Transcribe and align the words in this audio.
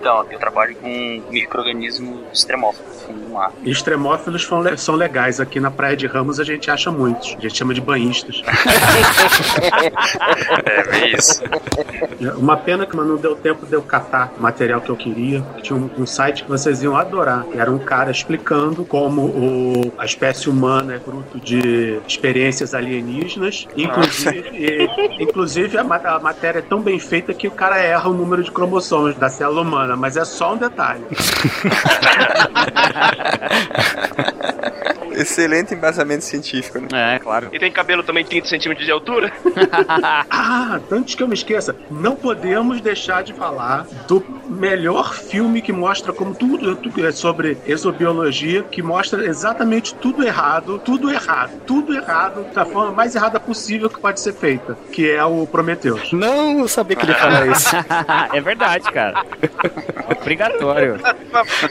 Então, 0.00 0.24
eu 0.30 0.38
trabalho 0.38 0.74
com 0.76 1.22
micro-organismo 1.30 2.22
extremófilo 2.32 2.88
no 2.88 2.94
fundo 2.94 3.20
do 3.20 3.28
mar. 3.34 3.52
Extremófilos 3.62 4.46
são 4.46 4.60
le- 4.60 4.76
são 4.78 4.94
legais. 4.94 5.38
Aqui 5.40 5.60
na 5.60 5.70
Praia 5.70 5.94
de 5.94 6.06
Ramos 6.06 6.40
a 6.40 6.44
gente 6.44 6.70
acha 6.70 6.90
muitos. 6.90 7.36
A 7.38 7.40
gente 7.40 7.56
chama 7.58 7.74
de 7.74 7.80
banhistas. 7.82 8.42
É, 10.64 10.82
bem 10.90 11.14
isso. 11.14 11.42
Uma 12.36 12.56
pena 12.56 12.86
que 12.86 12.96
não 12.96 13.16
deu 13.16 13.34
tempo 13.36 13.66
de 13.66 13.74
eu 13.74 13.82
catar 13.82 14.32
o 14.38 14.42
material 14.42 14.80
que 14.80 14.90
eu 14.90 14.96
queria. 14.96 15.42
Tinha 15.62 15.76
um, 15.78 15.90
um 15.98 16.06
site 16.06 16.44
que 16.44 16.48
vocês 16.48 16.82
iam 16.82 16.96
adorar. 16.96 17.44
Era 17.54 17.70
um 17.70 17.78
cara 17.78 18.10
explicando 18.10 18.84
como 18.84 19.22
o- 19.22 19.92
a 19.98 20.04
espécie 20.04 20.48
humana 20.48 20.94
é 20.94 20.98
fruto 21.00 21.38
de 21.40 21.98
experiências 22.06 22.74
alienígenas. 22.74 23.66
Inclusive, 23.76 24.48
e- 24.52 25.22
inclusive 25.22 25.76
a, 25.78 25.82
a 25.82 26.18
matéria 26.18 26.58
é 26.60 26.62
tão 26.62 26.80
bem 26.80 26.98
feita 26.98 27.32
que 27.34 27.48
o 27.48 27.50
cara 27.50 27.78
erra 27.78 28.08
o 28.08 28.14
número 28.14 28.42
de 28.42 28.50
cromossomos 28.50 29.14
da 29.16 29.28
célula 29.28 29.62
humana, 29.62 29.89
mas 29.96 30.16
é 30.16 30.24
só 30.24 30.54
um 30.54 30.56
detalhe. 30.56 31.04
Excelente 35.20 35.74
embasamento 35.74 36.24
científico, 36.24 36.78
né? 36.80 37.16
É, 37.16 37.18
claro. 37.18 37.48
E 37.52 37.58
tem 37.58 37.70
cabelo 37.70 38.02
também 38.02 38.24
30 38.24 38.48
centímetros 38.48 38.86
de 38.86 38.92
altura? 38.92 39.32
Ah, 40.30 40.80
antes 40.90 41.14
que 41.14 41.22
eu 41.22 41.28
me 41.28 41.34
esqueça, 41.34 41.74
não 41.90 42.14
podemos 42.14 42.80
deixar 42.80 43.22
de 43.22 43.32
falar 43.32 43.86
do 44.06 44.24
melhor 44.48 45.14
filme 45.14 45.60
que 45.60 45.72
mostra 45.72 46.12
como 46.12 46.34
tudo, 46.34 46.76
tudo 46.76 47.06
é 47.06 47.12
sobre 47.12 47.58
exobiologia, 47.66 48.62
que 48.62 48.82
mostra 48.82 49.24
exatamente 49.24 49.94
tudo 49.94 50.24
errado, 50.24 50.78
tudo 50.78 51.10
errado, 51.10 51.60
tudo 51.66 51.94
errado, 51.94 52.46
da 52.52 52.64
forma 52.64 52.92
mais 52.92 53.14
errada 53.14 53.38
possível 53.38 53.88
que 53.88 54.00
pode 54.00 54.20
ser 54.20 54.32
feita, 54.32 54.76
que 54.92 55.10
é 55.10 55.24
o 55.24 55.46
Prometheus. 55.46 56.12
Não, 56.12 56.66
sabia 56.66 56.96
que 56.96 57.04
ele 57.04 57.12
ia 57.12 57.18
falar 57.18 57.46
isso. 57.48 57.70
é 58.32 58.40
verdade, 58.40 58.90
cara. 58.90 59.24
Obrigatório. 60.20 61.00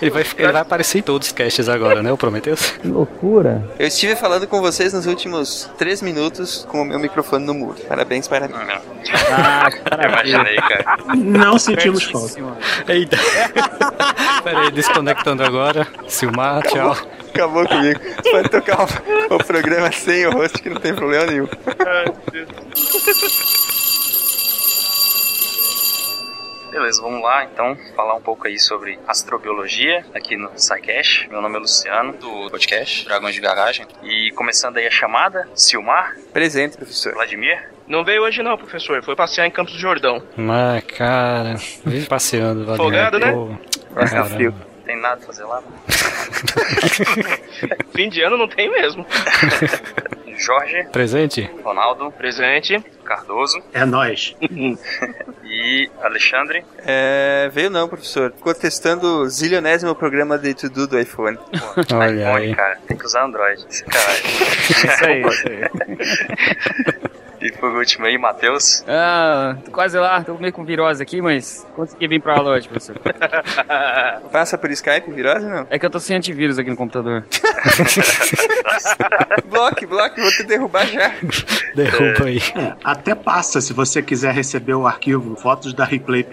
Ele 0.02 0.12
vai, 0.12 0.26
ele 0.38 0.52
vai 0.52 0.62
aparecer 0.62 1.00
em 1.00 1.02
todos 1.02 1.28
os 1.28 1.34
casts 1.34 1.68
agora, 1.70 2.02
né? 2.02 2.12
O 2.12 2.18
Prometheus? 2.18 2.72
Que 2.72 2.88
loucura. 2.88 3.39
Eu 3.78 3.88
estive 3.88 4.16
falando 4.16 4.48
com 4.48 4.60
vocês 4.62 4.94
nos 4.94 5.06
últimos 5.06 5.70
três 5.78 6.02
minutos 6.02 6.66
com 6.70 6.82
o 6.82 6.86
meu 6.86 7.00
microfone 7.00 7.46
no 7.46 7.54
muro. 7.54 7.78
Parabéns 7.88 8.28
para 8.28 8.48
mim. 8.48 8.54
Ah, 9.32 9.70
imaginei, 10.06 10.56
cara. 10.58 10.98
Não 11.16 11.58
sentimos 11.58 12.04
falta. 12.04 12.40
Eita. 12.88 13.18
Pera 14.44 14.62
aí, 14.62 14.72
desconectando 14.72 15.44
agora. 15.44 15.88
Silmar, 16.08 16.64
tchau. 16.64 16.96
Acabou 17.34 17.68
comigo. 17.68 18.00
Pode 18.32 18.50
tocar 18.50 18.82
o, 19.30 19.36
o 19.36 19.44
programa 19.44 19.92
sem 19.92 20.26
o 20.26 20.32
host 20.32 20.62
que 20.62 20.70
não 20.70 20.82
tem 20.82 20.94
problema 20.94 21.26
nenhum. 21.26 21.48
Beleza, 26.72 27.02
vamos 27.02 27.22
lá 27.24 27.44
então 27.46 27.76
falar 27.96 28.14
um 28.16 28.22
pouco 28.22 28.48
aí 28.48 28.60
sobre 28.60 29.00
astrobiologia 29.08 30.06
aqui 30.14 30.38
no 30.38 30.52
SciCash. 30.56 31.28
Meu 31.30 31.42
nome 31.42 31.56
é 31.56 31.60
Luciano, 31.60 32.14
do 32.14 32.50
podcast 32.52 33.06
Dragões 33.06 33.34
de 33.34 33.42
Garagem. 33.42 33.88
E 34.04 34.32
começando 34.32 34.78
aí 34.78 34.86
a 34.86 34.92
chamada, 34.92 35.48
Silmar, 35.56 36.16
Presente, 36.32 36.78
professor. 36.78 37.14
Vladimir, 37.14 37.70
Não 37.88 38.04
veio 38.04 38.22
hoje 38.22 38.44
não, 38.44 38.56
professor. 38.56 39.02
Foi 39.04 39.16
passear 39.16 39.48
em 39.48 39.52
Campos 39.52 39.74
do 39.74 39.80
Jordão. 39.80 40.22
Mas, 40.38 40.84
cara, 40.84 41.56
vive 41.84 42.06
passeando. 42.08 42.64
Vladimir. 42.66 42.78
Folgado, 42.78 43.20
né? 43.20 43.32
Pô, 43.32 44.26
frio. 44.36 44.54
Tem 44.90 45.00
nada 45.00 45.18
pra 45.18 45.28
fazer 45.28 45.44
lá? 45.44 45.62
Fim 47.96 48.10
de 48.10 48.24
ano 48.24 48.40
não 48.40 48.48
tem 48.48 48.72
mesmo. 48.72 49.06
Jorge, 50.36 50.88
Presente? 50.92 51.48
Ronaldo, 51.64 52.12
Presente. 52.12 52.84
Cardoso 53.04 53.62
É 53.74 53.86
nós. 53.86 54.36
e 55.44 55.88
Alexandre. 56.02 56.66
É, 56.80 57.52
veio 57.54 57.70
não, 57.70 57.88
professor. 57.88 58.32
Ficou 58.32 58.56
testando 58.56 59.22
o 59.22 59.30
zilionésimo 59.30 59.94
programa 59.94 60.40
de 60.40 60.56
to-do 60.56 60.88
do 60.88 61.00
iPhone. 61.00 61.38
Pô, 61.38 61.44
Olha 61.96 62.32
iPhone, 62.32 62.46
aí. 62.48 62.56
cara. 62.56 62.80
Tem 62.88 62.98
que 62.98 63.06
usar 63.06 63.26
Android. 63.26 63.64
Caralho. 63.84 64.24
Isso 64.70 65.06
aí, 65.06 65.22
isso 65.28 65.48
aí. 65.50 65.60
E 67.42 67.52
por 67.52 67.72
último 67.72 68.06
aí, 68.06 68.18
Matheus. 68.18 68.84
Ah, 68.88 69.56
tô 69.64 69.72
quase 69.72 69.98
lá, 69.98 70.24
tô 70.24 70.36
meio 70.36 70.54
com 70.54 70.64
virose 70.64 71.02
aqui, 71.02 71.22
mas 71.22 71.66
consegui 71.76 72.08
vir 72.08 72.22
pra 72.22 72.38
aula 72.38 72.52
hoje, 72.52 72.68
professor. 72.68 72.98
Passa 74.32 74.58
por 74.58 74.72
Skype, 74.72 75.12
virose 75.12 75.46
não? 75.48 75.68
É 75.70 75.80
que 75.80 75.86
eu 75.86 75.90
tô 75.90 76.00
sem 76.00 76.16
antivírus 76.16 76.58
aqui 76.60 76.70
no 76.70 76.76
computador. 76.76 77.24
Bloque, 79.50 79.86
bloque, 79.86 80.22
vou 80.22 80.32
te 80.32 80.44
derrubar 80.44 80.86
já. 80.88 81.12
Derruba 81.76 82.26
aí. 82.26 82.42
É, 82.56 82.74
até 82.84 83.16
passa 83.16 83.60
se 83.60 83.74
você 83.74 84.02
quiser 84.02 84.34
receber 84.34 84.74
o 84.74 84.88
arquivo 84.88 85.36
fotos 85.36 85.74
da 85.74 85.84
replay 85.84 86.24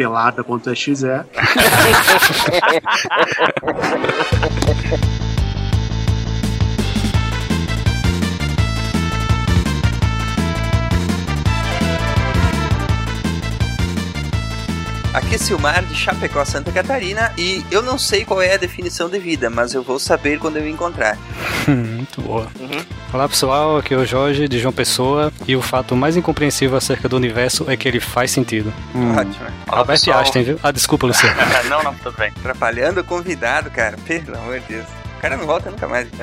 Aqui 15.16 15.36
é 15.36 15.38
Silmar 15.38 15.82
de 15.82 15.94
Chapecó, 15.94 16.44
Santa 16.44 16.70
Catarina, 16.70 17.32
e 17.38 17.64
eu 17.70 17.80
não 17.80 17.98
sei 17.98 18.22
qual 18.22 18.42
é 18.42 18.52
a 18.52 18.58
definição 18.58 19.08
de 19.08 19.18
vida, 19.18 19.48
mas 19.48 19.72
eu 19.72 19.82
vou 19.82 19.98
saber 19.98 20.38
quando 20.38 20.58
eu 20.58 20.68
encontrar. 20.68 21.16
Muito 21.66 22.20
boa. 22.20 22.46
Uhum. 22.60 22.84
Olá 23.14 23.26
pessoal, 23.26 23.78
aqui 23.78 23.94
é 23.94 23.96
o 23.96 24.04
Jorge 24.04 24.46
de 24.46 24.58
João 24.58 24.74
Pessoa 24.74 25.32
e 25.48 25.56
o 25.56 25.62
fato 25.62 25.96
mais 25.96 26.18
incompreensível 26.18 26.76
acerca 26.76 27.08
do 27.08 27.16
universo 27.16 27.64
é 27.66 27.78
que 27.78 27.88
ele 27.88 27.98
faz 27.98 28.30
sentido. 28.30 28.70
Hum. 28.94 29.16
Ótimo. 29.16 29.46
Olá, 29.66 29.78
Albert 29.78 30.00
pessoal. 30.00 30.18
Einstein, 30.18 30.44
viu? 30.44 30.60
Ah, 30.62 30.70
desculpa, 30.70 31.06
Luciano. 31.06 31.34
não, 31.70 31.82
não, 31.82 31.94
tudo 31.94 32.14
bem. 32.18 32.30
Atrapalhando 32.36 33.00
o 33.00 33.04
convidado, 33.04 33.70
cara. 33.70 33.96
Pelo 34.06 34.36
amor 34.36 34.60
de 34.60 34.66
Deus. 34.66 34.86
O 35.16 35.20
cara 35.22 35.38
não 35.38 35.46
volta 35.46 35.70
nunca 35.70 35.88
mais. 35.88 36.08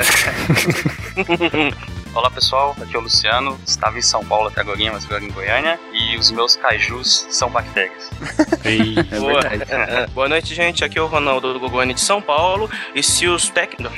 Olá 2.16 2.30
pessoal, 2.30 2.76
aqui 2.80 2.96
é 2.96 3.00
o 3.00 3.02
Luciano. 3.02 3.60
Estava 3.66 3.98
em 3.98 4.02
São 4.02 4.24
Paulo 4.24 4.48
até 4.48 4.62
agora, 4.62 4.78
mas 4.92 5.04
agora 5.06 5.24
em 5.24 5.30
Goiânia. 5.32 5.80
E 5.92 6.16
os 6.16 6.30
meus 6.30 6.56
kaijus 6.56 7.26
são 7.32 7.50
bactérias. 7.50 8.10
Ei, 8.64 8.96
É 9.12 9.20
Boa. 9.20 9.42
verdade. 9.42 10.12
Boa 10.14 10.30
noite, 10.30 10.54
gente. 10.54 10.84
Aqui 10.84 11.00
é 11.00 11.02
o 11.02 11.08
Ronaldo 11.08 11.54
do 11.54 11.60
Gogoni 11.60 11.94
de 11.94 12.02
São 12.02 12.22
Paulo. 12.22 12.70
E 12.94 13.02
se 13.02 13.28
os 13.28 13.50
técnicos. 13.50 13.98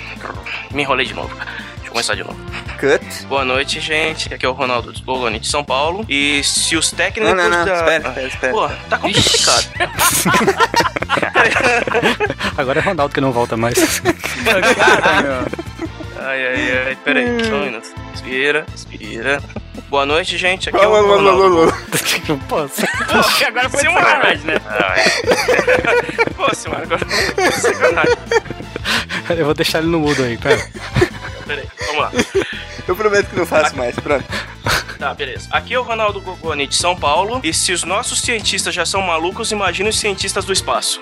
Me 0.72 0.82
enrolei 0.84 1.06
de 1.06 1.14
novo. 1.14 1.36
Deixa 1.36 1.88
eu 1.88 1.92
começar 1.92 2.16
de 2.16 2.24
novo. 2.24 2.40
Cut. 2.80 3.26
Boa 3.28 3.44
noite, 3.44 3.82
gente. 3.82 4.34
Aqui 4.34 4.46
é 4.46 4.50
o 4.50 4.54
Ronaldo 4.54 4.94
do 4.94 5.02
Gogoni 5.04 5.38
de 5.40 5.48
São 5.48 5.64
Paulo. 5.66 6.06
E 6.08 6.42
se 6.44 6.78
os 6.78 6.92
técnicos. 6.92 7.36
Não, 7.36 7.50
não, 7.50 7.58
não. 7.58 7.66
da- 7.66 7.76
Espera, 7.80 8.08
espera, 8.10 8.28
espera. 8.28 8.54
Pô, 8.54 8.70
tá 8.90 8.98
complicado. 8.98 9.70
agora 12.58 12.80
é 12.80 12.84
Ronaldo 12.84 13.14
que 13.14 13.20
não 13.22 13.34
volta 13.34 13.58
mais. 13.58 13.76
Ai, 16.26 16.48
ai, 16.48 16.88
ai. 16.88 16.98
Pera 17.04 17.20
aí, 17.20 17.46
só 17.46 17.54
um 17.56 17.66
minuto. 17.66 17.88
Respira, 18.12 18.66
respira. 18.72 19.44
Boa 19.90 20.06
noite, 20.08 20.38
gente. 20.38 20.70
Aqui 20.70 20.84
é 20.84 20.88
o 20.88 20.92
Ronaldo. 20.92 21.72
Não 22.28 22.40
posso. 22.50 22.82
Pô, 22.82 23.46
agora 23.46 23.70
foi 23.70 23.82
sacanagem, 23.84 24.46
né? 24.46 24.56
Pô, 26.36 26.56
senhora, 26.56 26.84
agora 26.84 27.06
foi 27.06 27.52
sacanagem. 27.52 28.16
Eu 29.38 29.46
vou 29.46 29.54
deixar 29.54 29.80
ele 29.80 29.88
no 29.88 30.00
mudo 30.00 30.24
aí, 30.24 30.36
pera. 30.38 30.68
Pera 31.46 31.62
aí, 31.62 31.68
vamos 31.88 32.02
lá. 32.02 32.12
Eu 32.88 32.96
prometo 32.96 33.30
que 33.30 33.36
não 33.36 33.46
faço 33.46 33.78
mais. 33.78 33.96
Pronto. 34.00 34.26
Tá, 34.98 35.14
beleza. 35.14 35.48
Aqui 35.52 35.76
é 35.76 35.80
o 35.80 35.84
Ronaldo 35.84 36.22
Gogoni 36.22 36.66
de 36.66 36.76
São 36.76 36.96
Paulo. 36.96 37.40
E 37.44 37.54
se 37.54 37.72
os 37.72 37.84
nossos 37.84 38.22
cientistas 38.22 38.74
já 38.74 38.86
são 38.86 39.02
malucos, 39.02 39.52
imagina 39.52 39.90
os 39.90 40.00
cientistas 40.00 40.44
do 40.46 40.54
espaço. 40.54 41.00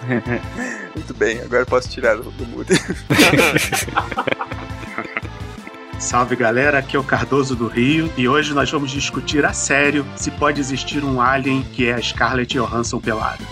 Muito 0.94 1.14
bem, 1.14 1.40
agora 1.40 1.64
posso 1.66 1.88
tirar 1.88 2.16
do, 2.16 2.30
do 2.30 2.46
mudo. 2.46 2.72
Salve 5.98 6.34
galera, 6.34 6.78
aqui 6.78 6.96
é 6.96 6.98
o 6.98 7.04
Cardoso 7.04 7.54
do 7.54 7.68
Rio 7.68 8.10
e 8.16 8.26
hoje 8.26 8.54
nós 8.54 8.70
vamos 8.70 8.90
discutir 8.90 9.44
a 9.44 9.52
sério 9.52 10.06
se 10.16 10.30
pode 10.30 10.58
existir 10.58 11.04
um 11.04 11.20
alien 11.20 11.62
que 11.62 11.88
é 11.88 11.92
a 11.92 12.00
Scarlett 12.00 12.56
Johansson 12.56 12.98
pelada. 12.98 13.44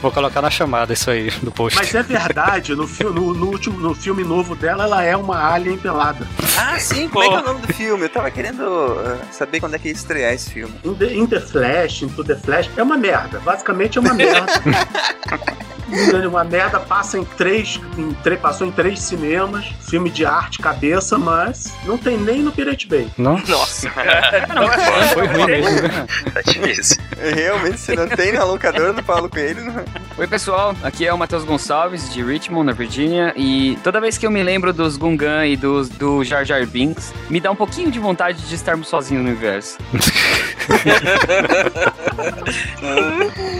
Vou 0.00 0.10
colocar 0.10 0.42
na 0.42 0.50
chamada 0.50 0.92
isso 0.92 1.10
aí 1.10 1.30
do 1.42 1.50
post. 1.50 1.78
Mas 1.78 1.94
é 1.94 2.02
verdade, 2.02 2.74
no, 2.74 2.86
fi 2.86 3.04
no, 3.04 3.34
no 3.34 3.46
último, 3.46 3.80
no 3.80 3.94
filme 3.94 4.24
novo 4.24 4.54
dela, 4.54 4.84
ela 4.84 5.02
é 5.02 5.16
uma 5.16 5.52
alien 5.52 5.76
pelada. 5.76 6.26
ah, 6.58 6.78
sim, 6.78 7.08
como 7.08 7.24
é 7.24 7.28
que 7.28 7.34
é 7.34 7.38
o 7.38 7.44
nome 7.44 7.66
do 7.66 7.72
filme? 7.72 8.04
Eu 8.04 8.08
tava 8.08 8.30
querendo 8.30 8.62
uh, 8.62 9.18
saber 9.30 9.60
quando 9.60 9.74
é 9.74 9.78
que 9.78 9.88
ia 9.88 9.94
estrear 9.94 10.32
esse 10.32 10.50
filme. 10.50 10.74
In 10.84 10.94
the, 10.94 11.14
in 11.14 11.26
the 11.26 11.40
Flash, 11.40 12.02
Into 12.02 12.24
the 12.24 12.36
Flash, 12.36 12.70
é 12.76 12.82
uma 12.82 12.96
merda. 12.96 13.40
Basicamente 13.40 13.98
é 13.98 14.00
uma 14.00 14.14
merda. 14.14 14.46
Uma 16.28 16.44
merda 16.44 16.78
passa 16.78 17.18
em 17.18 17.24
três, 17.24 17.80
em 17.96 18.12
três. 18.14 18.40
Passou 18.40 18.66
em 18.66 18.70
três 18.70 19.00
cinemas. 19.00 19.64
Filme 19.80 20.10
de 20.10 20.24
arte, 20.24 20.58
cabeça, 20.58 21.18
mas 21.18 21.72
não 21.84 21.96
tem 21.96 22.16
nem 22.18 22.42
no 22.42 22.52
Pirate 22.52 22.86
Bay. 22.86 23.08
Não? 23.16 23.38
Nossa. 23.48 23.88
Não, 24.54 24.68
Foi 25.14 25.26
ruim 25.26 25.46
mesmo, 25.46 25.82
né? 25.82 26.06
Tá 26.32 26.40
difícil. 26.42 26.98
Realmente, 27.34 27.80
se 27.80 27.96
não 27.96 28.08
tem 28.08 28.32
na 28.32 28.44
locadora 28.44 28.92
do 28.92 29.02
Paulo 29.02 29.28
Coelho, 29.28 29.64
não... 29.64 29.84
Oi, 30.18 30.26
pessoal. 30.26 30.74
Aqui 30.82 31.06
é 31.06 31.12
o 31.12 31.18
Matheus 31.18 31.44
Gonçalves, 31.44 32.12
de 32.12 32.22
Richmond, 32.22 32.66
na 32.66 32.72
Virgínia. 32.72 33.32
E 33.36 33.78
toda 33.82 34.00
vez 34.00 34.18
que 34.18 34.26
eu 34.26 34.30
me 34.30 34.42
lembro 34.42 34.72
dos 34.72 34.96
Gungan 34.96 35.46
e 35.46 35.56
dos, 35.56 35.88
do 35.88 36.22
Jar 36.24 36.44
Jar 36.44 36.66
Binks, 36.66 37.12
me 37.30 37.40
dá 37.40 37.50
um 37.50 37.56
pouquinho 37.56 37.90
de 37.90 37.98
vontade 37.98 38.42
de 38.42 38.54
estarmos 38.54 38.88
sozinhos 38.88 39.24
no 39.24 39.30
universo. 39.30 39.78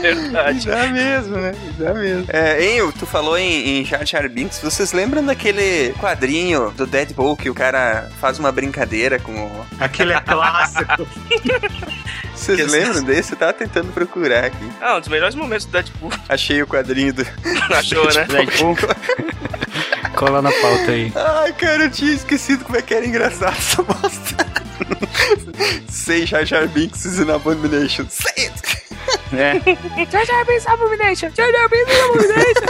Verdade. 0.01 0.67
Dá 0.69 0.87
mesmo, 0.89 1.37
né? 1.37 1.55
Dá 1.79 1.95
mesmo. 1.95 2.18
É, 2.29 2.63
Enio, 2.65 2.93
tu 2.93 3.07
falou 3.07 3.37
em, 3.39 3.81
em 3.81 3.85
Jar 3.85 4.05
Jar 4.07 4.29
Binks. 4.29 4.61
Vocês 4.61 4.93
lembram 4.93 5.25
daquele 5.25 5.93
quadrinho 5.99 6.71
do 6.73 6.87
Deadpool 6.87 7.37
que 7.37 7.49
o 7.51 7.55
cara 7.55 8.11
faz 8.21 8.39
uma 8.39 8.51
brincadeira 8.51 9.19
com 9.19 9.33
o... 9.33 9.67
Aquele 9.79 10.13
é 10.13 10.21
clássico. 10.21 11.07
Vocês 12.35 12.57
Que- 12.59 12.65
lembram 12.65 13.03
desse? 13.03 13.33
Eu 13.33 13.39
tava 13.39 13.53
tentando 13.53 13.93
procurar 13.93 14.45
aqui. 14.45 14.71
Ah, 14.81 14.97
um 14.97 15.01
dos 15.01 15.09
melhores 15.09 15.35
momentos 15.35 15.67
do 15.67 15.73
Deadpool. 15.73 16.13
Achei 16.29 16.63
o 16.63 16.67
quadrinho 16.67 17.13
do... 17.13 17.23
Achou, 17.75 18.05
né? 18.15 18.25
Deadpool. 18.31 18.77
Cola 20.15 20.41
na 20.43 20.51
pauta 20.51 20.91
aí. 20.93 21.13
Ai, 21.15 21.53
cara, 21.53 21.85
eu 21.85 21.91
tinha 21.91 22.13
esquecido 22.13 22.65
como 22.65 22.77
é 22.79 22.83
que 22.83 22.95
era 22.95 23.07
engraçado 23.07 23.57
essa 23.57 23.83
bosta. 23.83 24.47
Sei 25.89 26.27
Jar 26.27 26.45
Jar 26.45 26.67
Binks 26.69 27.19
an 27.21 27.35
abomination. 27.35 28.07
Say 28.09 28.47
it! 28.47 28.88
É. 29.33 30.07
Jar 30.11 30.25
Jar 30.25 30.45
Binks 30.47 30.67
Abomination! 30.67 31.31
Jar 31.37 31.51
Jar 31.53 31.69
Binks 31.69 32.01
Abomination! 32.05 32.67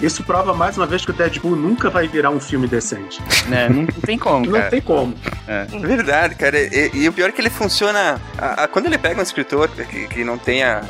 Isso 0.00 0.22
prova 0.22 0.54
mais 0.54 0.76
uma 0.76 0.86
vez 0.86 1.04
que 1.04 1.10
o 1.10 1.14
Deadpool 1.14 1.56
nunca 1.56 1.90
vai 1.90 2.06
virar 2.06 2.30
um 2.30 2.38
filme 2.38 2.68
decente. 2.68 3.20
É, 3.50 3.68
não, 3.68 3.82
não 3.82 3.86
tem 3.86 4.16
como, 4.18 4.46
Não 4.46 4.52
cara. 4.58 4.70
tem 4.70 4.80
como. 4.80 5.14
Verdade, 5.80 6.34
cara. 6.36 6.58
E, 6.58 6.90
e 6.94 7.08
o 7.08 7.12
pior 7.12 7.30
é 7.30 7.32
que 7.32 7.40
ele 7.40 7.50
funciona. 7.50 8.20
a- 8.36 8.64
a- 8.64 8.68
quando 8.68 8.86
ele 8.86 8.98
pega 8.98 9.18
um 9.18 9.22
escritor 9.22 9.68
que, 9.68 10.06
que 10.06 10.24
não 10.24 10.38
tenha 10.38 10.82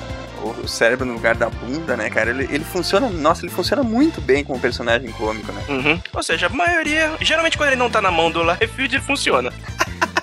o 0.63 0.69
cérebro 0.69 1.05
no 1.07 1.15
lugar 1.15 1.35
da 1.37 1.49
bunda, 1.49 1.97
né, 1.97 2.11
cara? 2.11 2.31
Ele, 2.31 2.45
ele 2.51 2.65
funciona. 2.65 3.09
Nossa, 3.09 3.45
ele 3.47 3.53
funciona 3.53 3.83
muito 3.83 4.21
bem 4.21 4.45
como 4.45 4.61
personagem 4.61 5.11
cômico, 5.13 5.53
né? 5.53 5.63
Uhum. 5.69 6.01
Ou 6.13 6.23
seja, 6.23 6.47
a 6.47 6.51
maioria. 6.51 7.13
Geralmente 7.21 7.57
quando 7.57 7.69
ele 7.71 7.77
não 7.79 7.89
tá 7.91 8.03
na 8.03 8.11
mão 8.11 8.31
do 8.31 8.43
Liefeld, 8.43 8.97
ele 8.97 9.03
funciona. 9.05 9.51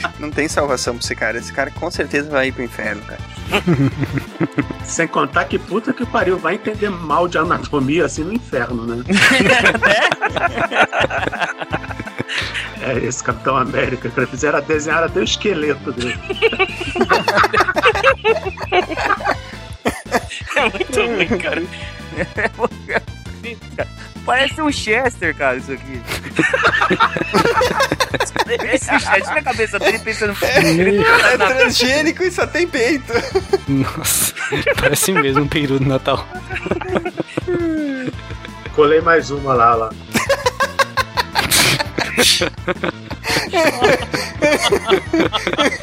Não 0.18 0.30
tem 0.30 0.48
salvação 0.48 0.94
pra 0.94 1.04
esse 1.04 1.14
cara. 1.14 1.38
Esse 1.38 1.52
cara 1.52 1.70
com 1.70 1.90
certeza 1.90 2.30
vai 2.30 2.48
ir 2.48 2.52
pro 2.52 2.62
inferno, 2.62 3.02
cara. 3.02 3.20
Sem 4.84 5.06
contar 5.06 5.44
que 5.44 5.58
puta 5.58 5.92
que 5.92 6.04
pariu, 6.06 6.38
vai 6.38 6.54
entender 6.54 6.90
mal 6.90 7.28
de 7.28 7.38
anatomia 7.38 8.04
assim 8.04 8.24
no 8.24 8.32
inferno, 8.32 8.84
né? 8.86 9.04
é 12.82 12.98
esse 12.98 13.22
Capitão 13.22 13.56
América, 13.56 14.10
cara. 14.10 14.26
Fizeram 14.26 14.60
desenhar 14.62 15.04
até 15.04 15.20
o 15.20 15.24
esqueleto 15.24 15.92
dele. 15.92 16.18
É 20.56 20.62
muito 20.62 21.00
ruim, 21.00 21.38
cara. 21.38 21.62
Parece 24.26 24.60
um 24.60 24.70
Chester, 24.70 25.34
cara, 25.34 25.56
isso 25.56 25.72
aqui. 25.72 26.02
Esse 28.72 28.86
Chester 28.98 29.34
na 29.34 29.42
cabeça 29.42 29.78
dele 29.78 29.98
pensando. 29.98 30.36
É 30.42 31.36
transgênico 31.36 32.22
e 32.22 32.30
só 32.30 32.46
tem 32.46 32.66
peito. 32.66 33.12
Nossa, 33.68 34.34
parece 34.80 35.12
mesmo 35.12 35.42
um 35.42 35.48
peru 35.48 35.78
do 35.78 35.86
Natal. 35.86 36.26
Colei 38.74 39.00
mais 39.00 39.30
uma 39.30 39.54
lá, 39.54 39.74
lá. 39.74 39.90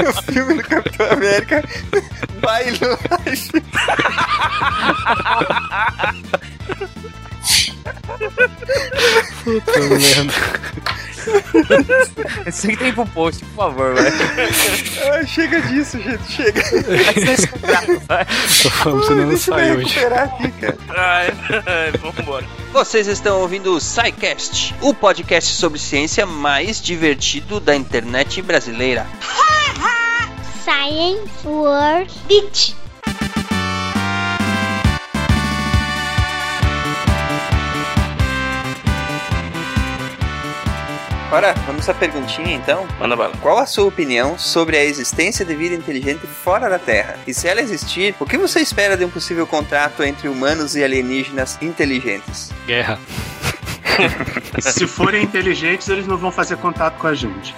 o 0.08 0.22
filme 0.32 0.56
do 0.56 0.64
Capitão 0.64 1.12
América. 1.12 1.64
Bailou. 2.42 2.98
Puta 9.44 9.80
merda. 9.82 10.34
Isso 12.48 12.68
aqui 12.68 12.78
tem 12.78 12.94
pro 12.94 13.06
post, 13.08 13.44
por 13.46 13.56
favor, 13.56 13.96
velho. 13.96 14.16
Ah, 15.14 15.26
chega 15.26 15.62
disso, 15.62 15.98
gente. 16.00 16.32
Chega. 16.32 16.62
Vamos, 18.84 19.06
senão 19.08 19.22
não 19.24 19.30
Deixa 19.30 19.52
eu 19.52 19.56
sai 19.56 19.72
hoje. 19.76 19.88
recuperar 19.94 20.24
aqui, 20.24 20.52
cara. 20.52 20.78
Ai, 20.90 21.34
ai, 21.66 21.92
vambora. 22.00 22.46
Vocês 22.72 23.08
estão 23.08 23.40
ouvindo 23.42 23.76
o 23.76 23.80
SciCast, 23.80 24.76
o 24.82 24.94
podcast 24.94 25.54
sobre 25.56 25.80
ciência 25.80 26.26
mais 26.26 26.82
divertido 26.82 27.60
da 27.60 27.76
internet 27.76 28.42
brasileira. 28.42 29.06
Science 30.64 31.30
World 31.46 32.12
Beach. 32.28 32.76
Ora, 41.32 41.54
vamos 41.66 41.90
à 41.90 41.94
perguntinha 41.94 42.54
então. 42.54 42.88
Manda 43.00 43.16
bala. 43.16 43.34
Qual 43.42 43.58
a 43.58 43.66
sua 43.66 43.86
opinião 43.86 44.38
sobre 44.38 44.78
a 44.78 44.84
existência 44.86 45.44
de 45.44 45.56
vida 45.56 45.76
inteligente 45.76 46.26
fora 46.28 46.70
da 46.70 46.78
Terra? 46.80 47.16
E 47.26 47.34
se 47.34 47.48
ela 47.48 47.62
existir, 47.62 48.16
o 48.20 48.26
que 48.26 48.38
você 48.38 48.60
espera 48.60 48.96
de 48.96 49.04
um 49.04 49.10
possível 49.10 49.46
contrato 49.48 50.04
entre 50.04 50.28
humanos 50.30 50.76
e 50.76 50.84
alienígenas 50.84 51.58
inteligentes? 51.62 52.52
Guerra. 52.68 53.00
Se 54.60 54.86
forem 54.88 55.24
inteligentes, 55.24 55.88
eles 55.90 56.06
não 56.06 56.18
vão 56.18 56.32
fazer 56.32 56.58
contato 56.58 56.98
com 56.98 57.08
a 57.08 57.14
gente. 57.14 57.56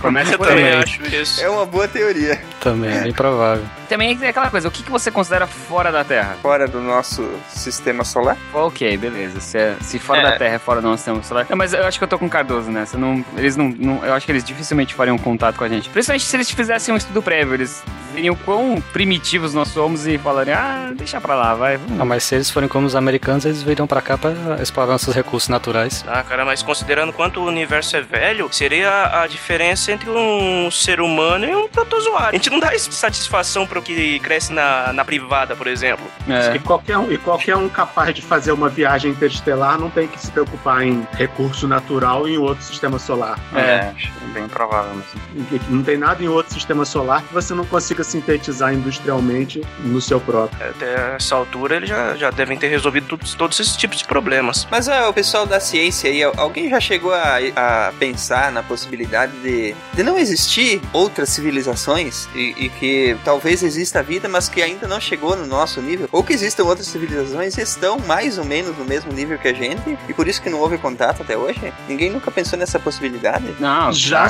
Começa 0.00 0.32
Eu 0.34 0.38
por 0.38 0.46
também 0.48 0.64
aí. 0.64 0.74
acho 0.76 1.02
isso. 1.06 1.42
É 1.42 1.48
uma 1.48 1.66
boa 1.66 1.86
teoria. 1.88 2.40
Também, 2.60 2.90
é 2.96 3.02
bem 3.02 3.12
provável. 3.12 3.64
Também 3.88 4.18
é 4.20 4.28
aquela 4.28 4.50
coisa, 4.50 4.68
o 4.68 4.70
que, 4.70 4.82
que 4.82 4.90
você 4.90 5.10
considera 5.10 5.46
fora 5.46 5.90
da 5.92 6.04
Terra? 6.04 6.36
Fora 6.42 6.66
do 6.66 6.80
nosso 6.80 7.28
sistema 7.48 8.04
solar? 8.04 8.36
Ok, 8.52 8.96
beleza. 8.96 9.40
Se, 9.40 9.58
é- 9.58 9.76
se 9.80 9.98
fora 9.98 10.20
É. 10.20 10.22
da 10.24 10.32
Terra 10.38 10.54
é 10.56 10.58
fora 10.58 10.80
do 10.80 10.88
nosso 10.88 10.98
sistema 10.98 11.22
solar. 11.22 11.46
Não, 11.48 11.56
mas 11.56 11.72
eu 11.72 11.84
acho 11.86 11.98
que 11.98 12.04
eu 12.04 12.08
tô 12.08 12.18
com 12.18 12.26
o 12.26 12.30
Cardoso 12.30 12.70
nessa. 12.70 12.98
Não, 12.98 13.24
eles 13.36 13.56
não, 13.56 13.68
não- 13.68 14.04
Eu 14.04 14.12
acho 14.14 14.26
que 14.26 14.32
eles 14.32 14.44
dificilmente 14.44 14.94
fariam 14.94 15.16
contato 15.18 15.56
com 15.56 15.64
a 15.64 15.68
gente. 15.68 15.88
Principalmente 15.88 16.24
se 16.24 16.36
eles 16.36 16.50
fizessem 16.50 16.92
um 16.92 16.96
estudo 16.96 17.22
prévio. 17.22 17.54
Eles 17.54 17.82
veriam 18.14 18.34
quão 18.34 18.80
primitivos 18.92 19.52
nós 19.54 19.68
somos 19.68 20.06
e 20.06 20.16
falariam, 20.18 20.56
ah, 20.58 20.90
deixa 20.94 21.20
pra 21.20 21.34
lá, 21.34 21.54
vai. 21.54 21.78
Ah, 21.98 22.04
mas 22.04 22.24
se 22.24 22.34
eles 22.34 22.50
forem 22.50 22.68
como 22.68 22.86
os 22.86 22.96
americanos, 22.96 23.44
eles 23.44 23.62
virão 23.62 23.86
pra 23.86 24.00
cá 24.00 24.16
pra 24.16 24.32
explorar 24.62 24.92
nossos 24.92 25.14
recursos 25.14 25.48
naturais. 25.48 26.04
Ah, 26.08 26.22
cara, 26.22 26.44
mas 26.44 26.62
considerando 26.62 27.12
quanto 27.12 27.40
o 27.40 27.46
universo 27.46 27.96
é 27.96 28.00
velho, 28.00 28.48
seria 28.52 29.22
a 29.22 29.26
diferença 29.26 29.92
entre 29.92 30.08
um 30.10 30.70
ser 30.70 31.00
humano 31.00 31.44
e 31.44 31.54
um 31.54 31.68
protozoário. 31.68 32.30
A 32.30 32.32
gente 32.32 32.50
não 32.50 32.58
dá 32.58 32.70
satisfação 32.78 33.66
pro 33.76 33.82
que 33.82 34.18
cresce 34.20 34.52
na, 34.52 34.92
na 34.92 35.04
privada, 35.04 35.54
por 35.54 35.66
exemplo. 35.66 36.06
É. 36.28 36.56
E, 36.56 36.58
qualquer 36.58 36.96
um, 36.96 37.12
e 37.12 37.18
qualquer 37.18 37.56
um 37.56 37.68
capaz 37.68 38.14
de 38.14 38.22
fazer 38.22 38.52
uma 38.52 38.68
viagem 38.68 39.10
interestelar 39.10 39.78
não 39.78 39.90
tem 39.90 40.08
que 40.08 40.18
se 40.18 40.30
preocupar 40.30 40.82
em 40.82 41.06
recurso 41.12 41.68
natural 41.68 42.26
em 42.26 42.38
outro 42.38 42.64
sistema 42.64 42.98
solar. 42.98 43.38
É, 43.54 43.92
acho 43.94 44.10
bem 44.32 44.48
provável 44.48 44.94
mesmo. 44.94 45.60
Não 45.68 45.82
tem 45.82 45.96
nada 45.96 46.22
em 46.22 46.28
outro 46.28 46.54
sistema 46.54 46.84
solar 46.84 47.22
que 47.22 47.32
você 47.32 47.54
não 47.54 47.64
consiga 47.64 48.02
sintetizar 48.02 48.72
industrialmente 48.72 49.62
no 49.80 50.00
seu 50.00 50.20
próprio. 50.20 50.70
Até 50.70 51.16
essa 51.16 51.34
altura 51.34 51.76
eles 51.76 51.88
já, 51.88 52.14
já 52.16 52.30
devem 52.30 52.58
ter 52.58 52.68
resolvido 52.68 53.06
todos, 53.06 53.34
todos 53.34 53.58
esses 53.60 53.76
tipos 53.76 53.98
de 53.98 54.04
problemas. 54.04 54.66
Mas 54.70 54.88
ah, 54.88 55.08
o 55.08 55.12
pessoal 55.12 55.46
da 55.46 55.60
ciência 55.60 56.10
aí, 56.10 56.22
alguém 56.22 56.68
já 56.68 56.80
chegou 56.80 57.12
a, 57.12 57.38
a 57.56 57.92
pensar 57.98 58.50
na 58.52 58.62
possibilidade 58.62 59.32
de, 59.42 59.74
de 59.94 60.02
não 60.02 60.18
existir 60.18 60.80
outras 60.92 61.28
civilizações 61.30 62.28
e, 62.34 62.54
e 62.56 62.68
que 62.68 63.16
talvez 63.24 63.62
exista 63.66 64.02
vida, 64.02 64.28
mas 64.28 64.48
que 64.48 64.62
ainda 64.62 64.86
não 64.88 65.00
chegou 65.00 65.36
no 65.36 65.46
nosso 65.46 65.80
nível? 65.82 66.08
Ou 66.12 66.22
que 66.22 66.32
existam 66.32 66.64
outras 66.64 66.86
civilizações 66.86 67.54
que 67.54 67.60
estão 67.62 67.98
mais 67.98 68.38
ou 68.38 68.44
menos 68.44 68.76
no 68.78 68.84
mesmo 68.84 69.12
nível 69.12 69.38
que 69.38 69.48
a 69.48 69.52
gente 69.52 69.98
e 70.08 70.14
por 70.14 70.26
isso 70.28 70.40
que 70.40 70.48
não 70.50 70.58
houve 70.60 70.78
contato 70.78 71.22
até 71.22 71.36
hoje? 71.36 71.72
Ninguém 71.88 72.10
nunca 72.10 72.30
pensou 72.30 72.58
nessa 72.58 72.78
possibilidade? 72.78 73.54
Não, 73.60 73.92
Já- 73.92 74.28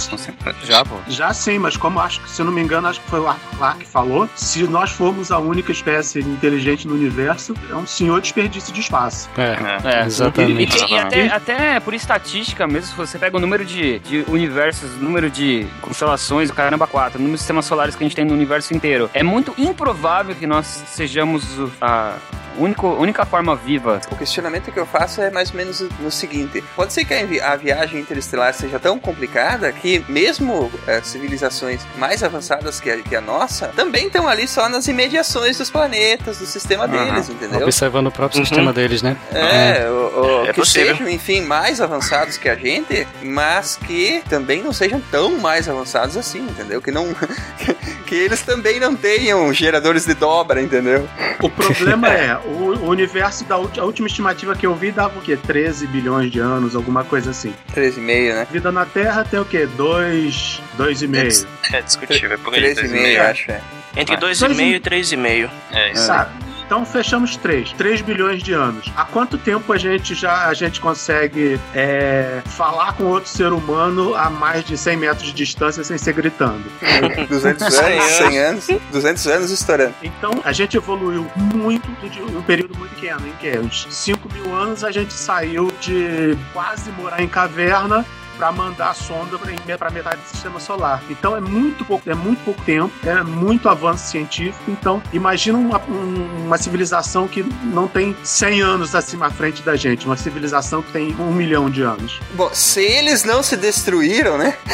já, 0.65 0.85
pô. 0.85 0.97
Já 1.09 1.33
sim, 1.35 1.59
mas 1.59 1.77
como 1.77 2.01
acho 2.01 2.21
que, 2.21 2.31
se 2.31 2.41
eu 2.41 2.47
não 2.47 2.53
me 2.53 2.61
engano, 2.61 2.89
acho 2.89 3.01
que 3.01 3.09
foi 3.11 3.21
o 3.21 3.27
Arthur 3.29 3.57
Clarke 3.59 3.79
que 3.85 3.87
falou, 3.91 4.29
se 4.35 4.63
nós 4.65 4.91
formos 4.91 5.31
a 5.31 5.39
única 5.39 5.73
espécie 5.73 6.21
inteligente 6.21 6.87
no 6.89 6.95
universo, 6.95 7.55
é 7.71 7.75
um 7.75 7.87
senhor 7.87 8.21
desperdício 8.21 8.73
de 8.73 8.81
espaço. 8.81 9.29
É, 9.37 9.57
É, 9.85 10.03
E, 10.03 10.07
exatamente. 10.07 10.77
tem- 10.79 10.97
e 10.97 10.99
até, 10.99 11.29
até 11.29 11.81
por 11.81 11.95
estatística 11.95 12.67
mesmo, 12.67 12.91
se 12.91 12.97
você 12.97 13.19
pega 13.19 13.37
o 13.37 13.41
número 13.41 13.65
de, 13.65 13.99
de 14.01 14.25
universos, 14.29 14.91
o 14.95 14.99
número 15.03 15.31
de 15.31 15.67
constelações, 15.81 16.51
o 16.51 16.55
caramba 16.55 16.87
4, 16.87 17.19
o 17.19 17.21
número 17.21 17.35
de 17.35 17.39
sistemas 17.41 17.65
solares 17.65 17.95
que 17.95 18.03
a 18.03 18.07
gente 18.07 18.17
tem 18.17 18.25
no 18.25 18.33
universo 18.35 18.75
inteiro, 18.75 19.11
é 19.13 19.23
muito 19.27 19.55
improvável 19.59 20.35
que 20.35 20.47
nós 20.47 20.67
sejamos 20.89 21.45
a- 21.81 22.15
único, 22.59 22.87
única 22.89 23.27
forma 23.27 23.55
viva. 23.55 24.01
O 24.11 24.17
questionamento 24.17 24.73
que 24.73 24.79
eu 24.81 24.87
faço 24.87 25.21
é 25.21 25.31
mais 25.31 25.51
ou 25.51 25.57
menos 25.57 25.81
no 26.01 26.11
seguinte: 26.11 26.65
pode 26.75 26.93
ser 26.95 27.05
que 27.05 27.41
a, 27.41 27.55
viagem 27.57 28.01
interestelar 28.01 28.55
seja 28.55 28.79
tão 28.79 28.99
complicada 28.99 29.71
que, 29.73 30.03
mesmo 30.09 30.71
eh, 30.87 31.01
civilizações 31.03 31.83
mais 31.99 32.23
avançadas 32.23 32.81
que 32.81 32.91
a, 32.91 32.97
que 33.03 33.15
a 33.15 33.21
nossa, 33.21 33.69
também 33.77 34.07
estão 34.07 34.27
ali 34.27 34.49
só 34.49 34.69
nas 34.71 34.89
imediações 34.89 35.59
dos 35.59 35.69
planetas, 35.71 36.39
do 36.39 36.47
sistema 36.47 36.89
deles, 36.89 37.29
entendeu? 37.29 37.61
Observando 37.63 38.07
o 38.07 38.11
próprio 38.11 38.39
Uhum. 38.41 38.47
sistema 38.47 38.73
deles, 38.73 39.03
né? 39.03 39.17
É, 39.33 39.87
o- 39.91 40.43
o- 40.43 40.45
É 40.47 40.53
que 40.53 40.61
possível. 40.61 40.95
sejam, 40.97 41.11
enfim, 41.11 41.43
mais 41.43 41.81
avançados 41.81 42.39
que 42.39 42.49
a 42.49 42.55
gente, 42.55 43.07
mas 43.23 43.77
que 43.87 44.23
também 44.31 44.63
não 44.63 44.73
sejam 44.73 45.01
tão 45.11 45.39
mais 45.39 45.69
avançados 45.69 46.17
assim, 46.17 46.41
entendeu? 46.41 46.81
Que 46.81 46.91
não. 46.91 47.07
que 48.07 48.15
eles 48.15 48.41
também 48.43 48.79
não 48.81 48.95
tenham 48.95 49.16
geradores 49.53 50.05
de 50.05 50.15
dobra, 50.15 50.61
entendeu? 50.63 51.09
O 51.43 51.51
problema 51.51 52.09
é, 52.09 52.37
o, 52.37 52.89
universo 52.89 53.45
da 53.45 53.57
última 53.57 54.09
estimativa 54.09 54.55
que 54.55 54.67
eu 54.67 54.75
vi 54.75 54.91
dava 54.91 55.19
o 55.19 55.23
quê? 55.23 55.37
13 55.37 55.87
bilhões 55.87 56.31
de 56.31 56.39
anos, 56.39 56.75
alguma 56.75 57.05
coisa 57.05 57.31
assim. 57.31 57.55
13,5, 57.75 58.35
né? 58.35 58.47
Vida 58.51 58.73
na 58.73 58.87
Terra 58.87 59.25
tem 59.25 59.39
o 59.41 59.45
quê? 59.45 59.67
2, 59.77 60.61
2,5. 60.79 61.47
É 61.73 61.83
discutível, 61.83 62.33
é 62.33 62.37
por 62.37 62.55
aí. 62.55 62.75
13,5, 62.75 62.89
3,5. 62.91 63.21
acho, 63.31 63.51
é. 63.51 63.61
Entre 63.97 64.15
Ah. 64.15 64.19
2,5 64.19 64.75
e 64.75 64.81
3,5. 64.81 65.51
É 65.73 65.93
isso. 65.93 66.07
Sabe? 66.07 66.31
Então 66.67 66.85
fechamos 66.85 67.37
3, 67.37 67.73
3 67.73 68.01
bilhões 68.03 68.43
de 68.43 68.53
anos. 68.53 68.91
Há 68.97 69.05
quanto 69.05 69.39
tempo 69.39 69.73
a 69.73 69.79
gente 69.79 70.15
já 70.15 70.49
a 70.49 70.55
gente 70.55 70.81
consegue 70.81 71.61
é, 71.73 72.43
falar 72.45 72.95
com 72.95 73.05
outro 73.05 73.31
ser 73.31 73.53
humano 73.53 74.15
a 74.17 74.29
mais 74.29 74.65
de 74.65 74.77
100 74.77 74.97
metros 74.97 75.29
de 75.29 75.33
distância 75.33 75.85
sem 75.85 75.97
ser 75.97 76.13
gritando? 76.15 76.65
200 77.29 77.79
anos, 77.79 78.05
100 78.05 78.39
anos, 78.39 78.69
200 78.91 79.27
anos 79.29 79.51
estourando. 79.51 79.95
Então 80.03 80.41
a 80.45 80.53
gente 80.53 80.77
evoluiu 80.77 81.31
muito 81.37 81.89
de 82.09 82.21
um 82.21 82.43
período 82.43 82.77
muito 82.77 82.95
pequeno, 82.97 83.29
em 83.29 83.33
que 83.33 83.59
uns 83.59 83.87
5 83.89 84.29
mil 84.33 84.55
anos 84.55 84.83
a 84.83 84.91
gente 84.91 85.13
saiu 85.13 85.71
de 85.81 86.37
quase 86.53 86.91
morar 86.93 87.23
em 87.23 87.29
caverna 87.29 88.05
para 88.37 88.53
mandar 88.53 88.91
a 88.91 88.95
sonda 88.95 89.39
para 89.79 89.91
metade 89.91 90.21
do 90.21 90.29
sistema 90.29 90.61
solar. 90.61 91.03
Então 91.11 91.37
é 91.37 91.41
muito 91.41 91.85
pouco, 91.85 92.09
é 92.11 92.15
muito 92.15 92.43
pouco 92.45 92.61
tempo, 92.63 92.93
é 93.05 93.23
muito 93.23 93.69
avanço 93.69 94.07
científico. 94.11 94.59
Então 94.69 95.03
imagina 95.13 95.59
uma, 95.59 95.81
um- 95.89 96.45
uma 96.47 96.59
civilização 96.59 97.27
que 97.29 97.43
não 97.65 97.87
tem 97.89 98.17
100 98.23 98.61
anos 98.63 98.95
acima 98.95 99.27
à 99.27 99.31
frente 99.31 99.63
da 99.63 99.77
gente, 99.77 100.07
uma 100.07 100.17
civilização 100.17 100.83
que 100.83 100.93
tem 100.93 101.15
um 101.19 101.33
milhão 101.33 101.69
de 101.71 101.83
anos. 101.83 102.21
Bom, 102.35 102.51
se 102.53 102.81
eles 102.83 103.25
não 103.25 103.43
se 103.43 103.57
destruíram, 103.57 104.37
né? 104.39 104.57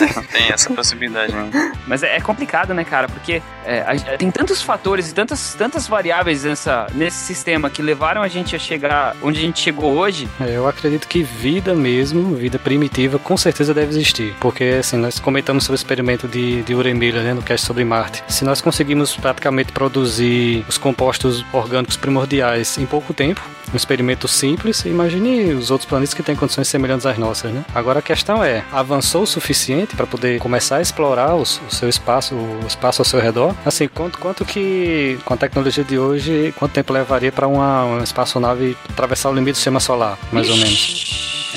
É, 0.00 0.22
tem 0.32 0.50
essa 0.52 0.70
possibilidade, 0.72 1.32
né? 1.32 1.72
Mas 1.86 2.02
é, 2.02 2.16
é 2.16 2.20
complicado, 2.20 2.72
né, 2.74 2.84
cara? 2.84 3.08
Porque 3.08 3.42
é, 3.64 3.80
a- 3.80 4.16
tem 4.16 4.30
tantos 4.30 4.62
fatores 4.62 5.10
e 5.10 5.14
tantas, 5.14 5.54
tantas 5.54 5.86
variáveis 5.86 6.44
nessa, 6.44 6.86
nesse 6.94 7.18
sistema 7.18 7.68
que 7.70 7.82
levaram 7.82 8.22
a 8.22 8.28
gente 8.28 8.54
a 8.56 8.58
chegar 8.58 9.14
onde 9.22 9.38
a 9.38 9.42
gente 9.42 9.60
chegou 9.60 9.96
hoje. 9.96 10.28
É, 10.40 10.56
Eu 10.56 10.66
acredito 10.68 11.06
que 11.06 11.22
vida 11.22 11.74
mesmo, 11.74 12.19
vida 12.34 12.58
primitiva, 12.58 13.18
com 13.18 13.36
certeza 13.36 13.72
deve 13.74 13.88
existir. 13.90 14.34
Porque, 14.40 14.64
assim, 14.80 14.96
nós 14.96 15.18
comentamos 15.18 15.64
sobre 15.64 15.74
o 15.76 15.80
experimento 15.80 16.28
de, 16.28 16.62
de 16.62 16.74
Urey 16.74 16.94
Miller, 16.94 17.22
né, 17.22 17.34
no 17.34 17.42
cast 17.42 17.66
sobre 17.66 17.84
Marte. 17.84 18.22
Se 18.28 18.44
nós 18.44 18.60
conseguimos 18.60 19.16
praticamente 19.16 19.72
produzir 19.72 20.64
os 20.68 20.78
compostos 20.78 21.44
orgânicos 21.52 21.96
primordiais 21.96 22.78
em 22.78 22.86
pouco 22.86 23.12
tempo, 23.12 23.40
um 23.72 23.76
experimento 23.76 24.26
simples, 24.26 24.84
imagine 24.84 25.52
os 25.54 25.70
outros 25.70 25.88
planetas 25.88 26.12
que 26.12 26.22
têm 26.24 26.34
condições 26.34 26.66
semelhantes 26.66 27.06
às 27.06 27.16
nossas, 27.16 27.52
né? 27.52 27.64
Agora 27.72 28.00
a 28.00 28.02
questão 28.02 28.42
é, 28.42 28.64
avançou 28.72 29.22
o 29.22 29.26
suficiente 29.26 29.94
para 29.94 30.06
poder 30.08 30.40
começar 30.40 30.78
a 30.78 30.82
explorar 30.82 31.36
os- 31.36 31.60
o, 31.70 31.72
seu 31.72 31.88
espaço, 31.88 32.34
o 32.34 32.64
espaço 32.66 33.00
ao 33.00 33.06
seu 33.06 33.20
redor? 33.20 33.54
Assim, 33.64 33.86
quanto, 33.86 34.18
quanto 34.18 34.44
que, 34.44 35.18
com 35.24 35.34
a 35.34 35.36
tecnologia 35.36 35.84
de 35.84 35.96
hoje, 35.98 36.52
quanto 36.58 36.72
tempo 36.72 36.92
levaria 36.92 37.30
para 37.30 37.46
uma, 37.46 37.84
uma 37.84 38.02
espaçonave 38.02 38.76
atravessar 38.88 39.30
o 39.30 39.34
limite 39.34 39.52
do 39.52 39.56
sistema 39.56 39.78
solar, 39.78 40.18
mais 40.32 40.50
ou 40.50 40.56
menos? 40.56 41.52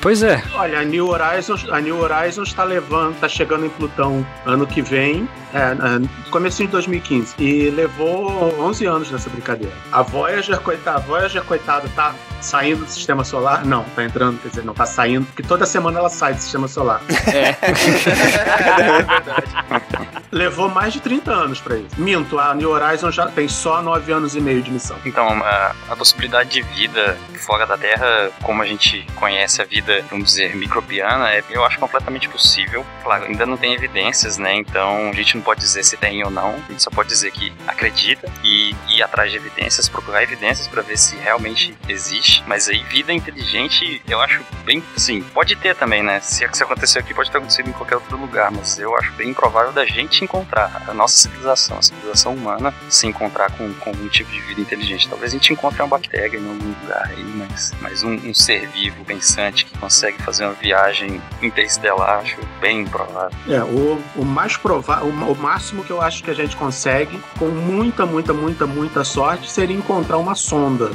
Pois 0.00 0.22
é, 0.22 0.42
Olha, 0.54 0.80
a 0.80 0.84
New 0.84 1.08
Horizons, 1.08 1.66
a 1.70 1.80
New 1.80 1.98
Horizons 2.00 2.48
está 2.48 2.62
levando, 2.64 3.14
está 3.14 3.28
chegando 3.28 3.66
em 3.66 3.70
Plutão 3.70 4.24
ano 4.44 4.66
que 4.66 4.80
vem, 4.82 5.28
é, 5.56 5.72
é, 5.72 6.30
comecinho 6.30 6.68
de 6.68 6.72
2015, 6.72 7.34
e 7.38 7.70
levou 7.70 8.54
11 8.60 8.86
anos 8.86 9.10
nessa 9.10 9.30
brincadeira. 9.30 9.72
A 9.90 10.02
Voyager, 10.02 10.60
coitada, 10.60 10.98
a 10.98 11.00
Voyager, 11.00 11.42
coitada, 11.44 11.88
tá 11.94 12.14
saindo 12.40 12.84
do 12.84 12.90
sistema 12.90 13.24
solar? 13.24 13.64
Não, 13.64 13.84
tá 13.84 14.04
entrando, 14.04 14.38
quer 14.40 14.48
dizer, 14.48 14.64
não 14.64 14.74
tá 14.74 14.84
saindo, 14.84 15.24
porque 15.26 15.42
toda 15.42 15.64
semana 15.64 15.98
ela 15.98 16.10
sai 16.10 16.34
do 16.34 16.40
sistema 16.40 16.68
solar. 16.68 17.00
É. 17.26 17.56
Levou 20.30 20.68
mais 20.68 20.92
de 20.92 21.00
30 21.00 21.32
anos 21.32 21.60
pra 21.60 21.76
isso. 21.76 21.98
Minto, 21.98 22.38
a 22.38 22.54
New 22.54 22.70
Horizons 22.70 23.14
já 23.14 23.26
tem 23.26 23.48
só 23.48 23.82
9 23.82 24.12
anos 24.12 24.36
e 24.36 24.40
meio 24.40 24.62
de 24.62 24.70
missão. 24.70 24.96
Então, 25.04 25.26
a, 25.28 25.74
a 25.88 25.96
possibilidade 25.96 26.50
de 26.50 26.62
vida 26.62 27.16
fora 27.46 27.66
da 27.66 27.76
Terra, 27.76 28.30
como 28.42 28.62
a 28.62 28.66
gente 28.66 29.06
conhece 29.14 29.62
a 29.62 29.64
vida, 29.64 30.04
vamos 30.10 30.26
dizer, 30.26 30.54
microbiana, 30.56 31.32
é, 31.32 31.42
eu 31.50 31.64
acho 31.64 31.78
completamente 31.78 32.28
possível. 32.28 32.84
Claro, 33.02 33.24
ainda 33.24 33.46
não 33.46 33.56
tem 33.56 33.72
evidências, 33.72 34.36
né? 34.36 34.56
Então 34.56 35.10
a 35.10 35.12
gente 35.12 35.36
não 35.36 35.42
pode 35.46 35.60
dizer 35.60 35.84
se 35.84 35.96
tem 35.96 36.24
ou 36.24 36.30
não. 36.30 36.50
A 36.50 36.72
gente 36.72 36.82
só 36.82 36.90
pode 36.90 37.08
dizer 37.08 37.30
que 37.30 37.52
acredita 37.68 38.28
e 38.42 38.74
ir 38.88 39.02
atrás 39.02 39.30
de 39.30 39.36
evidências, 39.36 39.88
procurar 39.88 40.24
evidências 40.24 40.66
para 40.66 40.82
ver 40.82 40.98
se 40.98 41.14
realmente 41.16 41.72
existe. 41.88 42.42
Mas 42.48 42.68
aí, 42.68 42.82
vida 42.82 43.12
inteligente, 43.12 44.02
eu 44.08 44.20
acho 44.20 44.42
bem. 44.64 44.82
Assim, 44.96 45.22
pode 45.22 45.54
ter 45.54 45.76
também, 45.76 46.02
né? 46.02 46.18
Se, 46.18 46.44
aconteceu 46.44 47.00
aqui, 47.00 47.14
pode 47.14 47.30
ter 47.30 47.38
acontecido 47.38 47.68
em 47.70 47.72
qualquer 47.72 47.94
outro 47.94 48.16
lugar. 48.18 48.50
Mas 48.50 48.76
eu 48.76 48.96
acho 48.96 49.12
bem 49.12 49.30
improvável 49.30 49.72
da 49.72 49.86
gente 49.86 50.24
encontrar 50.24 50.82
a 50.88 50.92
nossa 50.92 51.16
civilização, 51.16 51.78
a 51.78 51.82
civilização 51.82 52.34
humana, 52.34 52.74
se 52.88 53.06
encontrar 53.06 53.52
com, 53.52 53.72
com 53.74 53.90
algum 53.90 54.08
tipo 54.08 54.30
de 54.32 54.40
vida 54.40 54.60
inteligente. 54.60 55.08
Talvez 55.08 55.30
a 55.30 55.36
gente 55.36 55.52
encontre 55.52 55.80
uma 55.80 55.88
bactéria 55.88 56.36
em 56.36 56.48
algum 56.48 56.74
lugar 56.80 57.08
aí, 57.08 57.24
mas, 57.24 57.72
mas 57.80 58.02
um, 58.02 58.14
um 58.14 58.34
ser 58.34 58.66
vivo, 58.68 59.04
pensante, 59.04 59.64
que 59.64 59.78
consegue 59.78 60.20
fazer 60.22 60.44
uma 60.44 60.54
viagem 60.54 61.22
interestelar, 61.40 62.18
acho 62.18 62.36
bem 62.60 62.80
improvável. 62.80 63.36
É, 63.48 63.62
o, 63.62 64.02
o 64.16 64.24
mais 64.24 64.56
provável, 64.56 65.12
o, 65.30 65.34
máximo 65.34 65.84
que 65.84 65.90
eu 65.90 66.00
acho 66.00 66.22
que 66.22 66.30
a 66.30 66.34
gente 66.34 66.56
consegue, 66.56 67.18
com 67.38 67.46
muita, 67.46 68.06
muita, 68.06 68.32
muita, 68.32 68.66
muita 68.66 69.04
sorte, 69.04 69.50
seria 69.50 69.76
encontrar 69.76 70.18
uma 70.18 70.34
sonda. 70.34 70.90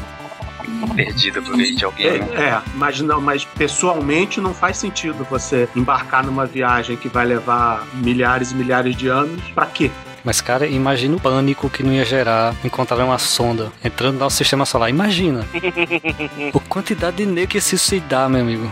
Perdida 0.95 1.41
por 1.41 1.55
meio 1.55 1.75
de 1.75 1.85
alguém, 1.85 2.19
né? 2.19 2.27
É, 2.33 2.43
é, 2.50 2.61
mas 2.75 3.01
não, 3.01 3.19
mas 3.19 3.43
pessoalmente 3.43 4.39
não 4.39 4.53
faz 4.53 4.77
sentido 4.77 5.25
você 5.29 5.67
embarcar 5.75 6.25
numa 6.25 6.45
viagem 6.45 6.95
que 6.95 7.09
vai 7.09 7.25
levar 7.25 7.85
milhares 7.93 8.51
e 8.51 8.55
milhares 8.55 8.95
de 8.95 9.07
anos. 9.07 9.41
Pra 9.53 9.65
quê? 9.65 9.91
Mas, 10.23 10.39
cara, 10.39 10.67
imagina 10.67 11.15
o 11.15 11.19
pânico 11.19 11.69
que 11.69 11.81
não 11.81 11.91
ia 11.91 12.05
gerar 12.05 12.55
encontrar 12.63 13.03
uma 13.03 13.17
sonda 13.17 13.71
entrando 13.83 14.13
no 14.13 14.19
nosso 14.19 14.38
sistema 14.38 14.65
solar. 14.65 14.89
Imagina. 14.89 15.45
a 16.53 16.59
quantidade 16.69 17.17
de 17.17 17.25
negro 17.25 17.50
que 17.50 17.57
ia 17.57 17.61
se 17.61 17.77
suicidar, 17.77 18.29
meu 18.29 18.41
amigo. 18.41 18.71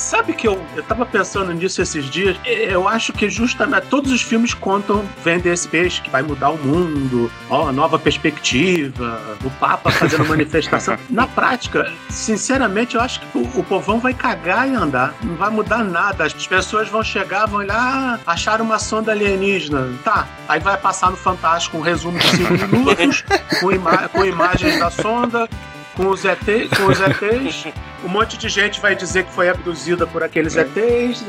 Sabe 0.00 0.32
que 0.32 0.48
eu, 0.48 0.58
eu 0.74 0.82
tava 0.82 1.04
pensando 1.04 1.52
nisso 1.52 1.82
esses 1.82 2.06
dias? 2.06 2.34
Eu 2.46 2.88
acho 2.88 3.12
que 3.12 3.28
justamente 3.28 3.86
todos 3.88 4.10
os 4.10 4.22
filmes 4.22 4.54
contam, 4.54 5.04
vendem 5.22 5.52
esse 5.52 5.68
peixe 5.68 6.00
que 6.00 6.08
vai 6.08 6.22
mudar 6.22 6.48
o 6.48 6.56
mundo, 6.56 7.30
ó, 7.50 7.70
nova 7.70 7.98
perspectiva, 7.98 9.20
o 9.44 9.50
Papa 9.50 9.90
fazendo 9.90 10.24
manifestação. 10.24 10.96
Na 11.10 11.26
prática, 11.26 11.92
sinceramente, 12.08 12.94
eu 12.94 13.02
acho 13.02 13.20
que 13.20 13.38
o, 13.38 13.42
o 13.60 13.62
povão 13.62 14.00
vai 14.00 14.14
cagar 14.14 14.66
e 14.66 14.74
andar. 14.74 15.14
Não 15.22 15.36
vai 15.36 15.50
mudar 15.50 15.84
nada. 15.84 16.24
As 16.24 16.32
pessoas 16.46 16.88
vão 16.88 17.04
chegar, 17.04 17.44
vão 17.44 17.58
olhar, 17.58 17.76
ah, 17.76 18.18
acharam 18.26 18.64
uma 18.64 18.78
sonda 18.78 19.12
alienígena. 19.12 19.86
Tá. 20.02 20.26
Aí 20.48 20.60
vai 20.60 20.78
passar 20.78 21.10
no 21.10 21.16
Fantástico 21.18 21.76
um 21.76 21.82
resumo 21.82 22.18
de 22.18 22.26
5 22.26 22.52
minutos, 22.74 23.22
com, 23.60 23.70
ima 23.70 24.08
com 24.08 24.24
imagens 24.24 24.78
da 24.78 24.90
sonda, 24.90 25.46
com 25.94 26.08
os, 26.08 26.24
ET, 26.24 26.40
com 26.74 26.86
os 26.86 26.98
ETs. 26.98 27.66
Um 28.04 28.08
monte 28.08 28.38
de 28.38 28.48
gente 28.48 28.80
vai 28.80 28.94
dizer 28.94 29.24
que 29.24 29.32
foi 29.32 29.48
abduzida 29.48 30.06
por 30.06 30.22
aqueles 30.22 30.56
ETs. 30.56 31.24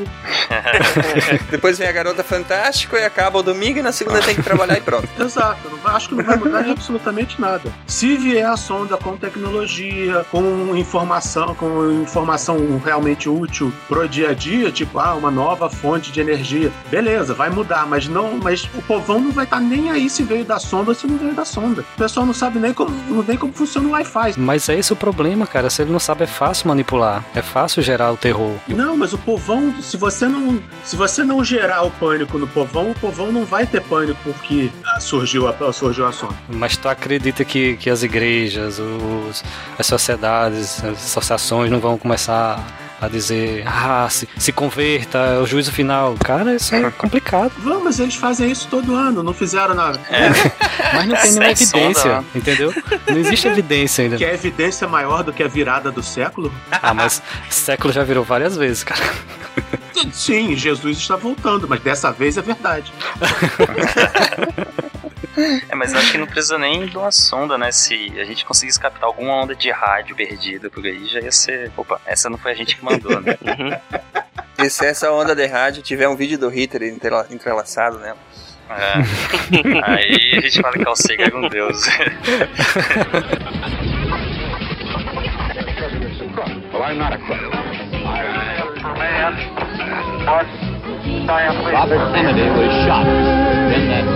Depois 1.50 1.78
vem 1.78 1.88
a 1.88 1.92
garota 1.92 2.24
fantástica 2.24 2.98
e 2.98 3.04
acaba 3.04 3.38
o 3.38 3.42
domingo 3.42 3.78
e 3.78 3.82
na 3.82 3.92
segunda 3.92 4.20
tem 4.20 4.34
que 4.34 4.42
trabalhar 4.42 4.78
e 4.78 4.80
pronto. 4.80 5.08
Exato, 5.20 5.58
acho 5.84 6.08
que 6.08 6.14
não 6.14 6.24
vai 6.24 6.36
mudar 6.36 6.68
absolutamente 6.68 7.40
nada. 7.40 7.72
Se 7.86 8.16
vier 8.16 8.48
a 8.48 8.56
sonda 8.56 8.96
com 8.96 9.16
tecnologia, 9.16 10.24
com 10.30 10.76
informação, 10.76 11.54
com 11.54 12.02
informação 12.02 12.80
realmente 12.84 13.28
útil 13.28 13.72
pro 13.88 14.08
dia 14.08 14.30
a 14.30 14.34
dia, 14.34 14.70
tipo, 14.70 14.98
ah, 14.98 15.14
uma 15.14 15.30
nova 15.30 15.68
fonte 15.68 16.10
de 16.10 16.20
energia, 16.20 16.70
beleza, 16.90 17.34
vai 17.34 17.50
mudar, 17.50 17.86
mas 17.86 18.08
não, 18.08 18.38
mas 18.38 18.68
o 18.74 18.82
povão 18.82 19.20
não 19.20 19.32
vai 19.32 19.44
estar 19.44 19.60
nem 19.60 19.90
aí 19.90 20.08
se 20.08 20.22
veio 20.22 20.44
da 20.44 20.58
sonda 20.58 20.90
ou 20.90 20.94
se 20.94 21.06
não 21.06 21.18
veio 21.18 21.34
da 21.34 21.44
sonda. 21.44 21.82
O 21.94 21.98
pessoal 21.98 22.26
não 22.26 22.34
sabe 22.34 22.58
nem 22.58 22.72
como, 22.72 22.90
não 23.08 23.22
nem 23.22 23.36
como 23.36 23.52
funciona 23.52 23.88
o 23.88 23.92
Wi-Fi. 23.92 24.34
Mas 24.36 24.68
é 24.68 24.78
esse 24.78 24.92
o 24.92 24.96
problema, 24.96 25.46
cara. 25.46 25.70
Se 25.70 25.82
ele 25.82 25.92
não 25.92 26.00
sabe, 26.00 26.24
é 26.24 26.26
fácil 26.26 26.61
manipular. 26.66 27.24
É 27.34 27.42
fácil 27.42 27.82
gerar 27.82 28.12
o 28.12 28.16
terror. 28.16 28.54
Não, 28.68 28.96
mas 28.96 29.12
o 29.12 29.18
povão, 29.18 29.74
se 29.80 29.96
você 29.96 30.26
não, 30.26 30.62
se 30.84 30.96
você 30.96 31.24
não 31.24 31.44
gerar 31.44 31.82
o 31.82 31.90
pânico 31.90 32.38
no 32.38 32.46
povão, 32.46 32.90
o 32.90 32.94
povão 32.94 33.32
não 33.32 33.44
vai 33.44 33.66
ter 33.66 33.80
pânico 33.82 34.18
porque 34.24 34.70
surgiu 35.00 35.48
a, 35.48 35.72
surgiu 35.72 36.06
a 36.06 36.12
sonda. 36.12 36.34
Mas 36.48 36.76
tu 36.76 36.88
acredita 36.88 37.44
que, 37.44 37.76
que 37.76 37.90
as 37.90 38.02
igrejas, 38.02 38.78
os, 38.78 39.44
as 39.78 39.86
sociedades, 39.86 40.82
as 40.84 41.04
associações 41.04 41.70
não 41.70 41.80
vão 41.80 41.98
começar 41.98 42.64
a 43.02 43.08
dizer, 43.08 43.64
ah, 43.66 44.06
se, 44.08 44.28
se 44.38 44.52
converta, 44.52 45.18
é 45.18 45.38
o 45.38 45.44
juízo 45.46 45.72
final. 45.72 46.14
Cara, 46.24 46.54
isso 46.54 46.72
é 46.74 46.88
complicado. 46.92 47.52
Vamos, 47.58 47.82
mas 47.82 47.98
eles 47.98 48.14
fazem 48.14 48.48
isso 48.50 48.68
todo 48.70 48.94
ano, 48.94 49.24
não 49.24 49.34
fizeram 49.34 49.74
nada. 49.74 49.98
Mas 50.94 51.06
não 51.06 51.16
tem 51.16 51.32
nenhuma 51.32 51.56
Sem 51.56 51.80
evidência, 51.80 52.02
sonda. 52.02 52.24
entendeu? 52.34 52.74
Não 53.08 53.16
existe 53.16 53.48
evidência 53.48 54.04
ainda. 54.04 54.16
Que 54.16 54.24
é 54.24 54.34
evidência 54.34 54.86
maior 54.86 55.22
do 55.24 55.32
que 55.32 55.42
a 55.42 55.48
virada 55.48 55.90
do 55.90 56.02
século? 56.02 56.52
Ah, 56.70 56.92
mas 56.94 57.22
século 57.50 57.92
já 57.92 58.04
virou 58.04 58.22
várias 58.24 58.56
vezes, 58.56 58.84
cara. 58.84 59.00
Sim, 60.12 60.54
Jesus 60.54 60.98
está 60.98 61.16
voltando, 61.16 61.66
mas 61.68 61.80
dessa 61.80 62.12
vez 62.12 62.36
é 62.36 62.42
verdade. 62.42 62.92
É, 65.68 65.74
mas 65.74 65.94
acho 65.94 66.12
que 66.12 66.18
não 66.18 66.26
precisa 66.26 66.58
nem 66.58 66.86
de 66.86 66.96
uma 66.96 67.10
sonda, 67.12 67.56
né? 67.56 67.70
Se 67.72 68.12
a 68.18 68.24
gente 68.24 68.44
conseguisse 68.44 68.78
captar 68.78 69.04
alguma 69.04 69.32
onda 69.42 69.54
de 69.54 69.70
rádio 69.70 70.14
perdida 70.16 70.68
por 70.68 70.84
aí, 70.84 71.06
já 71.06 71.20
ia 71.20 71.32
ser. 71.32 71.70
Opa, 71.76 72.00
essa 72.06 72.28
não 72.28 72.36
foi 72.38 72.52
a 72.52 72.54
gente 72.54 72.76
que 72.76 72.84
mandou, 72.84 73.20
né? 73.20 73.36
E 74.58 74.70
se 74.70 74.86
essa 74.86 75.10
onda 75.10 75.34
de 75.34 75.44
rádio 75.46 75.82
tiver 75.82 76.06
um 76.08 76.14
vídeo 76.14 76.38
do 76.38 76.48
Hitler 76.48 76.92
entrela- 76.92 77.26
entrelaçado 77.30 77.98
nela? 77.98 78.18
É. 78.70 79.90
Aí 79.90 80.34
a 80.36 80.40
gente 80.40 80.60
fala 80.60 80.74
que 80.74 80.86
Alcega 80.86 81.24
era 81.24 81.36
um 81.36 81.48
deus. 81.48 81.84
Robert 90.72 92.12
Kennedy 92.14 92.48
was 92.50 92.72
shot 92.86 93.06
in 93.06 93.88
that. 93.88 94.11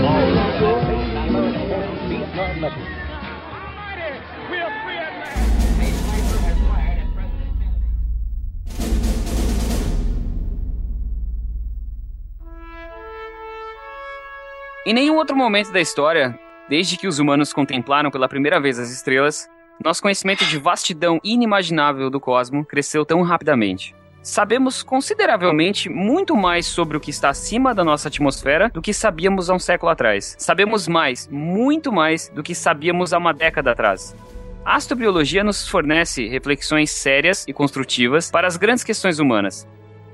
Em 14.86 14.94
nenhum 14.94 15.16
outro 15.16 15.36
momento 15.36 15.72
da 15.72 15.80
história, 15.80 16.38
desde 16.68 16.96
que 16.96 17.08
os 17.08 17.18
humanos 17.18 17.52
contemplaram 17.52 18.08
pela 18.08 18.28
primeira 18.28 18.60
vez 18.60 18.78
as 18.78 18.88
estrelas, 18.88 19.48
nosso 19.82 20.00
conhecimento 20.00 20.44
de 20.44 20.58
vastidão 20.58 21.20
inimaginável 21.24 22.08
do 22.08 22.20
cosmo 22.20 22.64
cresceu 22.64 23.04
tão 23.04 23.22
rapidamente. 23.22 23.94
Sabemos 24.26 24.82
consideravelmente 24.82 25.88
muito 25.88 26.34
mais 26.34 26.66
sobre 26.66 26.96
o 26.96 27.00
que 27.00 27.10
está 27.10 27.28
acima 27.28 27.72
da 27.72 27.84
nossa 27.84 28.08
atmosfera 28.08 28.68
do 28.70 28.82
que 28.82 28.92
sabíamos 28.92 29.48
há 29.48 29.54
um 29.54 29.58
século 29.60 29.88
atrás. 29.88 30.34
Sabemos 30.36 30.88
mais, 30.88 31.28
muito 31.28 31.92
mais, 31.92 32.28
do 32.30 32.42
que 32.42 32.52
sabíamos 32.52 33.12
há 33.12 33.18
uma 33.18 33.32
década 33.32 33.70
atrás. 33.70 34.16
A 34.64 34.74
astrobiologia 34.74 35.44
nos 35.44 35.68
fornece 35.68 36.26
reflexões 36.26 36.90
sérias 36.90 37.44
e 37.46 37.52
construtivas 37.52 38.28
para 38.28 38.48
as 38.48 38.56
grandes 38.56 38.82
questões 38.82 39.20
humanas. 39.20 39.64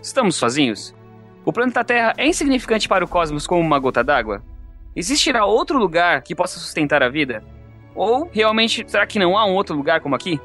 Estamos 0.02 0.36
sozinhos? 0.36 0.94
O 1.42 1.50
planeta 1.50 1.82
Terra 1.82 2.12
é 2.18 2.26
insignificante 2.26 2.86
para 2.86 3.06
o 3.06 3.08
cosmos 3.08 3.46
como 3.46 3.62
uma 3.62 3.78
gota 3.78 4.04
d'água? 4.04 4.42
Existirá 4.94 5.46
outro 5.46 5.78
lugar 5.78 6.20
que 6.20 6.34
possa 6.34 6.60
sustentar 6.60 7.02
a 7.02 7.08
vida? 7.08 7.42
Ou, 7.94 8.28
realmente, 8.30 8.84
será 8.86 9.06
que 9.06 9.18
não 9.18 9.38
há 9.38 9.46
um 9.46 9.54
outro 9.54 9.74
lugar 9.74 10.02
como 10.02 10.14
aqui? 10.14 10.38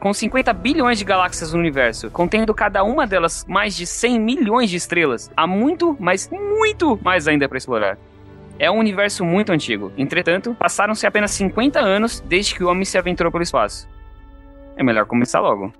Com 0.00 0.14
50 0.14 0.52
bilhões 0.52 0.96
de 0.96 1.04
galáxias 1.04 1.52
no 1.52 1.58
universo, 1.58 2.08
contendo 2.10 2.54
cada 2.54 2.84
uma 2.84 3.04
delas 3.04 3.44
mais 3.48 3.74
de 3.74 3.84
100 3.84 4.20
milhões 4.20 4.70
de 4.70 4.76
estrelas, 4.76 5.28
há 5.36 5.44
muito, 5.44 5.96
mas 5.98 6.30
muito 6.30 6.96
mais 7.02 7.26
ainda 7.26 7.48
para 7.48 7.58
explorar. 7.58 7.98
É 8.60 8.70
um 8.70 8.78
universo 8.78 9.24
muito 9.24 9.50
antigo. 9.50 9.92
Entretanto, 9.98 10.54
passaram-se 10.54 11.04
apenas 11.04 11.32
50 11.32 11.80
anos 11.80 12.20
desde 12.20 12.54
que 12.54 12.62
o 12.62 12.68
homem 12.68 12.84
se 12.84 12.96
aventurou 12.96 13.32
pelo 13.32 13.42
espaço. 13.42 13.88
É 14.76 14.84
melhor 14.84 15.04
começar 15.04 15.40
logo. 15.40 15.72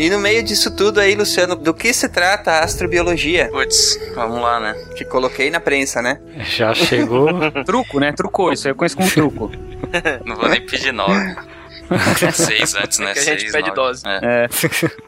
E 0.00 0.08
no 0.08 0.18
meio 0.18 0.42
disso 0.42 0.74
tudo 0.74 0.98
aí, 0.98 1.14
Luciano, 1.14 1.54
do 1.54 1.74
que 1.74 1.92
se 1.92 2.08
trata 2.08 2.52
a 2.52 2.64
astrobiologia? 2.64 3.50
Putz, 3.50 4.00
vamos 4.14 4.40
lá, 4.40 4.58
né? 4.58 4.72
Te 4.94 5.04
coloquei 5.04 5.50
na 5.50 5.60
prensa, 5.60 6.00
né? 6.00 6.18
Já 6.38 6.72
chegou. 6.72 7.28
Truco, 7.66 8.00
né? 8.00 8.10
Trucou. 8.10 8.50
Isso 8.50 8.66
aí 8.66 8.72
eu 8.72 8.74
conheço 8.74 8.96
como 8.96 9.10
truco. 9.10 9.52
Não 10.24 10.36
vou 10.36 10.48
nem 10.48 10.64
pedir 10.64 10.90
nove. 10.90 11.36
Seis 12.34 12.74
antes, 12.74 12.98
né? 12.98 13.12
que 13.12 13.18
a 13.18 13.22
gente 13.22 13.40
Seis, 13.40 13.52
pede 13.52 13.68
nove. 13.68 13.74
dose. 13.80 14.02
É. 14.06 14.44
É. 14.44 14.48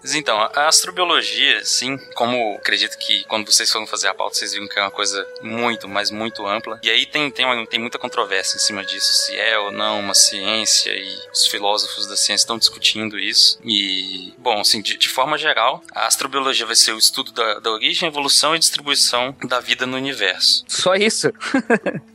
Mas 0.03 0.15
então, 0.15 0.39
a 0.41 0.67
astrobiologia, 0.69 1.65
sim, 1.65 1.97
como 2.15 2.57
acredito 2.57 2.97
que 2.99 3.25
quando 3.25 3.51
vocês 3.53 3.71
foram 3.71 3.87
fazer 3.87 4.09
a 4.09 4.15
pauta, 4.15 4.37
vocês 4.37 4.53
viram 4.53 4.69
que 4.69 4.79
é 4.79 4.83
uma 4.83 4.91
coisa 4.91 5.27
muito, 5.43 5.89
mas 5.89 6.11
muito 6.11 6.47
ampla. 6.47 6.79
E 6.83 6.91
aí 6.91 7.07
tem, 7.07 7.31
tem, 7.31 7.45
uma- 7.45 7.67
tem 7.67 7.81
muita 7.81 7.99
controvérsia 7.99 8.57
em 8.57 8.61
cima 8.61 8.85
disso, 8.85 9.13
se 9.13 9.37
é 9.37 9.59
ou 9.59 9.71
não 9.71 10.01
uma 10.01 10.15
ciência, 10.15 10.91
e 10.93 11.17
os 11.33 11.47
filósofos 11.47 12.07
da 12.07 12.17
ciência 12.17 12.43
estão 12.45 12.59
discutindo 12.59 13.19
isso. 13.19 13.59
E, 13.65 14.33
bom, 14.39 14.61
assim, 14.61 14.81
de, 14.83 14.97
de 14.97 15.09
forma 15.09 15.39
geral, 15.39 15.83
a 15.95 16.07
astrobiologia 16.07 16.67
vai 16.67 16.77
ser 16.77 16.93
o 16.93 16.99
estudo 16.99 17.33
da, 17.33 17.61
da 17.61 17.71
origem, 17.71 18.09
evolução 18.09 18.55
e 18.55 18.59
distribuição 18.59 19.35
da 19.45 19.61
vida 19.61 19.87
no 19.87 19.97
universo. 19.97 20.65
Só 20.69 20.95
isso. 20.95 21.33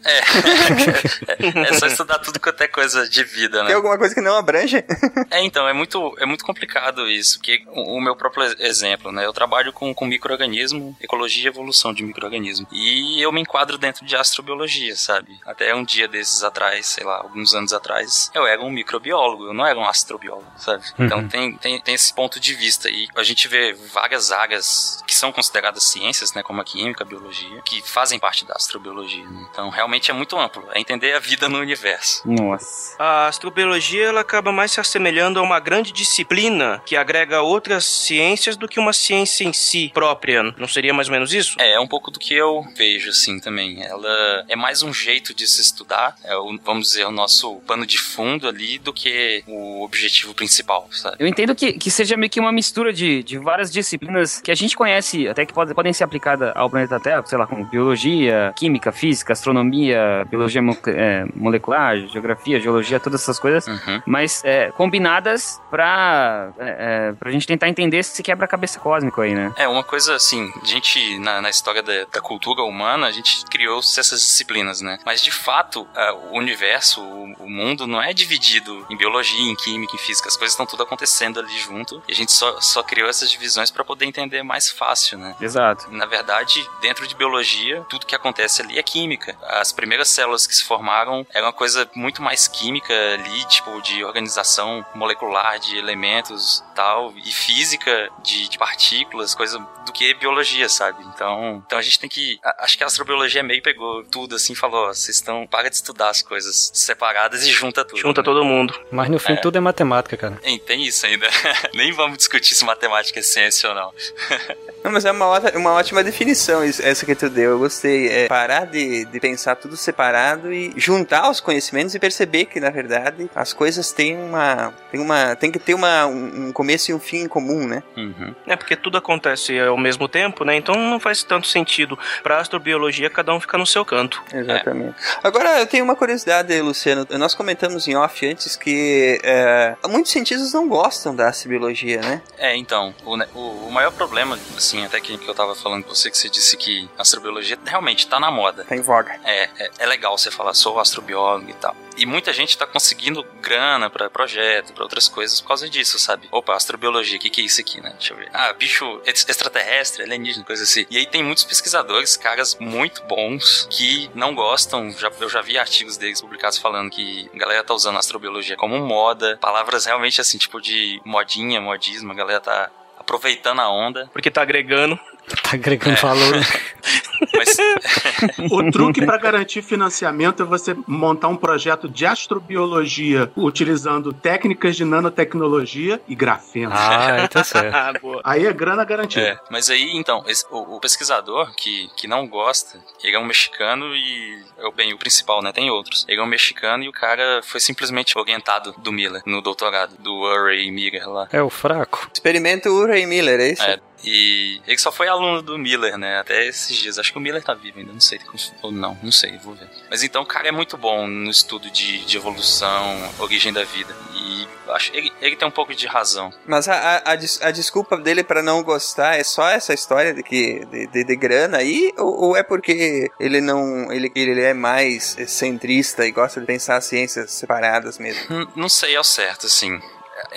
É 0.04 1.74
só 1.80 1.88
estudar 1.88 2.20
tudo 2.20 2.40
quanto 2.40 2.62
é 2.62 2.68
coisa 2.68 3.08
de 3.08 3.24
vida, 3.24 3.62
né? 3.62 3.68
Tem 3.68 3.76
alguma 3.76 3.98
coisa 3.98 4.14
que 4.14 4.22
não 4.22 4.36
abrange? 4.38 4.57
É, 5.30 5.44
então, 5.44 5.68
é 5.68 5.74
muito, 5.74 6.16
é 6.20 6.26
muito 6.26 6.44
complicado 6.46 7.10
isso, 7.10 7.38
porque 7.40 7.64
o, 7.68 7.98
o 7.98 8.02
meu 8.02 8.16
próprio 8.16 8.44
ex- 8.44 8.56
exemplo, 8.60 9.12
né? 9.12 9.26
Eu 9.26 9.34
trabalho 9.34 9.74
com, 9.74 9.94
com 9.94 10.06
microorganismo, 10.06 10.96
ecologia 11.02 11.44
e 11.46 11.48
evolução 11.48 11.94
de 11.94 12.04
microorganismo. 12.04 12.68
E 12.72 13.22
eu 13.22 13.32
me 13.32 13.42
enquadro 13.42 13.78
dentro 13.78 14.06
de 14.06 14.16
astrobiologia, 14.16 14.96
sabe? 14.96 15.38
Até 15.46 15.74
um 15.76 15.84
dia 15.84 16.08
desses 16.08 16.44
atrás, 16.44 16.86
sei 16.88 17.04
lá, 17.04 17.18
alguns 17.18 17.54
anos 17.54 17.74
atrás, 17.74 18.32
eu 18.34 18.46
era 18.48 18.62
um 18.62 18.70
microbiólogo, 18.70 19.46
eu 19.48 19.54
não 19.54 19.66
era 19.66 19.78
um 19.78 19.86
astrobiólogo, 19.88 20.48
sabe? 20.58 20.84
Então 20.98 21.28
tem, 21.28 21.58
tem, 21.58 21.80
tem 21.82 21.96
esse 21.96 22.14
ponto 22.14 22.40
de 22.40 22.54
vista. 22.54 22.90
E 22.90 23.08
a 23.16 23.24
gente 23.24 23.48
vê 23.48 23.74
várias 23.74 24.32
áreas 24.32 25.04
que 25.06 25.16
são 25.16 25.32
consideradas 25.32 25.84
ciências, 25.84 26.34
né? 26.34 26.42
Como 26.44 26.62
a 26.62 26.64
química, 26.64 27.04
a 27.04 27.08
biologia, 27.08 27.62
que 27.64 27.82
fazem 27.82 28.20
parte 28.20 28.46
da 28.46 28.54
astrobiologia. 28.56 29.26
né? 29.26 29.48
Então 29.52 29.70
realmente 29.70 30.10
é 30.12 30.14
muito 30.14 30.38
amplo, 30.38 30.68
é 30.72 30.80
entender 30.80 31.14
a 31.14 31.20
vida 31.20 31.50
no 31.50 31.60
universo. 31.60 32.22
Nossa. 32.26 32.96
A 33.00 33.28
astrobiologia 33.28 34.06
ela 34.06 34.22
acaba 34.22 34.47
mais 34.52 34.72
se 34.72 34.80
assemelhando 34.80 35.40
a 35.40 35.42
uma 35.44 35.60
grande 35.60 35.92
disciplina 35.92 36.82
que 36.86 36.96
agrega 36.96 37.42
outras 37.42 37.86
ciências 37.86 38.58
do 38.58 38.68
que 38.68 38.80
uma 38.80 38.94
ciência 38.94 39.44
em 39.44 39.54
si 39.54 39.92
própria. 39.94 40.44
Não 40.58 40.68
seria 40.68 40.94
mais 40.94 41.08
ou 41.08 41.14
menos 41.14 41.34
isso? 41.34 41.56
É, 41.60 41.74
é 41.74 41.80
um 41.80 41.88
pouco 41.88 42.12
do 42.12 42.20
que 42.20 42.34
eu 42.34 42.66
vejo, 42.76 43.10
assim, 43.10 43.40
também. 43.40 43.82
Ela 43.84 44.46
é 44.48 44.56
mais 44.56 44.82
um 44.84 44.94
jeito 44.94 45.34
de 45.34 45.48
se 45.48 45.62
estudar, 45.62 46.16
é 46.24 46.36
o, 46.36 46.58
vamos 46.64 46.88
dizer, 46.90 47.06
o 47.06 47.12
nosso 47.12 47.56
pano 47.68 47.86
de 47.86 47.98
fundo 47.98 48.48
ali, 48.48 48.78
do 48.80 48.92
que 48.94 49.44
o 49.48 49.84
objetivo 49.84 50.34
principal, 50.34 50.88
sabe? 50.92 51.18
Eu 51.20 51.28
entendo 51.28 51.54
que, 51.56 51.74
que 51.74 51.90
seja 51.92 52.16
meio 52.18 52.30
que 52.30 52.40
uma 52.40 52.52
mistura 52.52 52.92
de, 52.94 53.24
de 53.24 53.38
várias 53.38 53.72
disciplinas 53.72 54.40
que 54.42 54.52
a 54.52 54.56
gente 54.56 54.76
conhece, 54.76 55.28
até 55.28 55.46
que 55.46 55.54
pode, 55.54 55.74
podem 55.74 55.94
ser 55.94 56.04
aplicadas 56.04 56.52
ao 56.56 56.70
planeta 56.70 57.00
Terra, 57.00 57.24
sei 57.26 57.38
lá, 57.38 57.46
como 57.48 57.66
biologia, 57.66 58.54
química, 58.58 58.92
física, 58.92 59.34
astronomia, 59.34 60.26
biologia 60.30 60.62
mo- 60.62 60.78
é, 60.88 61.26
molecular, 61.36 61.98
geografia, 62.08 62.60
geologia, 62.60 63.00
todas 63.00 63.22
essas 63.22 63.40
coisas, 63.40 63.68
Uhum. 63.68 64.02
mas 64.06 64.37
é, 64.44 64.72
combinadas 64.72 65.62
pra, 65.70 66.52
é, 66.58 67.10
é, 67.10 67.14
pra 67.14 67.32
gente 67.32 67.48
tentar 67.48 67.68
entender 67.68 67.98
esse 67.98 68.22
quebra-cabeça 68.24 68.80
cósmico 68.80 69.22
aí, 69.22 69.34
né? 69.34 69.54
É, 69.58 69.68
uma 69.68 69.84
coisa 69.84 70.16
assim, 70.16 70.52
a 70.62 70.66
gente, 70.66 71.20
na, 71.20 71.42
na 71.42 71.50
história 71.50 71.82
da, 71.82 72.06
da 72.12 72.22
cultura 72.22 72.64
humana, 72.64 73.08
a 73.08 73.12
gente 73.12 73.46
criou 73.46 73.80
essas 73.80 74.22
disciplinas, 74.22 74.82
né? 74.82 75.00
Mas 75.06 75.22
de 75.22 75.32
fato, 75.32 75.88
ah, 75.96 76.14
o 76.32 76.38
universo, 76.38 77.02
o, 77.02 77.34
o 77.40 77.50
mundo 77.50 77.88
não 77.88 78.02
é 78.02 78.14
dividido 78.14 78.86
em 78.90 78.98
biologia, 78.98 79.50
em 79.50 79.56
química, 79.56 79.96
em 79.96 80.00
física, 80.00 80.28
as 80.28 80.38
coisas 80.38 80.54
estão 80.54 80.66
tudo 80.66 80.84
acontecendo 80.84 81.40
ali 81.40 81.58
junto, 81.58 82.02
e 82.08 82.12
a 82.12 82.16
gente 82.16 82.32
só, 82.32 82.60
só 82.62 82.84
criou 82.84 83.10
essas 83.10 83.30
divisões 83.30 83.72
para 83.72 83.84
poder 83.84 84.06
entender 84.06 84.44
mais 84.44 84.70
fácil, 84.70 85.18
né? 85.18 85.36
Exato. 85.40 85.92
Na 85.92 86.06
verdade, 86.06 86.68
dentro 86.82 87.08
de 87.08 87.16
biologia, 87.16 87.86
tudo 87.90 88.06
que 88.06 88.16
acontece 88.16 88.62
ali 88.62 88.78
é 88.78 88.84
química. 88.84 89.38
As 89.44 89.72
primeiras 89.72 90.10
células 90.10 90.46
que 90.48 90.56
se 90.56 90.64
formaram 90.64 91.26
eram 91.34 91.48
uma 91.48 91.54
coisa 91.54 91.90
muito 91.96 92.22
mais 92.22 92.48
química 92.48 92.94
ali, 93.14 93.46
tipo, 93.46 93.82
de 93.82 94.04
organização 94.18 94.84
molecular 94.96 95.60
de 95.60 95.78
elementos 95.78 96.64
tal, 96.76 97.14
e 97.18 97.32
física 97.32 98.10
de, 98.24 98.50
de 98.50 98.58
partículas, 98.58 99.34
coisa 99.36 99.60
do 99.86 99.92
que 99.92 100.14
biologia, 100.16 100.68
sabe? 100.68 101.04
Então, 101.14 101.64
então 101.66 101.78
a 101.78 101.82
gente 101.82 102.00
tem 102.00 102.10
que. 102.10 102.40
a- 102.44 102.58
Acho 102.68 102.78
que 102.78 102.84
a 102.84 102.88
astrobiologia 102.88 103.42
meio 103.44 103.62
pegou 103.62 104.04
tudo 104.06 104.36
assim 104.36 104.54
e 104.54 104.56
falou: 104.56 104.88
vocês 104.88 105.18
estão. 105.18 105.48
Para 105.48 105.70
de 105.70 105.76
estudar 105.76 106.10
as 106.10 106.22
coisas 106.22 106.72
separadas 106.74 107.46
e 107.46 107.52
junta 107.52 107.86
tudo. 107.86 108.00
Junta 108.00 108.22
né? 108.22 108.26
todo 108.26 108.44
mundo. 108.44 108.74
Mas 108.92 109.10
no 109.10 109.20
fim 109.20 109.34
É. 109.34 109.38
tudo 109.38 109.58
é 109.58 109.62
matemática, 109.62 110.18
cara. 110.18 110.36
Tem, 110.38 110.58
tem 110.60 110.84
isso 110.86 111.06
ainda. 111.06 111.28
Nem 111.74 111.92
vamos 111.94 112.18
discutir 112.18 112.56
se 112.56 112.66
matemática 112.66 113.20
é 113.20 113.24
ciência 113.24 113.70
ou 113.70 113.76
não. 113.76 113.94
Não, 114.84 114.92
mas 114.92 115.04
é 115.06 115.12
uma, 115.12 115.26
ótima- 115.26 115.60
uma 115.60 115.72
ótima 115.74 116.04
definição 116.04 116.64
isso- 116.64 116.82
essa 116.82 117.06
que 117.06 117.14
tu 117.16 117.30
deu. 117.30 117.52
Eu 117.52 117.60
gostei. 117.60 118.08
É 118.10 118.28
parar 118.28 118.66
de, 118.66 119.04
de 119.06 119.20
pensar 119.20 119.56
tudo 119.56 119.76
separado 119.76 120.54
e 120.54 120.72
juntar 120.78 121.30
os 121.30 121.40
conhecimentos 121.42 121.94
e 121.96 122.00
perceber 122.00 122.46
que, 122.46 122.60
na 122.60 122.70
verdade, 122.70 123.30
as 123.36 123.52
coisas 123.54 123.92
têm 123.92 124.07
tem 124.08 124.18
uma. 124.18 124.74
Tem 124.92 125.00
uma. 125.02 125.36
Tem 125.36 125.52
que 125.52 125.60
ter 125.60 125.74
uma, 125.74 126.06
um 126.06 126.52
começo 126.54 126.92
e 126.92 126.94
um 126.94 127.00
fim 127.00 127.18
em 127.18 127.28
comum, 127.28 127.68
né? 127.68 127.84
Uhum. 127.96 128.34
É 128.46 128.56
porque 128.56 128.76
tudo 128.76 128.98
acontece 128.98 129.60
ao 129.60 129.78
mesmo 129.78 130.08
tempo, 130.08 130.46
né? 130.46 130.56
Então 130.56 130.76
não 130.76 131.00
faz 131.00 131.24
tanto 131.24 131.48
sentido. 131.48 131.98
Pra 132.24 132.40
astrobiologia, 132.40 133.10
cada 133.10 133.34
um 133.34 133.40
fica 133.40 133.58
no 133.58 133.66
seu 133.66 133.84
canto. 133.84 134.24
Exatamente. 134.34 134.96
Agora, 135.22 135.60
eu 135.60 135.68
tenho 135.68 135.84
uma 135.84 135.96
curiosidade, 135.96 136.60
Luciano. 136.62 137.06
Nós 137.12 137.36
comentamos 137.36 137.88
em 137.88 137.96
off 137.96 138.26
antes 138.26 138.56
que 138.56 139.20
é, 139.24 139.76
muitos 139.90 140.12
cientistas 140.12 140.54
não 140.54 140.68
gostam 140.68 141.16
da 141.16 141.28
astrobiologia, 141.28 142.02
né? 142.02 142.22
É, 142.38 142.56
então, 142.56 142.94
o, 143.04 143.16
o, 143.38 143.68
o 143.68 143.72
maior 143.72 143.92
problema, 143.92 144.40
assim, 144.56 144.86
até 144.86 145.00
que, 145.02 145.18
que 145.18 145.28
eu 145.28 145.36
tava 145.36 145.56
falando 145.56 145.84
com 145.84 145.94
você, 145.94 146.10
que 146.10 146.18
você 146.18 146.30
disse 146.30 146.56
que 146.56 146.90
a 146.98 147.02
astrobiologia 147.02 147.58
realmente 147.66 148.08
tá 148.08 148.20
na 148.20 148.32
moda. 148.32 148.64
Tá 148.64 148.76
em 148.76 148.82
voga. 148.82 149.16
É, 149.26 149.50
é, 149.60 149.70
é 149.80 149.86
legal 149.86 150.18
você 150.18 150.32
falar, 150.32 150.54
sou 150.54 150.80
astrobiólogo 150.80 151.50
e 151.50 151.54
tal. 151.54 151.76
E 151.98 152.06
muita 152.06 152.32
gente 152.32 152.58
tá 152.58 152.66
conseguindo 152.68 153.24
grana 153.42 153.90
pra 153.90 154.10
projeto, 154.10 154.74
pra 154.74 154.84
outras 154.84 155.08
coisas 155.10 155.42
por 155.42 155.48
causa 155.50 155.70
disso, 155.70 155.98
sabe? 156.00 156.28
Opa, 156.32 156.56
astrobiologia, 156.56 157.18
o 157.18 157.20
que, 157.20 157.30
que 157.30 157.42
é 157.42 157.46
isso 157.46 157.60
aqui, 157.60 157.82
né? 157.82 157.94
Deixa 157.98 158.14
eu 158.14 158.18
ver. 158.18 158.30
Ah, 158.34 158.54
bicho 158.54 159.02
ex- 159.06 159.26
extraterrestre, 159.28 160.04
alienígena, 160.04 160.46
coisa 160.46 160.64
assim. 160.64 160.86
E 160.90 160.98
aí 160.98 161.06
tem 161.06 161.24
muitos 161.24 161.44
pesquisadores, 161.44 162.16
caras 162.18 162.56
muito 162.60 163.02
bons, 163.04 163.68
que 163.72 164.10
não 164.14 164.34
gostam. 164.36 164.92
Já, 164.92 165.12
eu 165.20 165.30
já 165.30 165.42
vi 165.42 165.58
artigos 165.58 165.98
deles 165.98 166.22
publicados 166.22 166.58
falando 166.58 166.90
que 166.92 167.30
a 167.34 167.38
galera 167.38 167.64
tá 167.64 167.74
usando 167.74 167.98
astrobiologia 167.98 168.56
como 168.56 168.78
moda. 168.80 169.38
Palavras 169.42 169.86
realmente 169.86 170.22
assim, 170.22 170.38
tipo 170.38 170.62
de 170.62 171.02
modinha, 171.06 171.60
modismo. 171.60 172.12
A 172.12 172.16
galera 172.16 172.40
tá 172.40 172.70
aproveitando 173.00 173.60
a 173.62 173.70
onda. 173.70 174.10
Porque 174.12 174.30
tá 174.30 174.42
agregando. 174.42 175.00
Tá 175.44 175.52
agregando 175.54 175.98
valor. 175.98 176.36
né? 176.38 176.42
Mas 177.36 177.58
O 178.52 178.72
truque 178.72 179.06
para 179.06 179.18
garantir 179.18 179.62
financiamento 179.62 180.44
é 180.44 180.46
você 180.46 180.76
montar 180.88 181.28
um 181.28 181.36
projeto 181.36 181.90
de 181.90 182.06
astrobiologia 182.06 183.32
utilizando 183.36 184.14
técnicas 184.14 184.76
de 184.76 184.86
nanotecnologia 184.86 186.02
e 186.08 186.16
grafeno. 186.16 186.72
Ah, 186.74 187.14
aí 187.14 187.28
tá 187.28 187.44
certo. 187.44 188.22
Aí 188.24 188.46
é 188.46 188.54
grana 188.54 188.84
garantida. 188.86 189.26
É, 189.26 189.40
mas 189.50 189.70
aí, 189.70 189.92
então, 189.96 190.24
esse- 190.28 190.46
o, 190.52 190.76
o 190.76 190.80
pesquisador 190.80 191.54
que, 191.56 191.90
que 191.98 192.08
não 192.08 192.28
gosta, 192.28 192.80
ele 193.04 193.16
é 193.16 193.20
um 193.20 193.26
mexicano 193.26 193.96
e, 193.96 194.44
eu- 194.60 194.72
bem, 194.72 194.94
o 194.94 194.98
principal, 194.98 195.42
né, 195.42 195.52
tem 195.52 195.70
outros. 195.70 196.06
Ele 196.08 196.20
é 196.20 196.24
um 196.24 196.28
mexicano 196.28 196.84
e 196.84 196.90
o 196.90 196.92
cara 196.92 197.42
foi 197.44 197.60
simplesmente 197.60 198.18
orientado 198.18 198.74
do 198.78 198.92
Miller, 198.92 199.22
no 199.26 199.42
doutorado, 199.42 199.96
do 200.00 200.14
Urey 200.22 200.70
Miller 200.72 201.10
lá. 201.10 201.28
É 201.32 201.42
o 201.42 201.50
fraco. 201.50 202.10
Experimento 202.14 202.70
Urey 202.70 203.06
Miller, 203.06 203.40
é 203.40 203.52
isso? 203.52 203.64
É, 203.64 203.80
e 204.04 204.62
ele 204.68 204.78
só 204.78 204.92
foi 204.92 205.08
aluno 205.08 205.42
do 205.42 205.58
Miller, 205.58 205.98
né, 205.98 206.20
até 206.20 206.46
esses 206.46 206.76
dias. 206.76 206.98
Acho 207.00 207.12
que 207.12 207.18
o 207.18 207.22
Miller 207.22 207.44
tá 207.44 207.54
vivo 207.54 207.80
ainda, 207.80 207.92
não 207.94 208.00
sei, 208.00 208.20
ou 208.62 208.72
não, 208.72 208.98
não 209.02 209.12
sei, 209.12 209.38
vou 209.38 209.56
ver. 209.56 209.68
Mas 209.90 210.04
então 210.04 210.22
o 210.22 210.26
cara 210.26 210.48
é 210.48 210.52
muito 210.52 210.78
bom 210.78 211.08
no 211.08 211.30
estudo 211.32 211.70
de, 211.72 212.06
de 212.06 212.18
evolução, 212.18 213.12
origem 213.20 213.52
da 213.52 213.64
vida. 213.64 213.96
E 214.16 214.48
acho 214.70 214.92
ele, 214.94 215.12
ele 215.22 215.36
tem 215.36 215.48
um 215.48 215.52
pouco 215.52 215.74
de 215.74 215.88
razão. 215.88 216.32
Mas 216.46 216.68
a, 216.68 216.74
a, 216.76 217.12
a 217.12 217.16
des- 217.16 217.42
a 217.42 217.52
desculpa 217.52 217.98
dele 217.98 218.24
pra 218.24 218.44
não 218.44 218.62
gostar 218.64 219.16
é 219.18 219.24
só 219.24 219.48
essa 219.50 219.74
história 219.74 220.14
de 220.14 220.22
que 220.24 220.66
de, 220.66 220.88
de, 220.88 221.04
de 221.04 221.16
grana 221.16 221.58
aí 221.58 221.94
ou, 221.98 222.22
ou 222.30 222.38
é 222.38 222.44
porque 222.44 223.10
ele 223.20 223.42
não 223.42 223.92
ele, 223.92 224.12
ele 224.16 224.42
é 224.42 224.54
mais 224.54 225.16
centrista 225.28 226.06
e 226.06 226.12
gosta 226.12 226.40
de 226.40 226.46
pensar 226.46 226.80
ciências 226.82 227.32
separadas 227.32 227.98
mesmo? 227.98 228.22
N- 228.34 228.48
Não 228.56 228.70
sei 228.70 228.96
ao 228.96 229.04
certo, 229.04 229.46
assim. 229.48 229.80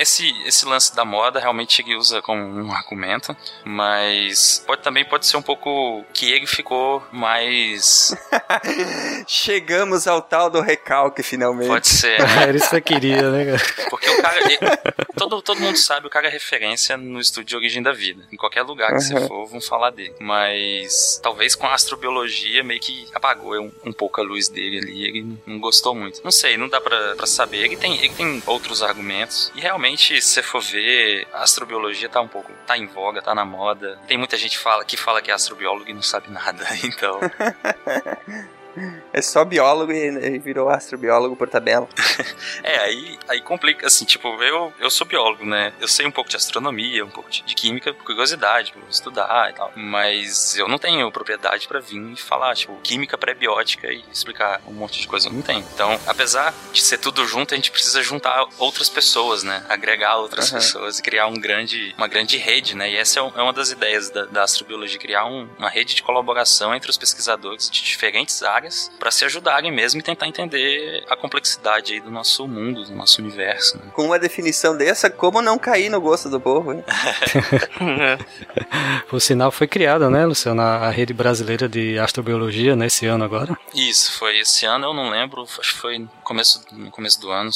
Esse, 0.00 0.30
esse 0.46 0.64
lance 0.64 0.94
da 0.96 1.04
moda 1.04 1.38
realmente 1.38 1.82
ele 1.82 1.94
usa 1.94 2.22
como 2.22 2.40
um 2.42 2.72
argumento, 2.72 3.36
mas 3.64 4.62
pode, 4.66 4.82
também 4.82 5.04
pode 5.04 5.26
ser 5.26 5.36
um 5.36 5.42
pouco 5.42 6.02
que 6.14 6.30
ele 6.32 6.46
ficou 6.46 7.02
mais. 7.12 8.14
Chegamos 9.26 10.06
ao 10.06 10.22
tal 10.22 10.48
do 10.50 10.60
recalque 10.60 11.22
finalmente. 11.22 11.68
Pode 11.68 11.88
ser, 11.88 12.18
né? 12.18 12.42
Era 12.48 12.56
isso 12.56 12.70
que 12.70 12.76
eu 12.76 12.82
queria, 12.82 13.30
né, 13.30 13.44
cara? 13.58 13.90
Porque 13.90 14.08
o 14.08 14.22
cara. 14.22 14.38
ele- 14.40 14.58
todo, 15.16 15.42
todo 15.42 15.60
mundo 15.60 15.76
sabe, 15.76 16.06
o 16.06 16.10
cara 16.10 16.28
é 16.28 16.30
referência 16.30 16.96
no 16.96 17.20
estudo 17.20 17.44
de 17.44 17.56
origem 17.56 17.82
da 17.82 17.92
vida. 17.92 18.22
Em 18.32 18.36
qualquer 18.36 18.62
lugar 18.62 18.92
que 18.94 19.00
você 19.02 19.14
Uhum. 19.14 19.28
for, 19.28 19.46
vão 19.46 19.60
falar 19.60 19.90
dele. 19.90 20.14
Mas 20.20 21.20
talvez 21.22 21.54
com 21.54 21.66
a 21.66 21.74
astrobiologia 21.74 22.62
meio 22.64 22.80
que 22.80 23.06
apagou 23.14 23.54
um, 23.60 23.72
um 23.84 23.92
pouco 23.92 24.20
a 24.20 24.24
luz 24.24 24.48
dele 24.48 24.78
ali. 24.78 25.04
Ele 25.04 25.38
não 25.46 25.58
gostou 25.58 25.94
muito. 25.94 26.20
Não 26.24 26.30
sei, 26.30 26.56
não 26.56 26.68
dá 26.68 26.80
pra, 26.80 27.16
pra 27.16 27.26
saber. 27.26 27.58
Ele 27.64 27.76
tem, 27.76 27.96
ele 27.98 28.14
tem 28.14 28.42
outros 28.46 28.82
argumentos. 28.82 29.50
E 29.54 29.60
realmente, 29.60 29.89
se 29.96 30.20
você 30.20 30.42
for 30.42 30.60
ver, 30.60 31.26
a 31.32 31.42
astrobiologia 31.42 32.08
tá 32.08 32.20
um 32.20 32.28
pouco. 32.28 32.52
tá 32.66 32.76
em 32.76 32.86
voga, 32.86 33.22
tá 33.22 33.34
na 33.34 33.44
moda. 33.44 33.98
Tem 34.06 34.16
muita 34.18 34.36
gente 34.36 34.58
fala, 34.58 34.84
que 34.84 34.96
fala 34.96 35.22
que 35.22 35.30
é 35.30 35.34
astrobiólogo 35.34 35.88
e 35.88 35.94
não 35.94 36.02
sabe 36.02 36.30
nada. 36.30 36.64
Então. 36.84 37.20
É 39.12 39.20
só 39.20 39.44
biólogo 39.44 39.90
e 39.92 40.38
virou 40.38 40.68
astrobiólogo 40.68 41.34
por 41.36 41.48
tabela. 41.48 41.88
É, 42.62 42.78
aí, 42.80 43.18
aí 43.28 43.40
complica, 43.40 43.86
assim, 43.86 44.04
tipo, 44.04 44.28
eu, 44.42 44.72
eu 44.78 44.90
sou 44.90 45.06
biólogo, 45.06 45.44
né? 45.44 45.72
Eu 45.80 45.88
sei 45.88 46.06
um 46.06 46.10
pouco 46.10 46.28
de 46.30 46.36
astronomia, 46.36 47.04
um 47.04 47.10
pouco 47.10 47.30
de, 47.30 47.42
de 47.42 47.54
química, 47.54 47.92
por 47.94 48.04
curiosidade, 48.04 48.72
por 48.72 48.82
estudar 48.88 49.50
e 49.50 49.54
tal. 49.54 49.72
Mas 49.74 50.56
eu 50.56 50.68
não 50.68 50.78
tenho 50.78 51.10
propriedade 51.10 51.66
pra 51.66 51.80
vir 51.80 52.00
e 52.12 52.16
falar, 52.16 52.54
tipo, 52.54 52.76
química 52.82 53.16
pré-biótica 53.18 53.88
e 53.88 54.04
explicar 54.12 54.60
um 54.66 54.72
monte 54.72 55.00
de 55.00 55.08
coisa. 55.08 55.28
Eu 55.28 55.32
não 55.32 55.42
tenho. 55.42 55.64
Então, 55.74 55.98
apesar 56.06 56.54
de 56.72 56.82
ser 56.82 56.98
tudo 56.98 57.26
junto, 57.26 57.54
a 57.54 57.56
gente 57.56 57.70
precisa 57.70 58.02
juntar 58.02 58.46
outras 58.58 58.88
pessoas, 58.88 59.42
né? 59.42 59.64
Agregar 59.68 60.16
outras 60.18 60.50
Aham. 60.50 60.60
pessoas 60.60 60.98
e 60.98 61.02
criar 61.02 61.26
um 61.26 61.34
grande, 61.40 61.94
uma 61.96 62.08
grande 62.08 62.36
rede, 62.36 62.76
né? 62.76 62.90
E 62.90 62.96
essa 62.96 63.20
é, 63.20 63.22
é 63.22 63.42
uma 63.42 63.52
das 63.52 63.70
ideias 63.70 64.10
da, 64.10 64.26
da 64.26 64.42
astrobiologia, 64.44 64.98
criar 64.98 65.24
um- 65.26 65.48
uma 65.58 65.68
rede 65.70 65.94
de 65.94 66.02
colaboração 66.02 66.74
entre 66.74 66.90
os 66.90 66.98
pesquisadores 66.98 67.70
de 67.70 67.82
diferentes 67.82 68.42
áreas 68.42 68.59
para 68.98 69.10
se 69.10 69.24
ajudarem 69.24 69.70
mesmo 69.72 70.00
e 70.00 70.02
tentar 70.02 70.26
entender 70.26 71.04
a 71.08 71.16
complexidade 71.16 71.94
aí 71.94 72.00
do 72.00 72.10
nosso 72.10 72.46
mundo, 72.46 72.84
do 72.84 72.94
nosso 72.94 73.20
universo. 73.20 73.78
Né? 73.78 73.84
Com 73.92 74.04
uma 74.04 74.18
definição 74.18 74.76
dessa, 74.76 75.10
como 75.10 75.42
não 75.42 75.58
cair 75.58 75.88
no 75.88 76.00
gosto 76.00 76.28
do 76.28 76.40
povo, 76.40 76.72
hein? 76.72 76.84
Por 79.08 79.20
sinal, 79.20 79.50
foi 79.50 79.66
criada, 79.66 80.08
né, 80.10 80.24
Luciano, 80.24 80.60
a 80.60 80.90
rede 80.90 81.12
brasileira 81.12 81.68
de 81.68 81.98
astrobiologia, 81.98 82.76
né, 82.76 82.86
esse 82.86 83.06
ano 83.06 83.24
agora. 83.24 83.56
Isso, 83.74 84.12
foi 84.12 84.38
esse 84.38 84.66
ano, 84.66 84.86
eu 84.86 84.94
não 84.94 85.10
lembro, 85.10 85.42
acho 85.42 85.74
que 85.74 85.80
foi 85.80 85.98
no 85.98 86.08
começo, 86.22 86.64
no 86.72 86.90
começo 86.90 87.20
do 87.20 87.30
ano. 87.30 87.50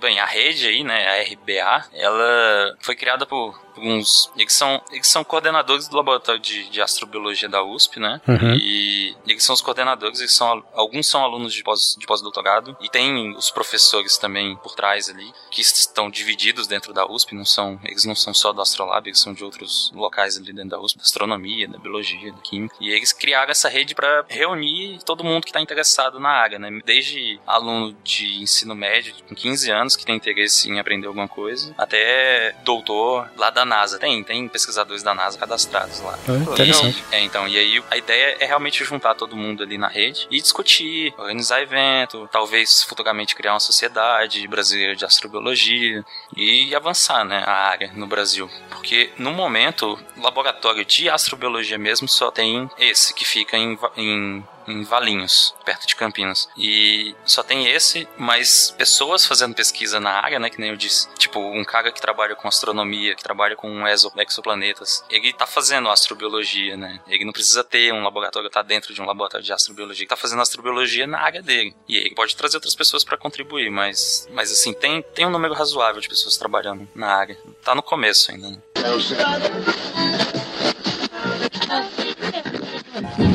Bem, 0.00 0.18
a 0.20 0.26
rede 0.26 0.66
aí, 0.66 0.84
né, 0.84 1.06
a 1.08 1.22
RBA, 1.22 1.86
ela 1.92 2.76
foi 2.80 2.94
criada 2.94 3.26
por 3.26 3.65
uns. 3.78 4.30
Eles 4.36 4.52
são, 4.52 4.80
eles 4.90 5.06
são 5.06 5.22
coordenadores 5.24 5.88
do 5.88 5.96
laboratório 5.96 6.40
de, 6.40 6.68
de 6.68 6.80
astrobiologia 6.80 7.48
da 7.48 7.62
USP, 7.62 7.98
né? 8.00 8.20
Uhum. 8.26 8.54
E 8.54 9.14
eles 9.26 9.44
são 9.44 9.54
os 9.54 9.60
coordenadores, 9.60 10.20
eles 10.20 10.32
são, 10.32 10.46
al- 10.48 10.70
alguns 10.74 11.06
são 11.08 11.22
alunos 11.22 11.52
de 11.52 11.62
pós- 11.62 11.96
de 11.98 12.06
pós-doutorado, 12.06 12.76
e 12.80 12.88
tem 12.88 13.34
os 13.36 13.50
professores 13.50 14.16
também 14.16 14.56
por 14.56 14.74
trás 14.74 15.08
ali, 15.08 15.30
que 15.50 15.60
estão 15.60 16.10
divididos 16.10 16.66
dentro 16.66 16.92
da 16.92 17.06
USP, 17.10 17.34
não 17.34 17.44
são, 17.44 17.78
eles 17.84 18.04
não 18.04 18.14
são 18.14 18.32
só 18.32 18.52
do 18.52 18.60
Astrolab, 18.60 19.08
eles 19.08 19.20
são 19.20 19.32
de 19.34 19.44
outros 19.44 19.90
locais 19.94 20.36
ali 20.36 20.52
dentro 20.52 20.70
da 20.70 20.80
USP, 20.80 20.96
da 20.98 21.02
astronomia, 21.04 21.68
da 21.68 21.78
biologia, 21.78 22.32
da 22.32 22.38
química. 22.40 22.74
E 22.80 22.90
eles 22.90 23.12
criaram 23.12 23.50
essa 23.50 23.68
rede 23.68 23.94
para 23.94 24.24
reunir 24.28 24.98
todo 25.04 25.24
mundo 25.24 25.42
que 25.44 25.50
está 25.50 25.60
interessado 25.60 26.18
na 26.20 26.30
área, 26.30 26.58
né? 26.58 26.70
Desde 26.84 27.38
aluno 27.46 27.96
de 28.04 28.40
ensino 28.42 28.74
médio, 28.74 29.14
com 29.28 29.34
15 29.34 29.70
anos, 29.70 29.96
que 29.96 30.04
tem 30.04 30.16
interesse 30.16 30.70
em 30.70 30.78
aprender 30.78 31.06
alguma 31.06 31.28
coisa, 31.28 31.74
até 31.76 32.52
doutor 32.64 33.30
lá 33.36 33.50
da 33.50 33.64
NASA. 33.66 33.98
Tem, 33.98 34.22
tem 34.24 34.48
pesquisadores 34.48 35.02
da 35.02 35.14
NASA 35.14 35.38
cadastrados 35.38 36.00
lá. 36.00 36.18
É, 36.28 36.32
interessante. 36.32 37.04
E, 37.10 37.14
é, 37.14 37.20
então, 37.20 37.46
e 37.46 37.58
aí 37.58 37.84
a 37.90 37.96
ideia 37.96 38.36
é 38.40 38.46
realmente 38.46 38.84
juntar 38.84 39.14
todo 39.14 39.36
mundo 39.36 39.62
ali 39.62 39.76
na 39.76 39.88
rede 39.88 40.26
e 40.30 40.40
discutir, 40.40 41.12
organizar 41.18 41.60
evento, 41.60 42.28
talvez 42.32 42.82
futuramente 42.82 43.34
criar 43.34 43.52
uma 43.52 43.60
sociedade 43.60 44.46
brasileira 44.48 44.96
de 44.96 45.04
astrobiologia 45.04 46.04
e 46.36 46.74
avançar, 46.74 47.24
né, 47.24 47.42
a 47.46 47.52
área 47.52 47.90
no 47.94 48.06
Brasil. 48.06 48.50
Porque 48.70 49.10
no 49.18 49.32
momento, 49.32 49.98
o 50.16 50.22
laboratório 50.22 50.84
de 50.84 51.08
astrobiologia 51.08 51.78
mesmo 51.78 52.08
só 52.08 52.30
tem 52.30 52.70
esse 52.78 53.12
que 53.12 53.24
fica 53.24 53.56
em, 53.56 53.78
em 53.96 54.44
em 54.68 54.82
Valinhos, 54.82 55.54
perto 55.64 55.86
de 55.86 55.96
Campinas. 55.96 56.48
E 56.56 57.14
só 57.24 57.42
tem 57.42 57.66
esse, 57.68 58.06
mas 58.16 58.74
pessoas 58.76 59.24
fazendo 59.26 59.54
pesquisa 59.54 59.98
na 60.00 60.10
área, 60.10 60.38
né, 60.38 60.50
que 60.50 60.60
nem 60.60 60.70
eu 60.70 60.76
disse, 60.76 61.08
tipo, 61.18 61.38
um 61.40 61.64
cara 61.64 61.90
que 61.92 62.00
trabalha 62.00 62.34
com 62.34 62.48
astronomia, 62.48 63.14
que 63.14 63.22
trabalha 63.22 63.56
com 63.56 63.86
exo- 63.86 64.12
exoplanetas, 64.16 65.04
ele 65.10 65.32
tá 65.32 65.46
fazendo 65.46 65.88
astrobiologia, 65.88 66.76
né? 66.76 67.00
Ele 67.06 67.24
não 67.24 67.32
precisa 67.32 67.62
ter 67.64 67.92
um 67.92 68.02
laboratório, 68.02 68.50
tá 68.50 68.62
dentro 68.62 68.92
de 68.94 69.00
um 69.00 69.06
laboratório 69.06 69.44
de 69.44 69.52
astrobiologia, 69.52 70.02
ele 70.02 70.08
tá 70.08 70.16
fazendo 70.16 70.42
astrobiologia 70.42 71.06
na 71.06 71.20
área 71.20 71.42
dele. 71.42 71.74
E 71.88 71.96
ele 71.96 72.14
pode 72.14 72.34
trazer 72.36 72.56
outras 72.56 72.74
pessoas 72.74 73.04
para 73.04 73.16
contribuir, 73.16 73.70
mas, 73.70 74.28
mas 74.32 74.50
assim, 74.52 74.72
tem, 74.72 75.02
tem 75.14 75.26
um 75.26 75.30
número 75.30 75.54
razoável 75.54 76.00
de 76.00 76.08
pessoas 76.08 76.36
trabalhando 76.36 76.88
na 76.94 77.08
área. 77.14 77.38
Tá 77.64 77.74
no 77.74 77.82
começo 77.82 78.30
ainda, 78.30 78.50
né? 78.50 78.58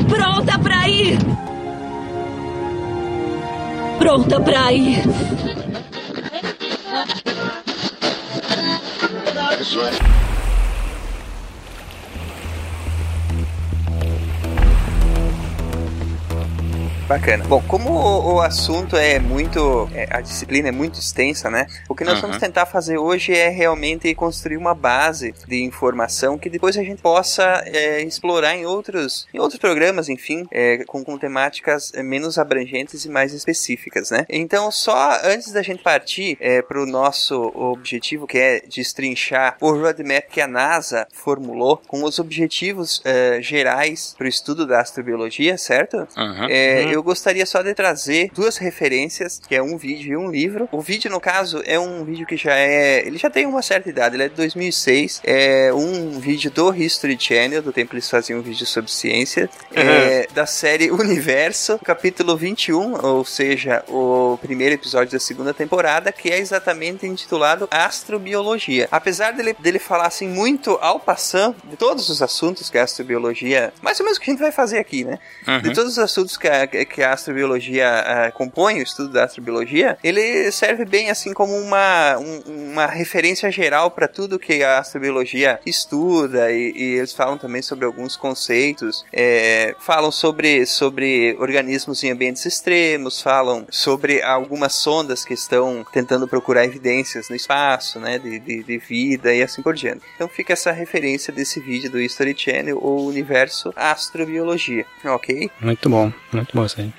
Pronta 0.08 0.58
pra 0.58 0.71
ir! 0.88 1.18
Pronta 3.98 4.40
pra 4.40 4.72
ir! 4.72 5.02
Bacana. 17.12 17.44
Bom, 17.44 17.62
como 17.68 17.90
o, 17.90 18.36
o 18.36 18.40
assunto 18.40 18.96
é 18.96 19.18
muito. 19.18 19.86
é, 19.94 20.08
a 20.10 20.22
disciplina 20.22 20.68
é 20.68 20.72
muito 20.72 20.98
extensa, 20.98 21.50
né? 21.50 21.66
O 21.86 21.94
que 21.94 22.04
nós 22.04 22.14
Uhum. 22.14 22.22
vamos 22.22 22.38
tentar 22.38 22.64
fazer 22.64 22.96
hoje 22.96 23.34
é 23.34 23.50
realmente 23.50 24.14
construir 24.14 24.56
uma 24.56 24.74
base 24.74 25.34
de 25.46 25.62
informação 25.62 26.38
que 26.38 26.48
depois 26.48 26.74
a 26.78 26.82
gente 26.82 27.02
possa 27.02 27.62
é, 27.66 28.00
explorar 28.00 28.56
em 28.56 28.64
outros, 28.64 29.26
em 29.34 29.38
outros 29.38 29.60
programas, 29.60 30.08
enfim, 30.08 30.46
é, 30.50 30.84
com, 30.86 31.04
com 31.04 31.18
temáticas 31.18 31.92
é, 31.94 32.02
menos 32.02 32.38
abrangentes 32.38 33.04
e 33.04 33.10
mais 33.10 33.34
específicas, 33.34 34.10
né? 34.10 34.24
Então, 34.30 34.70
só 34.70 35.20
antes 35.22 35.52
da 35.52 35.60
gente 35.60 35.82
partir 35.82 36.38
é, 36.40 36.62
para 36.62 36.80
o 36.82 36.86
nosso 36.86 37.52
objetivo, 37.54 38.26
que 38.26 38.38
é 38.38 38.60
destrinchar 38.66 39.58
o 39.60 39.70
roadmap 39.70 40.30
que 40.30 40.40
a 40.40 40.46
NASA 40.46 41.06
formulou 41.12 41.76
com 41.86 42.04
os 42.04 42.18
objetivos 42.18 43.02
é, 43.04 43.38
gerais 43.42 44.14
para 44.16 44.24
o 44.24 44.28
estudo 44.28 44.66
da 44.66 44.80
astrobiologia, 44.80 45.58
certo? 45.58 46.08
Uhum. 46.16 46.46
É, 46.48 46.84
Eu 46.84 47.01
gostaria 47.02 47.44
só 47.46 47.62
de 47.62 47.74
trazer 47.74 48.30
duas 48.34 48.56
referências, 48.56 49.40
que 49.46 49.54
é 49.54 49.62
um 49.62 49.76
vídeo 49.76 50.12
e 50.12 50.16
um 50.16 50.30
livro. 50.30 50.68
O 50.72 50.80
vídeo, 50.80 51.10
no 51.10 51.20
caso, 51.20 51.62
é 51.66 51.78
um 51.78 52.04
vídeo 52.04 52.26
que 52.26 52.36
já 52.36 52.54
é. 52.54 53.06
Ele 53.06 53.18
já 53.18 53.30
tem 53.30 53.46
uma 53.46 53.62
certa 53.62 53.88
idade, 53.88 54.16
ele 54.16 54.24
é 54.24 54.28
de 54.28 54.34
2006. 54.34 55.20
É 55.24 55.72
um 55.72 56.18
vídeo 56.20 56.50
do 56.50 56.74
History 56.74 57.16
Channel, 57.18 57.62
do 57.62 57.72
tempo 57.72 57.90
que 57.90 57.96
eles 57.96 58.08
faziam 58.10 58.38
um 58.40 58.42
vídeo 58.42 58.66
sobre 58.66 58.90
ciência, 58.90 59.48
é, 59.74 60.26
da 60.34 60.46
série 60.46 60.90
Universo, 60.92 61.78
capítulo 61.84 62.36
21, 62.36 63.04
ou 63.04 63.24
seja, 63.24 63.84
o 63.88 64.38
primeiro 64.40 64.74
episódio 64.74 65.12
da 65.12 65.20
segunda 65.20 65.52
temporada, 65.54 66.10
que 66.12 66.28
é 66.30 66.38
exatamente 66.38 67.06
intitulado 67.06 67.68
Astrobiologia. 67.70 68.88
Apesar 68.90 69.32
dele, 69.32 69.54
dele 69.58 69.78
falar 69.78 70.06
assim 70.06 70.28
muito 70.28 70.72
ao 70.80 71.00
passando 71.00 71.56
de 71.64 71.76
todos 71.76 72.08
os 72.08 72.20
assuntos 72.20 72.68
que 72.68 72.76
a 72.76 72.82
astrobiologia, 72.84 73.72
mais 73.80 73.98
ou 74.00 74.04
menos 74.04 74.18
o 74.18 74.20
que 74.20 74.30
a 74.30 74.32
gente 74.32 74.40
vai 74.42 74.52
fazer 74.52 74.78
aqui, 74.78 75.04
né? 75.04 75.18
De 75.62 75.68
Uhum. 75.68 75.74
todos 75.74 75.92
os 75.92 75.98
assuntos 75.98 76.36
que 76.36 76.48
a, 76.48 76.66
que 76.66 76.91
a 77.00 77.12
astrobiologia 77.12 77.88
ah, 77.88 78.32
compõe, 78.32 78.80
o 78.80 78.82
estudo 78.82 79.10
da 79.12 79.24
astrobiologia, 79.24 79.96
ele 80.02 80.50
serve 80.50 80.84
bem 80.84 81.10
assim 81.10 81.32
como 81.32 81.54
uma, 81.56 82.18
um- 82.18 82.72
uma 82.72 82.86
referência 82.86 83.50
geral 83.52 83.90
para 83.92 84.08
tudo 84.08 84.38
que 84.38 84.64
a 84.64 84.80
astrobiologia 84.80 85.60
estuda 85.64 86.50
e, 86.50 86.72
e 86.74 86.82
eles 86.98 87.12
falam 87.12 87.38
também 87.38 87.62
sobre 87.62 87.84
alguns 87.84 88.16
conceitos, 88.16 89.04
é, 89.12 89.76
falam 89.78 90.10
sobre, 90.10 90.66
sobre 90.66 91.36
organismos 91.38 92.02
em 92.02 92.10
ambientes 92.10 92.44
extremos, 92.44 93.22
falam 93.22 93.64
sobre 93.70 94.20
algumas 94.22 94.72
sondas 94.74 95.24
que 95.24 95.34
estão 95.34 95.86
tentando 95.92 96.26
procurar 96.26 96.64
evidências 96.64 97.28
no 97.28 97.36
espaço, 97.36 98.00
né, 98.00 98.18
de, 98.18 98.38
de, 98.40 98.62
de 98.64 98.78
vida 98.78 99.32
e 99.32 99.42
assim 99.42 99.62
por 99.62 99.74
diante. 99.74 100.02
Então 100.16 100.26
fica 100.28 100.52
essa 100.52 100.72
referência 100.72 101.32
desse 101.32 101.60
vídeo 101.60 101.90
do 101.90 102.00
History 102.00 102.34
Channel, 102.36 102.78
o 102.78 103.06
universo 103.06 103.72
astrobiologia, 103.76 104.84
ok? 105.04 105.50
Muito 105.60 105.88
bom, 105.88 106.12
muito 106.32 106.54
bom 106.56 106.64
aí. 106.80 106.92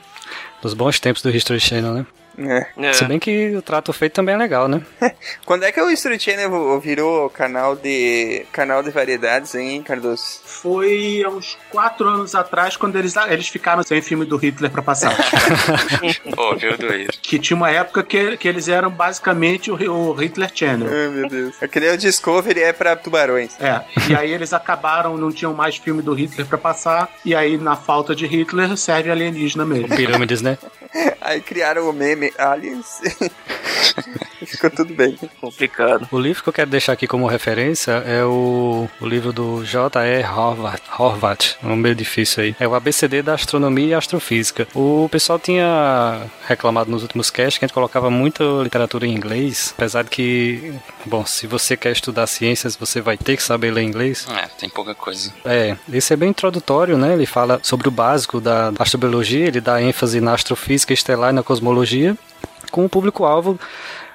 Dos 0.61 0.73
bons 0.73 0.99
tempos 0.99 1.21
do 1.21 1.29
History 1.29 1.59
Channel, 1.59 1.93
né? 1.93 2.05
É. 2.37 2.67
É. 2.77 2.93
Se 2.93 3.05
bem 3.05 3.19
que 3.19 3.55
o 3.55 3.61
trato 3.61 3.93
feito 3.93 4.13
também 4.13 4.35
é 4.35 4.37
legal, 4.37 4.67
né? 4.67 4.81
Quando 5.45 5.63
é 5.63 5.71
que 5.71 5.81
o 5.81 5.89
History 5.89 6.19
Channel 6.19 6.79
virou 6.79 7.29
canal 7.29 7.75
de 7.75 8.45
canal 8.51 8.81
de 8.81 8.89
variedades, 8.91 9.53
hein, 9.55 9.81
Cardoso? 9.83 10.41
Foi 10.45 11.23
há 11.25 11.29
uns 11.29 11.57
quatro 11.69 12.07
anos 12.07 12.35
atrás, 12.35 12.77
quando 12.77 12.97
eles, 12.97 13.15
eles 13.29 13.47
ficaram 13.47 13.83
sem 13.83 14.01
filme 14.01 14.25
do 14.25 14.37
Hitler 14.37 14.71
pra 14.71 14.81
passar. 14.81 15.15
Pô, 16.35 16.55
viu, 16.55 16.77
doido. 16.77 17.11
que 17.21 17.37
tinha 17.37 17.57
uma 17.57 17.69
época 17.69 18.03
que, 18.03 18.37
que 18.37 18.47
eles 18.47 18.67
eram 18.67 18.89
basicamente 18.89 19.71
o, 19.71 19.75
o 19.91 20.13
Hitler 20.13 20.51
Channel. 20.53 20.87
Ai, 20.89 21.07
meu 21.09 21.27
Deus. 21.27 21.61
Aquele 21.61 21.87
é 21.87 21.93
o 21.93 21.97
Discovery 21.97 22.61
é 22.61 22.73
pra 22.73 22.95
tubarões. 22.95 23.59
É, 23.59 23.81
e 24.09 24.15
aí 24.15 24.31
eles 24.31 24.53
acabaram, 24.53 25.17
não 25.17 25.31
tinham 25.31 25.53
mais 25.53 25.75
filme 25.77 26.01
do 26.01 26.13
Hitler 26.13 26.47
pra 26.47 26.57
passar, 26.57 27.09
e 27.25 27.35
aí 27.35 27.57
na 27.57 27.75
falta 27.75 28.15
de 28.15 28.25
Hitler 28.25 28.75
serve 28.77 29.11
alienígena 29.11 29.65
mesmo. 29.65 29.95
Pirâmides, 29.95 30.41
né? 30.41 30.57
Aí 31.21 31.41
criaram 31.41 31.89
o 31.89 31.93
meme 31.93 32.31
Aliens. 32.37 33.01
Ficou 34.45 34.69
tudo 34.69 34.93
bem. 34.93 35.17
Complicado. 35.39 36.07
O 36.11 36.19
livro 36.19 36.43
que 36.43 36.49
eu 36.49 36.53
quero 36.53 36.69
deixar 36.69 36.93
aqui 36.93 37.07
como 37.07 37.27
referência 37.27 37.91
é 38.05 38.23
o, 38.23 38.87
o 38.99 39.05
livro 39.05 39.31
do 39.31 39.63
J.E. 39.63 40.23
Horvath, 40.23 40.81
Horvath, 40.99 41.55
um 41.63 41.75
meio 41.75 41.95
difícil 41.95 42.43
aí. 42.43 42.55
É 42.59 42.67
o 42.67 42.75
ABCD 42.75 43.21
da 43.21 43.33
Astronomia 43.33 43.87
e 43.87 43.93
Astrofísica. 43.93 44.67
O 44.75 45.07
pessoal 45.09 45.39
tinha 45.39 46.23
reclamado 46.47 46.91
nos 46.91 47.03
últimos 47.03 47.29
casts 47.29 47.57
que 47.57 47.65
a 47.65 47.67
gente 47.67 47.73
colocava 47.73 48.09
muita 48.09 48.43
literatura 48.61 49.07
em 49.07 49.13
inglês, 49.13 49.73
apesar 49.77 50.03
de 50.03 50.09
que, 50.09 50.73
bom, 51.05 51.25
se 51.25 51.47
você 51.47 51.77
quer 51.77 51.91
estudar 51.91 52.27
ciências, 52.27 52.75
você 52.75 53.01
vai 53.01 53.17
ter 53.17 53.37
que 53.37 53.43
saber 53.43 53.71
ler 53.71 53.83
inglês. 53.83 54.27
É, 54.29 54.47
tem 54.59 54.69
pouca 54.69 54.93
coisa. 54.93 55.33
É, 55.45 55.77
esse 55.91 56.13
é 56.13 56.17
bem 56.17 56.29
introdutório, 56.29 56.97
né? 56.97 57.13
Ele 57.13 57.25
fala 57.25 57.59
sobre 57.63 57.87
o 57.87 57.91
básico 57.91 58.41
da 58.41 58.73
astrobiologia, 58.77 59.47
ele 59.47 59.61
dá 59.61 59.81
ênfase 59.81 60.19
na 60.19 60.33
astrofísica 60.33 60.82
estelar 60.91 61.29
e 61.29 61.33
na 61.33 61.43
cosmologia, 61.43 62.17
com 62.71 62.83
o 62.83 62.89
público-alvo 62.89 63.57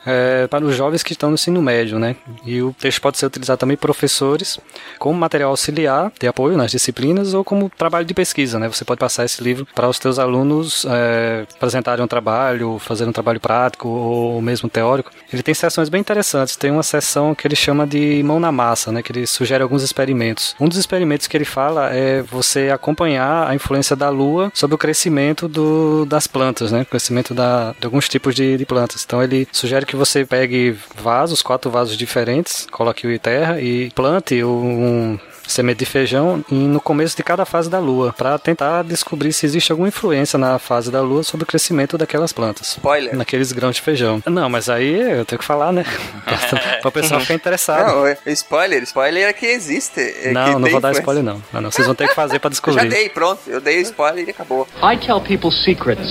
é, 0.06 0.46
para 0.46 0.64
os 0.64 0.74
jovens 0.74 1.02
que 1.02 1.12
estão 1.12 1.30
no 1.30 1.34
ensino 1.34 1.60
médio, 1.60 1.98
né? 1.98 2.16
E 2.44 2.62
o 2.62 2.74
texto 2.78 3.00
pode 3.00 3.18
ser 3.18 3.26
utilizado 3.26 3.58
também 3.58 3.76
por 3.76 3.88
professores 3.88 4.58
como 4.98 5.18
material 5.18 5.50
auxiliar 5.50 6.12
de 6.18 6.26
apoio 6.26 6.56
nas 6.56 6.70
disciplinas 6.70 7.34
ou 7.34 7.42
como 7.44 7.70
trabalho 7.76 8.04
de 8.04 8.14
pesquisa, 8.14 8.58
né? 8.58 8.68
Você 8.68 8.84
pode 8.84 8.98
passar 8.98 9.24
esse 9.24 9.42
livro 9.42 9.66
para 9.74 9.88
os 9.88 9.98
teus 9.98 10.18
alunos 10.18 10.86
é, 10.88 11.46
apresentarem 11.54 12.04
um 12.04 12.08
trabalho, 12.08 12.78
fazer 12.78 13.06
um 13.06 13.12
trabalho 13.12 13.40
prático 13.40 13.88
ou 13.88 14.40
mesmo 14.42 14.68
teórico. 14.68 15.10
Ele 15.32 15.42
tem 15.42 15.54
sessões 15.54 15.88
bem 15.88 16.00
interessantes. 16.00 16.56
Tem 16.56 16.70
uma 16.70 16.82
sessão 16.82 17.34
que 17.34 17.46
ele 17.46 17.56
chama 17.56 17.86
de 17.86 18.22
mão 18.22 18.38
na 18.40 18.52
massa, 18.52 18.92
né? 18.92 19.02
Que 19.02 19.12
ele 19.12 19.26
sugere 19.26 19.62
alguns 19.62 19.82
experimentos. 19.82 20.54
Um 20.60 20.68
dos 20.68 20.78
experimentos 20.78 21.26
que 21.26 21.36
ele 21.36 21.44
fala 21.44 21.90
é 21.90 22.22
você 22.22 22.70
acompanhar 22.70 23.48
a 23.48 23.54
influência 23.54 23.96
da 23.96 24.08
Lua 24.08 24.50
sobre 24.54 24.74
o 24.74 24.78
crescimento 24.78 25.48
do, 25.48 26.04
das 26.06 26.26
plantas, 26.26 26.72
né? 26.72 26.82
O 26.82 26.86
crescimento 26.86 27.34
da, 27.34 27.74
de 27.78 27.86
alguns 27.86 28.08
tipos 28.08 28.34
de, 28.34 28.56
de 28.56 28.66
plantas. 28.66 29.04
Então 29.04 29.22
ele 29.22 29.48
sugere 29.52 29.86
que 29.88 29.96
você 29.96 30.24
pegue 30.24 30.76
vasos, 30.96 31.40
quatro 31.40 31.70
vasos 31.70 31.96
diferentes, 31.96 32.66
coloque 32.70 33.18
terra 33.18 33.58
e 33.58 33.90
plante 33.92 34.44
um 34.44 35.18
semente 35.48 35.78
de 35.78 35.86
feijão 35.86 36.44
e 36.50 36.54
no 36.54 36.80
começo 36.80 37.16
de 37.16 37.22
cada 37.24 37.44
fase 37.44 37.68
da 37.70 37.78
lua, 37.80 38.12
para 38.16 38.38
tentar 38.38 38.82
descobrir 38.84 39.32
se 39.32 39.46
existe 39.46 39.72
alguma 39.72 39.88
influência 39.88 40.38
na 40.38 40.58
fase 40.58 40.90
da 40.90 41.00
lua 41.00 41.22
sobre 41.24 41.44
o 41.44 41.46
crescimento 41.46 41.96
daquelas 41.98 42.32
plantas. 42.32 42.68
Spoiler. 42.72 43.16
Naqueles 43.16 43.50
grãos 43.52 43.76
de 43.76 43.82
feijão. 43.82 44.22
Não, 44.26 44.48
mas 44.48 44.68
aí 44.68 45.00
eu 45.18 45.24
tenho 45.24 45.38
que 45.38 45.44
falar, 45.44 45.72
né? 45.72 45.84
para 46.80 46.88
o 46.88 46.92
pessoal 46.92 47.20
ficar 47.20 47.34
interessado. 47.34 47.86
Não, 47.88 48.06
é- 48.06 48.16
spoiler. 48.26 48.82
Spoiler 48.82 49.28
é 49.28 49.32
que 49.32 49.46
existe. 49.46 50.00
é 50.00 50.32
Não, 50.32 50.44
que 50.44 50.50
não 50.52 50.62
tem 50.62 50.72
vou 50.72 50.80
dar 50.80 50.90
influência. 50.90 51.00
spoiler 51.00 51.24
não. 51.24 51.42
não. 51.52 51.60
não. 51.62 51.70
Vocês 51.70 51.86
vão 51.86 51.94
ter 51.94 52.08
que 52.08 52.14
fazer 52.14 52.38
para 52.38 52.48
Eu 52.68 52.72
já 52.72 52.82
descobrir. 52.82 52.88
dei, 52.90 53.08
pronto. 53.08 53.40
Eu 53.46 53.60
dei 53.60 53.78
o 53.78 53.82
spoiler 53.82 54.26
e 54.26 54.30
acabou. 54.30 54.68
I 54.82 54.96
tell 54.98 55.20
people 55.20 55.50
secrets. 55.50 56.08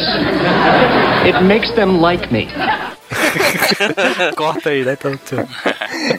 It 1.25 1.43
makes 1.43 1.71
them 1.75 1.99
like 2.01 2.31
me. 2.33 2.47
Corta 4.35 4.69
aí, 4.69 4.83
né? 4.83 4.93
Então, 4.99 5.11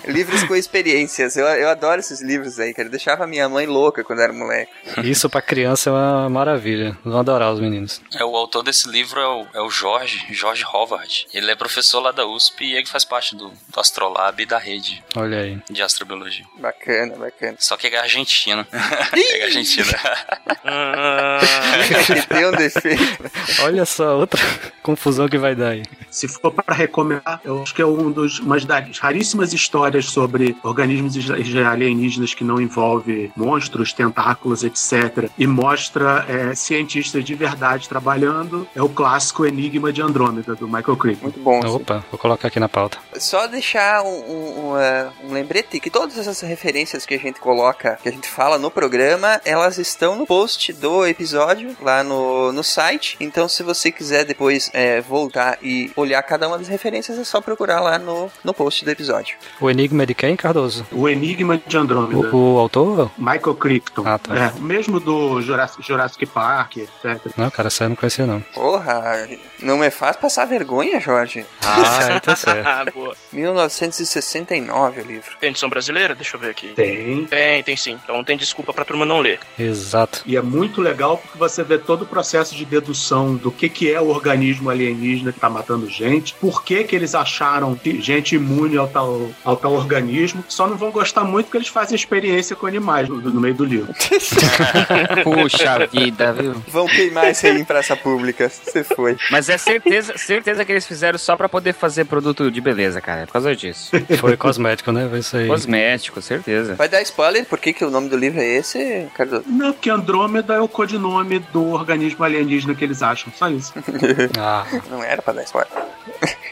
livros 0.06 0.42
com 0.44 0.54
experiências. 0.54 1.36
Eu, 1.36 1.46
eu 1.46 1.68
adoro 1.68 2.00
esses 2.00 2.20
livros 2.20 2.58
aí, 2.58 2.72
cara. 2.72 2.88
Eu 2.88 2.92
deixava 3.08 3.26
minha 3.26 3.48
mãe 3.48 3.66
louca 3.66 4.04
quando 4.04 4.20
era 4.20 4.32
moleque. 4.32 4.70
Isso 5.02 5.30
para 5.30 5.40
criança 5.40 5.88
é 5.88 5.92
uma 5.92 6.28
maravilha. 6.28 6.98
Vão 7.02 7.20
adorar 7.20 7.52
os 7.52 7.60
meninos. 7.60 8.02
É, 8.14 8.22
o 8.22 8.36
autor 8.36 8.62
desse 8.62 8.86
livro 8.88 9.18
é 9.18 9.26
o, 9.26 9.46
é 9.54 9.60
o 9.62 9.70
Jorge, 9.70 10.26
Jorge 10.30 10.62
Howard. 10.64 11.26
Ele 11.32 11.50
é 11.50 11.56
professor 11.56 12.00
lá 12.00 12.12
da 12.12 12.26
USP 12.26 12.66
e 12.66 12.74
ele 12.74 12.86
faz 12.86 13.06
parte 13.06 13.34
do, 13.34 13.48
do 13.48 13.80
Astrolab 13.80 14.42
e 14.42 14.46
da 14.46 14.58
rede 14.58 15.02
Olha 15.16 15.40
aí. 15.40 15.58
de 15.70 15.82
astrobiologia. 15.82 16.44
Bacana, 16.58 17.16
bacana. 17.16 17.56
Só 17.58 17.78
que 17.78 17.86
ele 17.86 17.96
é 17.96 18.00
argentino. 18.00 18.66
ele 19.12 19.22
é 19.40 19.44
argentino. 19.44 19.88
Tem 22.28 22.46
um 22.46 22.52
defeito. 22.52 23.30
Olha 23.62 23.86
só 23.86 24.18
outra 24.18 24.40
confusão 24.82 25.28
que 25.28 25.38
vai 25.38 25.54
dar 25.54 25.70
aí. 25.70 25.82
Se 26.10 26.28
for 26.28 26.50
para 26.50 26.74
recomendar, 26.74 27.40
eu 27.44 27.62
acho 27.62 27.74
que 27.74 27.80
é 27.80 27.86
um 27.86 28.10
dos, 28.10 28.38
uma 28.38 28.58
das 28.58 28.98
raríssimas 28.98 29.52
histórias 29.52 30.06
sobre 30.06 30.56
organismos 30.62 31.30
alienígenas 31.30 32.34
que 32.34 32.44
não 32.44 32.60
envolve 32.98 33.32
monstros, 33.36 33.92
tentáculos, 33.92 34.64
etc. 34.64 35.30
E 35.38 35.46
mostra 35.46 36.24
é, 36.28 36.54
cientistas 36.54 37.24
de 37.24 37.34
verdade 37.34 37.88
trabalhando. 37.88 38.68
É 38.74 38.82
o 38.82 38.88
clássico 38.88 39.46
Enigma 39.46 39.92
de 39.92 40.02
Andrômeda, 40.02 40.54
do 40.54 40.66
Michael 40.66 40.96
Crichton. 40.96 41.24
Muito 41.24 41.40
bom. 41.40 41.58
assim. 41.58 41.68
Opa, 41.68 42.04
vou 42.10 42.18
colocar 42.18 42.48
aqui 42.48 42.60
na 42.60 42.68
pauta. 42.68 42.98
Só 43.16 43.46
deixar 43.46 44.02
um, 44.02 44.08
um, 44.08 44.74
um, 44.74 45.28
um 45.28 45.32
lembrete 45.32 45.80
que 45.80 45.90
todas 45.90 46.18
essas 46.18 46.40
referências 46.40 47.06
que 47.06 47.14
a 47.14 47.18
gente 47.18 47.40
coloca, 47.40 47.98
que 48.02 48.08
a 48.08 48.12
gente 48.12 48.28
fala 48.28 48.58
no 48.58 48.70
programa, 48.70 49.40
elas 49.44 49.78
estão 49.78 50.16
no 50.16 50.26
post 50.26 50.72
do 50.72 51.06
episódio 51.06 51.76
lá 51.80 52.02
no, 52.02 52.52
no 52.52 52.62
site. 52.62 53.16
Então, 53.20 53.48
se 53.48 53.62
você 53.62 53.90
quiser 53.90 54.24
depois 54.24 54.70
eh, 54.72 55.00
voltar 55.00 55.58
e 55.62 55.90
olhar 55.96 56.18
olhar 56.18 56.22
cada 56.22 56.48
uma 56.48 56.58
das 56.58 56.68
referências, 56.68 57.18
é 57.18 57.24
só 57.24 57.40
procurar 57.40 57.80
lá 57.80 57.98
no, 57.98 58.30
no 58.42 58.52
post 58.52 58.84
do 58.84 58.90
episódio. 58.90 59.36
O 59.60 59.70
Enigma 59.70 60.06
de 60.06 60.14
quem, 60.14 60.36
Cardoso? 60.36 60.86
O 60.90 61.08
Enigma 61.08 61.60
de 61.64 61.76
Andrômeda. 61.76 62.34
O, 62.34 62.54
o 62.54 62.58
autor? 62.58 62.87
Michael 63.16 63.54
Crichton. 63.54 64.02
Ah, 64.06 64.18
tá. 64.18 64.36
É, 64.36 64.52
o 64.58 64.62
mesmo 64.62 65.00
do 65.00 65.40
Jurassic, 65.40 65.86
Jurassic 65.86 66.26
Park, 66.26 66.76
etc. 66.78 67.20
Não, 67.36 67.50
cara, 67.50 67.68
essa 67.68 67.84
eu 67.84 67.90
não 67.90 67.96
conhecia, 67.96 68.26
não. 68.26 68.40
Porra, 68.54 69.28
não 69.62 69.82
é 69.82 69.90
fácil 69.90 70.20
passar 70.20 70.44
vergonha, 70.44 71.00
Jorge. 71.00 71.44
Ah, 71.62 71.98
aí 72.14 72.20
tá 72.20 72.36
certo. 72.36 72.92
Boa. 72.94 73.14
1969 73.32 75.00
o 75.00 75.04
livro. 75.04 75.36
Tem 75.40 75.50
edição 75.50 75.68
brasileira? 75.68 76.14
Deixa 76.14 76.36
eu 76.36 76.40
ver 76.40 76.50
aqui. 76.50 76.68
Tem. 76.68 77.24
Tem, 77.26 77.62
tem 77.62 77.76
sim. 77.76 77.98
Então 78.02 78.16
não 78.16 78.24
tem 78.24 78.36
desculpa 78.36 78.72
pra 78.72 78.84
turma 78.84 79.04
não 79.04 79.20
ler. 79.20 79.40
Exato. 79.58 80.22
E 80.26 80.36
é 80.36 80.42
muito 80.42 80.80
legal 80.80 81.18
porque 81.18 81.38
você 81.38 81.62
vê 81.62 81.78
todo 81.78 82.02
o 82.02 82.06
processo 82.06 82.54
de 82.54 82.64
dedução 82.64 83.34
do 83.34 83.50
que, 83.50 83.68
que 83.68 83.92
é 83.92 84.00
o 84.00 84.08
organismo 84.08 84.70
alienígena 84.70 85.32
que 85.32 85.40
tá 85.40 85.50
matando 85.50 85.88
gente, 85.88 86.34
por 86.34 86.62
que, 86.62 86.84
que 86.84 86.94
eles 86.94 87.14
acharam 87.14 87.74
que 87.74 88.00
gente 88.00 88.34
imune 88.34 88.76
ao 88.76 88.88
tal, 88.88 89.30
ao 89.44 89.56
tal 89.56 89.72
organismo. 89.72 90.44
Só 90.48 90.66
não 90.66 90.76
vão 90.76 90.90
gostar 90.90 91.24
muito 91.24 91.46
porque 91.46 91.58
eles 91.58 91.68
fazem 91.68 91.94
experiência 91.94 92.56
com 92.56 92.66
animais 92.66 92.77
no, 92.80 93.16
no 93.16 93.40
meio 93.40 93.54
do 93.54 93.64
livro. 93.64 93.92
Puxa 95.24 95.86
vida, 95.86 96.32
viu? 96.32 96.54
Vão 96.68 96.86
queimar 96.86 97.30
isso 97.30 97.46
aí 97.46 97.60
em 97.60 97.64
praça 97.64 97.96
pública. 97.96 98.48
Você 98.48 98.82
foi. 98.84 99.16
Mas 99.30 99.48
é 99.48 99.58
certeza, 99.58 100.16
certeza 100.16 100.64
que 100.64 100.72
eles 100.72 100.86
fizeram 100.86 101.18
só 101.18 101.36
pra 101.36 101.48
poder 101.48 101.72
fazer 101.72 102.04
produto 102.04 102.50
de 102.50 102.60
beleza, 102.60 103.00
cara. 103.00 103.22
É 103.22 103.26
por 103.26 103.32
causa 103.32 103.54
disso. 103.54 103.90
Foi 104.18 104.36
cosmético, 104.36 104.92
né? 104.92 105.06
Foi 105.08 105.18
isso 105.20 105.36
aí. 105.36 105.46
Cosmético, 105.46 106.20
certeza. 106.22 106.74
Vai 106.74 106.88
dar 106.88 107.02
spoiler? 107.02 107.44
Por 107.44 107.58
que, 107.58 107.72
que 107.72 107.84
o 107.84 107.90
nome 107.90 108.08
do 108.08 108.16
livro 108.16 108.40
é 108.40 108.46
esse, 108.46 109.06
Cardoso? 109.14 109.44
Não, 109.46 109.72
porque 109.72 109.90
Andrômeda 109.90 110.54
é 110.54 110.60
o 110.60 110.68
codinome 110.68 111.38
do 111.52 111.72
organismo 111.72 112.24
alienígena 112.24 112.74
que 112.74 112.84
eles 112.84 113.02
acham. 113.02 113.32
Só 113.36 113.48
isso. 113.48 113.72
Ah, 114.38 114.64
Não 114.90 115.02
era 115.02 115.20
pra 115.20 115.32
dar 115.32 115.42
spoiler. 115.42 115.70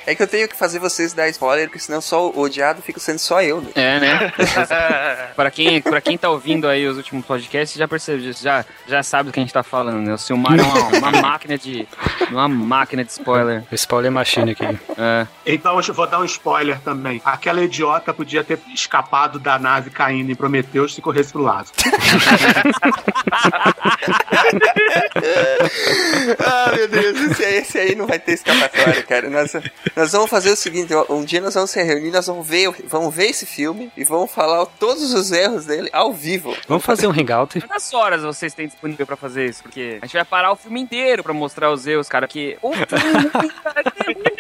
É 0.07 0.15
que 0.15 0.23
eu 0.23 0.27
tenho 0.27 0.49
que 0.49 0.57
fazer 0.57 0.79
vocês 0.79 1.13
dar 1.13 1.29
spoiler, 1.29 1.67
porque 1.67 1.79
senão 1.79 2.01
só 2.01 2.29
o 2.31 2.41
odiado 2.41 2.81
fica 2.83 2.99
sendo 3.01 3.19
só 3.19 3.43
eu. 3.43 3.61
né? 3.61 3.71
É, 3.75 4.01
né? 4.01 4.33
pra, 5.35 5.51
quem, 5.51 5.81
pra 5.83 6.01
quem 6.01 6.16
tá 6.17 6.31
ouvindo 6.31 6.69
aí 6.69 6.87
os 6.87 6.97
últimos 6.97 7.25
podcasts, 7.25 7.79
já 7.79 7.87
percebeu, 7.89 8.33
já, 8.33 8.65
já 8.87 9.03
sabe 9.03 9.31
do 9.31 9.33
que 9.33 9.41
a 9.41 9.43
gente 9.43 9.53
tá 9.53 9.63
falando, 9.63 10.07
né? 10.07 10.15
O 10.15 10.19
Silmar 10.19 10.59
é 10.59 10.63
uma, 10.63 11.11
uma 11.11 11.11
máquina 11.23 11.59
de. 11.59 11.87
Uma 12.31 12.49
máquina 12.49 13.05
de 13.05 13.11
spoiler. 13.11 13.65
spoiler 13.73 14.11
machine 14.11 14.53
aqui. 14.53 14.65
É. 14.65 15.27
Então 15.45 15.81
eu 15.81 15.95
vou 15.95 16.07
dar 16.07 16.21
um 16.21 16.25
spoiler 16.25 16.81
também. 16.81 17.21
Aquela 17.25 17.63
idiota 17.63 18.13
podia 18.13 18.43
ter 18.43 18.59
escapado 18.73 19.39
da 19.39 19.59
nave 19.59 19.91
caindo 19.91 20.31
em 20.31 20.35
Prometheus 20.35 20.95
se 20.95 21.01
corresse 21.01 21.33
pro 21.33 21.43
lado. 21.43 21.71
ah, 26.45 26.73
meu 26.75 26.89
Deus, 26.89 27.21
esse 27.31 27.45
aí, 27.45 27.55
esse 27.57 27.79
aí 27.79 27.95
não 27.95 28.07
vai 28.07 28.19
ter 28.19 28.33
escapatória, 28.33 29.03
cara. 29.03 29.31
Nós, 29.31 29.53
nós 29.95 30.13
vamos 30.13 30.31
fazer 30.31 30.51
o 30.51 30.57
seguinte: 30.57 30.93
um 31.09 31.25
dia 31.25 31.41
nós 31.41 31.55
vamos 31.55 31.71
se 31.71 31.83
reunir, 31.83 32.11
nós 32.11 32.27
vamos 32.27 32.47
ver, 32.47 32.71
vamos 32.85 33.15
ver 33.15 33.27
esse 33.27 33.47
filme 33.47 33.91
e 33.97 34.05
vamos 34.05 34.31
falar 34.31 34.67
todos 34.67 35.13
os 35.13 35.33
erros 35.33 35.67
dele 35.67 35.89
ao 35.93 36.13
vivo. 36.13 36.57
Vamos 36.69 36.85
fazer 36.85 37.07
um 37.07 37.11
hangout. 37.11 37.61
Quantas 37.61 37.93
horas 37.93 38.23
vocês 38.23 38.55
têm 38.55 38.67
disponível 38.67 39.07
pra 39.07 39.17
fazer 39.17 39.47
isso? 39.47 39.63
Porque 39.63 39.99
a 40.01 40.07
gente 40.07 40.15
vai 40.15 40.25
parar 40.25 40.53
o 40.53 40.57
filme 40.57 40.81
inteiro 40.81 41.23
pra 41.23 41.33
mostrar 41.33 41.71
os 41.71 41.87
erros, 41.87 42.09
cara. 42.09 42.27
Que 42.27 42.57
o 42.63 42.73
filme 42.73 42.87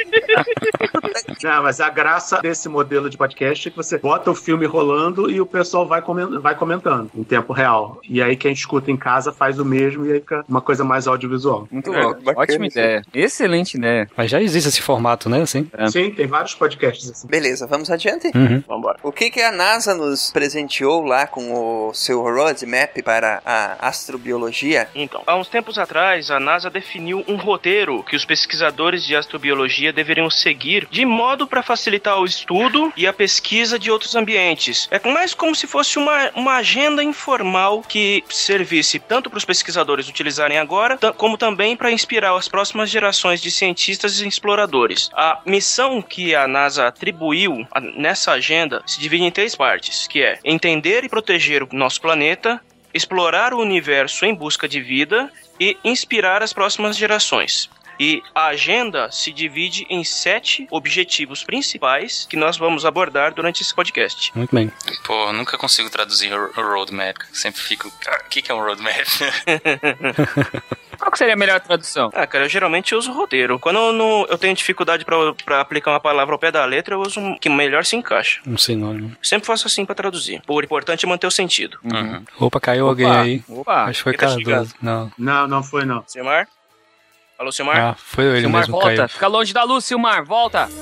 Não, 1.43 1.63
mas 1.63 1.81
a 1.81 1.89
graça 1.91 2.41
desse 2.41 2.69
modelo 2.69 3.09
de 3.11 3.17
podcast 3.17 3.69
é 3.69 3.71
que 3.71 3.77
você 3.77 3.99
bota 3.99 4.31
o 4.31 4.35
filme 4.35 4.67
rolando 4.67 5.31
e 5.31 5.41
o 5.41 5.47
pessoal 5.47 5.87
vai, 5.87 6.01
comen- 6.03 6.39
vai 6.41 6.55
comentando 6.55 7.11
em 7.15 7.25
tempo 7.25 7.53
real. 7.53 8.01
E 8.09 8.23
aí 8.23 8.37
quem 8.37 8.53
escuta 8.53 8.91
em 8.91 8.97
casa 8.97 9.33
faz 9.33 9.59
o 9.59 9.65
mesmo 9.65 10.07
e 10.07 10.13
aí 10.13 10.21
fica 10.21 10.45
uma 10.49 10.61
coisa 10.61 10.85
mais 10.85 11.07
audiovisual. 11.07 11.67
Muito 11.71 11.93
É, 11.95 12.15
bacana 12.15 12.41
Ótima 12.41 12.67
isso. 12.67 12.79
ideia. 12.79 13.03
Excelente 13.15 13.77
ideia. 13.77 14.09
Mas 14.17 14.31
já 14.31 14.41
existe 14.41 14.69
esse 14.69 14.83
formato, 14.83 15.29
né? 15.29 15.43
Assim. 15.43 15.69
É. 15.77 15.87
Sim, 15.89 16.11
tem 16.11 16.27
vários 16.27 16.55
podcasts 16.55 17.11
assim. 17.11 17.29
Beleza, 17.29 17.67
vamos 17.67 17.91
adiante? 17.91 18.31
Uhum. 18.35 18.63
Vambora. 18.67 18.99
O 19.03 19.13
que, 19.13 19.31
que 19.31 19.41
a 19.41 19.53
NASA 19.53 19.95
nos 19.95 20.31
presenteou 20.33 21.05
lá 21.05 21.27
com 21.27 21.89
o 21.89 21.95
seu 21.95 22.23
roadmap 22.23 22.97
para 23.05 23.41
a 23.45 23.89
astrobiologia? 23.89 24.89
Então, 24.95 25.23
há 25.27 25.37
uns 25.37 25.49
tempos 25.49 25.79
atrás, 25.79 26.31
a 26.31 26.41
NASA 26.41 26.71
definiu 26.71 27.25
um 27.29 27.37
roteiro 27.37 28.03
que 28.03 28.17
os 28.17 28.25
pesquisadores 28.25 29.05
de 29.05 29.15
astrobiologia 29.15 29.93
deveriam 29.93 30.29
seguir 30.31 30.87
de 30.91 31.05
modo 31.17 31.47
para 31.47 31.63
facilitar 31.63 32.21
o 32.21 32.27
estudo 32.27 32.93
e 32.95 33.07
a 33.07 33.13
pesquisa 33.13 33.79
de 33.79 33.91
outros 33.91 34.15
ambientes. 34.15 34.87
É 34.91 35.01
mais 35.09 35.33
como 35.33 35.55
se 35.55 35.67
fosse 35.67 35.99
uma, 35.99 36.31
uma 36.35 36.57
agenda 36.57 37.03
informal 37.03 37.81
que 37.81 38.23
servisse 38.29 38.99
tanto 38.99 39.31
para 39.31 39.39
os 39.39 39.45
pesquisadores 39.45 40.09
utilizarem 40.09 40.59
agora, 40.59 40.99
como 41.17 41.39
também 41.39 41.75
para 41.75 41.91
inspirar 41.91 42.37
as 42.37 42.49
próximas 42.49 42.91
gerações 42.91 43.41
de 43.41 43.51
cientistas 43.51 44.21
e 44.21 44.29
exploradores. 44.29 45.09
A 45.15 45.41
missão 45.47 46.03
que 46.03 46.35
a 46.35 46.47
NASA 46.47 46.87
atribuiu 46.87 47.67
nessa 47.97 48.33
agenda 48.33 48.83
se 48.87 49.01
divide 49.01 49.25
em 49.25 49.31
três 49.31 49.55
partes, 49.55 50.07
que 50.07 50.23
é 50.23 50.39
entender 50.45 51.03
e 51.03 51.09
proteger 51.09 51.63
o 51.63 51.69
nosso 51.73 52.01
planeta, 52.01 52.61
explorar 52.93 53.55
o 53.55 53.61
universo 53.61 54.27
em 54.27 54.35
busca 54.35 54.69
de 54.69 54.81
vida 54.81 55.31
e 55.59 55.77
inspirar 55.83 56.43
as 56.43 56.53
próximas 56.53 56.97
gerações. 56.97 57.71
E 57.99 58.23
a 58.35 58.47
agenda 58.47 59.11
se 59.11 59.33
divide 59.33 59.87
em 59.89 60.05
sete 60.05 60.67
objetivos 60.71 61.43
principais 61.43 62.27
que 62.29 62.37
nós 62.37 62.57
vamos 62.57 62.85
abordar 62.85 63.33
durante 63.35 63.63
esse 63.63 63.75
podcast. 63.75 64.33
Muito 64.35 64.55
bem. 64.55 64.71
Pô, 65.05 65.33
nunca 65.33 65.57
consigo 65.57 65.89
traduzir 65.91 66.31
ro- 66.33 66.51
roadmap. 66.55 67.17
Sempre 67.33 67.61
fico. 67.63 67.91
"Ah, 68.07 68.21
O 68.27 68.29
que, 68.29 68.43
que 68.43 68.51
é 68.51 68.55
um 68.55 68.61
roadmap? 68.63 69.07
Qual 70.99 71.11
que 71.13 71.19
seria 71.19 71.35
a 71.35 71.37
melhor 71.37 71.61
tradução? 71.61 72.11
Ah, 72.15 72.27
cara, 72.27 72.45
eu 72.45 72.49
geralmente 72.49 72.95
uso 72.95 73.13
roteiro. 73.13 73.59
Quando 73.59 73.77
eu, 73.79 73.93
não, 73.93 74.27
eu 74.29 74.39
tenho 74.39 74.55
dificuldade 74.55 75.05
pra- 75.05 75.35
pra 75.45 75.61
aplicar 75.61 75.91
uma 75.91 76.01
palavra 76.01 76.35
ao 76.35 76.39
pé 76.39 76.51
da 76.51 76.65
letra, 76.65 76.95
eu 76.95 77.01
uso 77.03 77.21
um 77.21 77.39
que 77.39 77.49
melhor 77.51 77.85
se 77.85 77.97
encaixa. 77.97 78.41
Um 78.47 78.57
sinônimo. 78.57 79.15
Sempre 79.23 79.47
faço 79.47 79.67
assim 79.67 79.85
pra 79.85 79.95
traduzir. 79.95 80.43
O 80.49 80.61
importante 80.63 81.05
é 81.05 81.09
manter 81.09 81.27
o 81.27 81.31
sentido. 81.31 81.79
Uhum. 81.85 82.25
Opa, 82.41 82.59
caiu 82.61 82.89
alguém 82.89 83.07
Opa, 83.07 83.21
aí. 83.21 83.45
Opa. 83.49 83.85
Acho 83.85 83.99
que 83.99 84.03
foi 84.05 84.13
tá 84.15 84.27
Cardoso. 84.27 84.75
Não. 84.81 85.13
Não, 85.19 85.47
não 85.47 85.63
foi 85.63 85.85
não. 85.85 86.03
Silmar? 86.07 86.49
Alô, 87.39 87.53
Silmar? 87.53 87.77
Ah, 87.79 87.95
foi 87.95 88.25
ele 88.25 88.41
Silmar, 88.41 88.63
mesmo 88.63 88.73
volta. 88.73 88.97
caiu. 88.97 89.09
Fica 89.09 89.27
longe 89.27 89.53
da 89.53 89.63
luz, 89.63 89.85
Silmar. 89.85 90.25
Volta. 90.25 90.69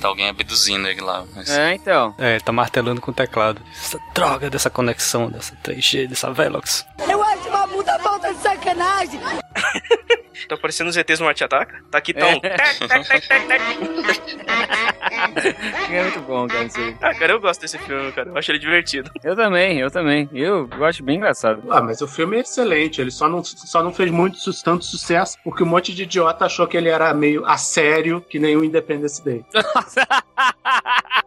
Tá 0.00 0.08
alguém 0.08 0.28
abduzindo 0.28 0.86
ele 0.86 1.00
lá. 1.00 1.24
Mas... 1.34 1.50
É, 1.50 1.74
então. 1.74 2.14
É, 2.18 2.32
ele 2.32 2.40
tá 2.40 2.52
martelando 2.52 3.00
com 3.00 3.10
o 3.10 3.14
teclado. 3.14 3.60
Essa 3.72 3.98
droga 4.14 4.48
dessa 4.48 4.70
conexão, 4.70 5.28
dessa 5.28 5.56
3G, 5.56 6.06
dessa 6.06 6.32
Velox. 6.32 6.86
Eu 7.08 7.22
acho 7.22 7.48
uma 7.48 7.66
puta 7.66 7.98
falta 7.98 8.32
de 8.32 8.40
sacanagem. 8.40 9.20
Tá 10.48 10.56
parecendo 10.56 10.90
os 10.90 10.96
ETs 10.96 11.18
no 11.18 11.26
Arte 11.26 11.42
Ataca? 11.42 11.82
Tá 11.90 11.98
aqui, 11.98 12.14
tão. 12.14 12.28
É 12.28 12.38
muito 15.88 16.20
bom, 16.20 16.46
cara, 16.46 16.64
isso 16.64 16.78
aí. 16.78 16.96
Ah, 17.00 17.14
cara, 17.14 17.32
eu 17.32 17.40
gosto 17.40 17.60
desse 17.60 17.78
filme, 17.78 18.12
cara. 18.12 18.30
Eu 18.30 18.36
acho 18.36 18.50
ele 18.50 18.58
divertido. 18.58 19.10
Eu 19.22 19.36
também, 19.36 19.78
eu 19.78 19.90
também. 19.90 20.28
Eu, 20.32 20.68
eu 20.70 20.84
acho 20.84 21.02
bem 21.02 21.16
engraçado. 21.16 21.62
Ah, 21.70 21.80
mas 21.80 22.00
o 22.00 22.08
filme 22.08 22.36
é 22.36 22.40
excelente. 22.40 23.00
Ele 23.00 23.10
só 23.10 23.28
não, 23.28 23.42
só 23.42 23.82
não 23.82 23.92
fez 23.92 24.10
muito 24.10 24.38
tanto 24.62 24.84
sucesso 24.84 25.38
porque 25.44 25.62
um 25.62 25.66
monte 25.66 25.94
de 25.94 26.04
idiota 26.04 26.46
achou 26.46 26.66
que 26.66 26.76
ele 26.76 26.88
era 26.88 27.12
meio 27.14 27.44
a 27.46 27.56
sério 27.56 28.20
que 28.20 28.38
nem 28.38 28.56
o 28.56 28.64
Independence 28.64 29.24
Day. 29.24 29.44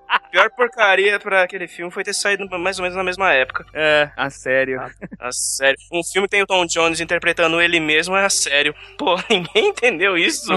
A 0.10 0.20
pior 0.32 0.50
porcaria 0.52 1.20
pra 1.20 1.44
aquele 1.44 1.68
filme 1.68 1.92
foi 1.92 2.04
ter 2.04 2.14
saído 2.14 2.48
mais 2.60 2.80
ou 2.80 2.84
menos 2.84 2.96
na 2.96 3.04
mesma 3.04 3.32
época. 3.32 3.66
É, 3.74 4.10
a 4.18 4.30
sério. 4.30 4.82
A 5.20 5.32
sério. 5.32 5.78
Um 5.92 6.04
filme 6.04 6.28
que 6.28 6.32
tem 6.32 6.42
o 6.42 6.48
Tom 6.48 6.66
Jones 6.66 7.00
interpretando 7.00 7.62
ele 7.62 7.80
mesmo 7.80 8.16
é 8.16 8.26
a 8.26 8.30
sério. 8.30 8.74
Pô, 8.98 9.16
ninguém 9.30 9.70
entendeu 9.70 10.18
isso. 10.18 10.48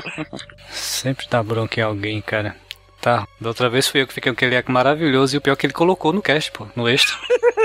Sempre 0.70 1.26
dá 1.28 1.42
bronca 1.42 1.80
em 1.80 1.82
alguém, 1.82 2.20
cara. 2.22 2.56
Tá, 3.02 3.26
da 3.40 3.48
outra 3.48 3.68
vez 3.68 3.88
fui 3.88 4.00
eu 4.00 4.06
que 4.06 4.14
fiquei 4.14 4.30
com 4.32 4.36
aquele 4.36 4.54
eco 4.54 4.70
maravilhoso 4.70 5.34
e 5.34 5.38
o 5.38 5.40
pior 5.40 5.54
é 5.54 5.56
que 5.56 5.66
ele 5.66 5.72
colocou 5.72 6.12
no 6.12 6.22
cast, 6.22 6.52
pô, 6.52 6.68
no 6.76 6.88
extra. 6.88 7.16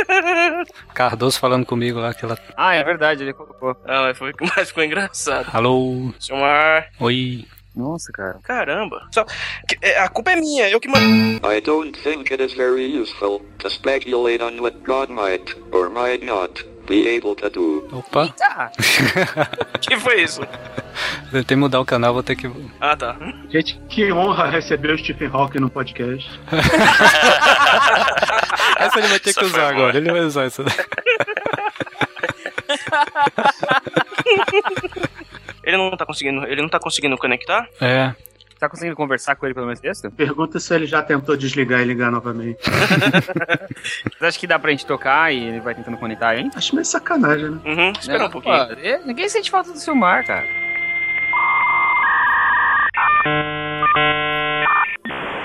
Cardoso 0.95 1.39
falando 1.39 1.63
comigo 1.65 1.99
lá, 1.99 2.09
aquela. 2.09 2.37
Ah, 2.57 2.73
é 2.73 2.83
verdade, 2.83 3.21
ele 3.23 3.33
colocou. 3.33 3.69
Ah, 3.85 4.01
mas, 4.07 4.17
foi, 4.17 4.33
mas 4.57 4.69
ficou 4.69 4.83
engraçado. 4.83 5.47
Alô, 5.53 6.11
Silmar. 6.19 6.89
oi. 6.99 7.45
Nossa, 7.75 8.11
cara. 8.11 8.39
Caramba. 8.43 9.07
Só, 9.13 9.23
que- 9.67 9.77
é, 9.83 9.99
a 9.99 10.09
culpa 10.09 10.31
é 10.31 10.35
minha, 10.35 10.67
eu 10.69 10.79
que 10.79 10.87
mando. 10.87 11.05
I 11.47 11.61
don't 11.61 11.95
think 12.01 12.33
it 12.33 12.43
is 12.43 12.53
very 12.55 12.99
useful 12.99 13.45
to 13.59 13.69
speculate 13.69 14.41
on 14.43 14.59
what 14.59 14.75
God 14.83 15.09
might 15.11 15.55
or 15.71 15.87
might 15.91 16.25
not 16.25 16.65
be 16.87 17.07
able 17.17 17.35
to 17.35 17.49
do. 17.49 17.87
Opa, 17.91 18.27
Tá. 18.37 18.71
que 19.81 19.97
foi 19.97 20.21
isso? 20.23 20.41
tentei 21.31 21.55
mudar 21.55 21.79
o 21.79 21.85
canal, 21.85 22.13
vou 22.13 22.23
ter 22.23 22.35
que. 22.35 22.49
Ah, 22.81 22.95
tá. 22.95 23.15
Gente, 23.49 23.79
que 23.89 24.11
honra 24.11 24.49
receber 24.49 24.91
o 24.93 24.97
Stephen 24.97 25.29
Hawking 25.31 25.59
no 25.59 25.69
podcast. 25.69 26.27
Essa 28.79 28.99
ele 28.99 29.07
vai 29.07 29.19
ter 29.19 29.29
Essa 29.31 29.39
que 29.39 29.45
usar 29.45 29.57
boa. 29.59 29.69
agora, 29.69 29.97
ele 29.97 30.11
vai 30.11 30.21
usar 30.21 30.43
essa. 30.45 30.63
Ele 35.63 35.77
não 35.77 35.95
tá 35.97 36.05
conseguindo. 36.05 36.45
Ele 36.45 36.61
não 36.61 36.69
tá 36.69 36.79
conseguindo 36.79 37.17
conectar? 37.17 37.67
É, 37.81 38.13
Tá 38.59 38.67
conseguindo 38.67 38.95
conversar 38.95 39.35
com 39.35 39.45
ele 39.45 39.53
pelo 39.53 39.67
menos 39.67 39.79
texto? 39.79 40.09
Pergunta 40.11 40.59
se 40.59 40.73
ele 40.73 40.87
já 40.87 41.01
tentou 41.03 41.37
desligar 41.37 41.81
e 41.81 41.85
ligar 41.85 42.11
novamente. 42.11 42.59
Você 44.17 44.25
acha 44.25 44.39
que 44.39 44.47
dá 44.47 44.57
pra 44.57 44.71
gente 44.71 44.85
tocar 44.85 45.31
e 45.31 45.43
ele 45.43 45.59
vai 45.59 45.75
tentando 45.75 45.97
conectar 45.97 46.29
aí? 46.29 46.49
Acho 46.55 46.73
meio 46.73 46.85
sacanagem, 46.85 47.51
né? 47.51 47.59
Uhum, 47.65 47.93
espera 47.99 48.25
um 48.25 48.29
pouquinho. 48.29 48.67
Pô, 48.67 48.73
é, 48.73 48.99
ninguém 49.05 49.29
sente 49.29 49.51
falta 49.51 49.71
do 49.71 49.77
Silmar, 49.77 50.25
cara. 50.25 50.47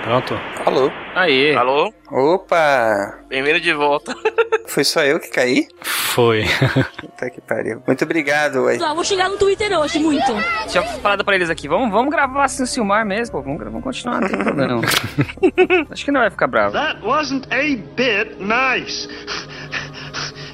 Pronto. 0.02 0.34
Alô? 0.66 0.90
Aí. 1.14 1.54
Alô? 1.54 1.92
Opa! 2.10 3.20
Bem-vindo 3.28 3.60
de 3.60 3.72
volta. 3.72 4.14
Foi 4.66 4.82
só 4.82 5.00
eu 5.02 5.20
que 5.20 5.28
caí? 5.30 5.68
Foi. 5.80 6.44
Puta 7.00 7.30
que 7.30 7.40
pariu. 7.40 7.82
Muito 7.86 8.04
obrigado, 8.04 8.64
ué. 8.64 8.78
Vou 8.78 9.04
xingar 9.04 9.28
no 9.28 9.38
Twitter 9.38 9.70
hoje, 9.78 9.98
muito. 10.00 10.32
Tinha 10.68 10.82
falado 10.82 11.24
pra 11.24 11.36
eles 11.36 11.48
aqui, 11.50 11.68
vamos, 11.68 11.90
vamos 11.90 12.10
gravar 12.10 12.44
assim 12.44 12.64
o 12.64 12.66
Silmar 12.66 13.06
mesmo, 13.06 13.32
pô. 13.36 13.42
Vamos, 13.42 13.62
vamos 13.62 13.82
continuar, 13.84 14.20
não 14.20 14.28
tem 14.28 14.38
problema. 14.38 14.80
Acho 15.90 16.04
que 16.04 16.10
não 16.10 16.20
vai 16.20 16.30
ficar 16.30 16.48
bravo. 16.48 16.72
That 16.72 17.00
wasn't 17.04 17.46
a 17.52 17.76
bit 17.94 18.36
nice. 18.40 19.08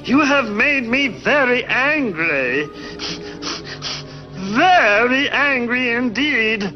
You 0.05 0.21
have 0.21 0.49
made 0.49 0.87
me 0.87 1.09
very 1.09 1.65
angry. 1.65 2.69
Very 4.49 5.29
angry 5.29 5.91
indeed. 5.93 6.75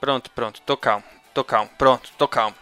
Pronto, 0.00 0.30
pronto. 0.30 0.60
Tô 0.64 0.76
calmo. 0.76 1.04
Tô 1.34 1.44
calmo. 1.44 1.70
Pronto, 1.76 2.10
tô 2.16 2.26
calmo. 2.26 2.54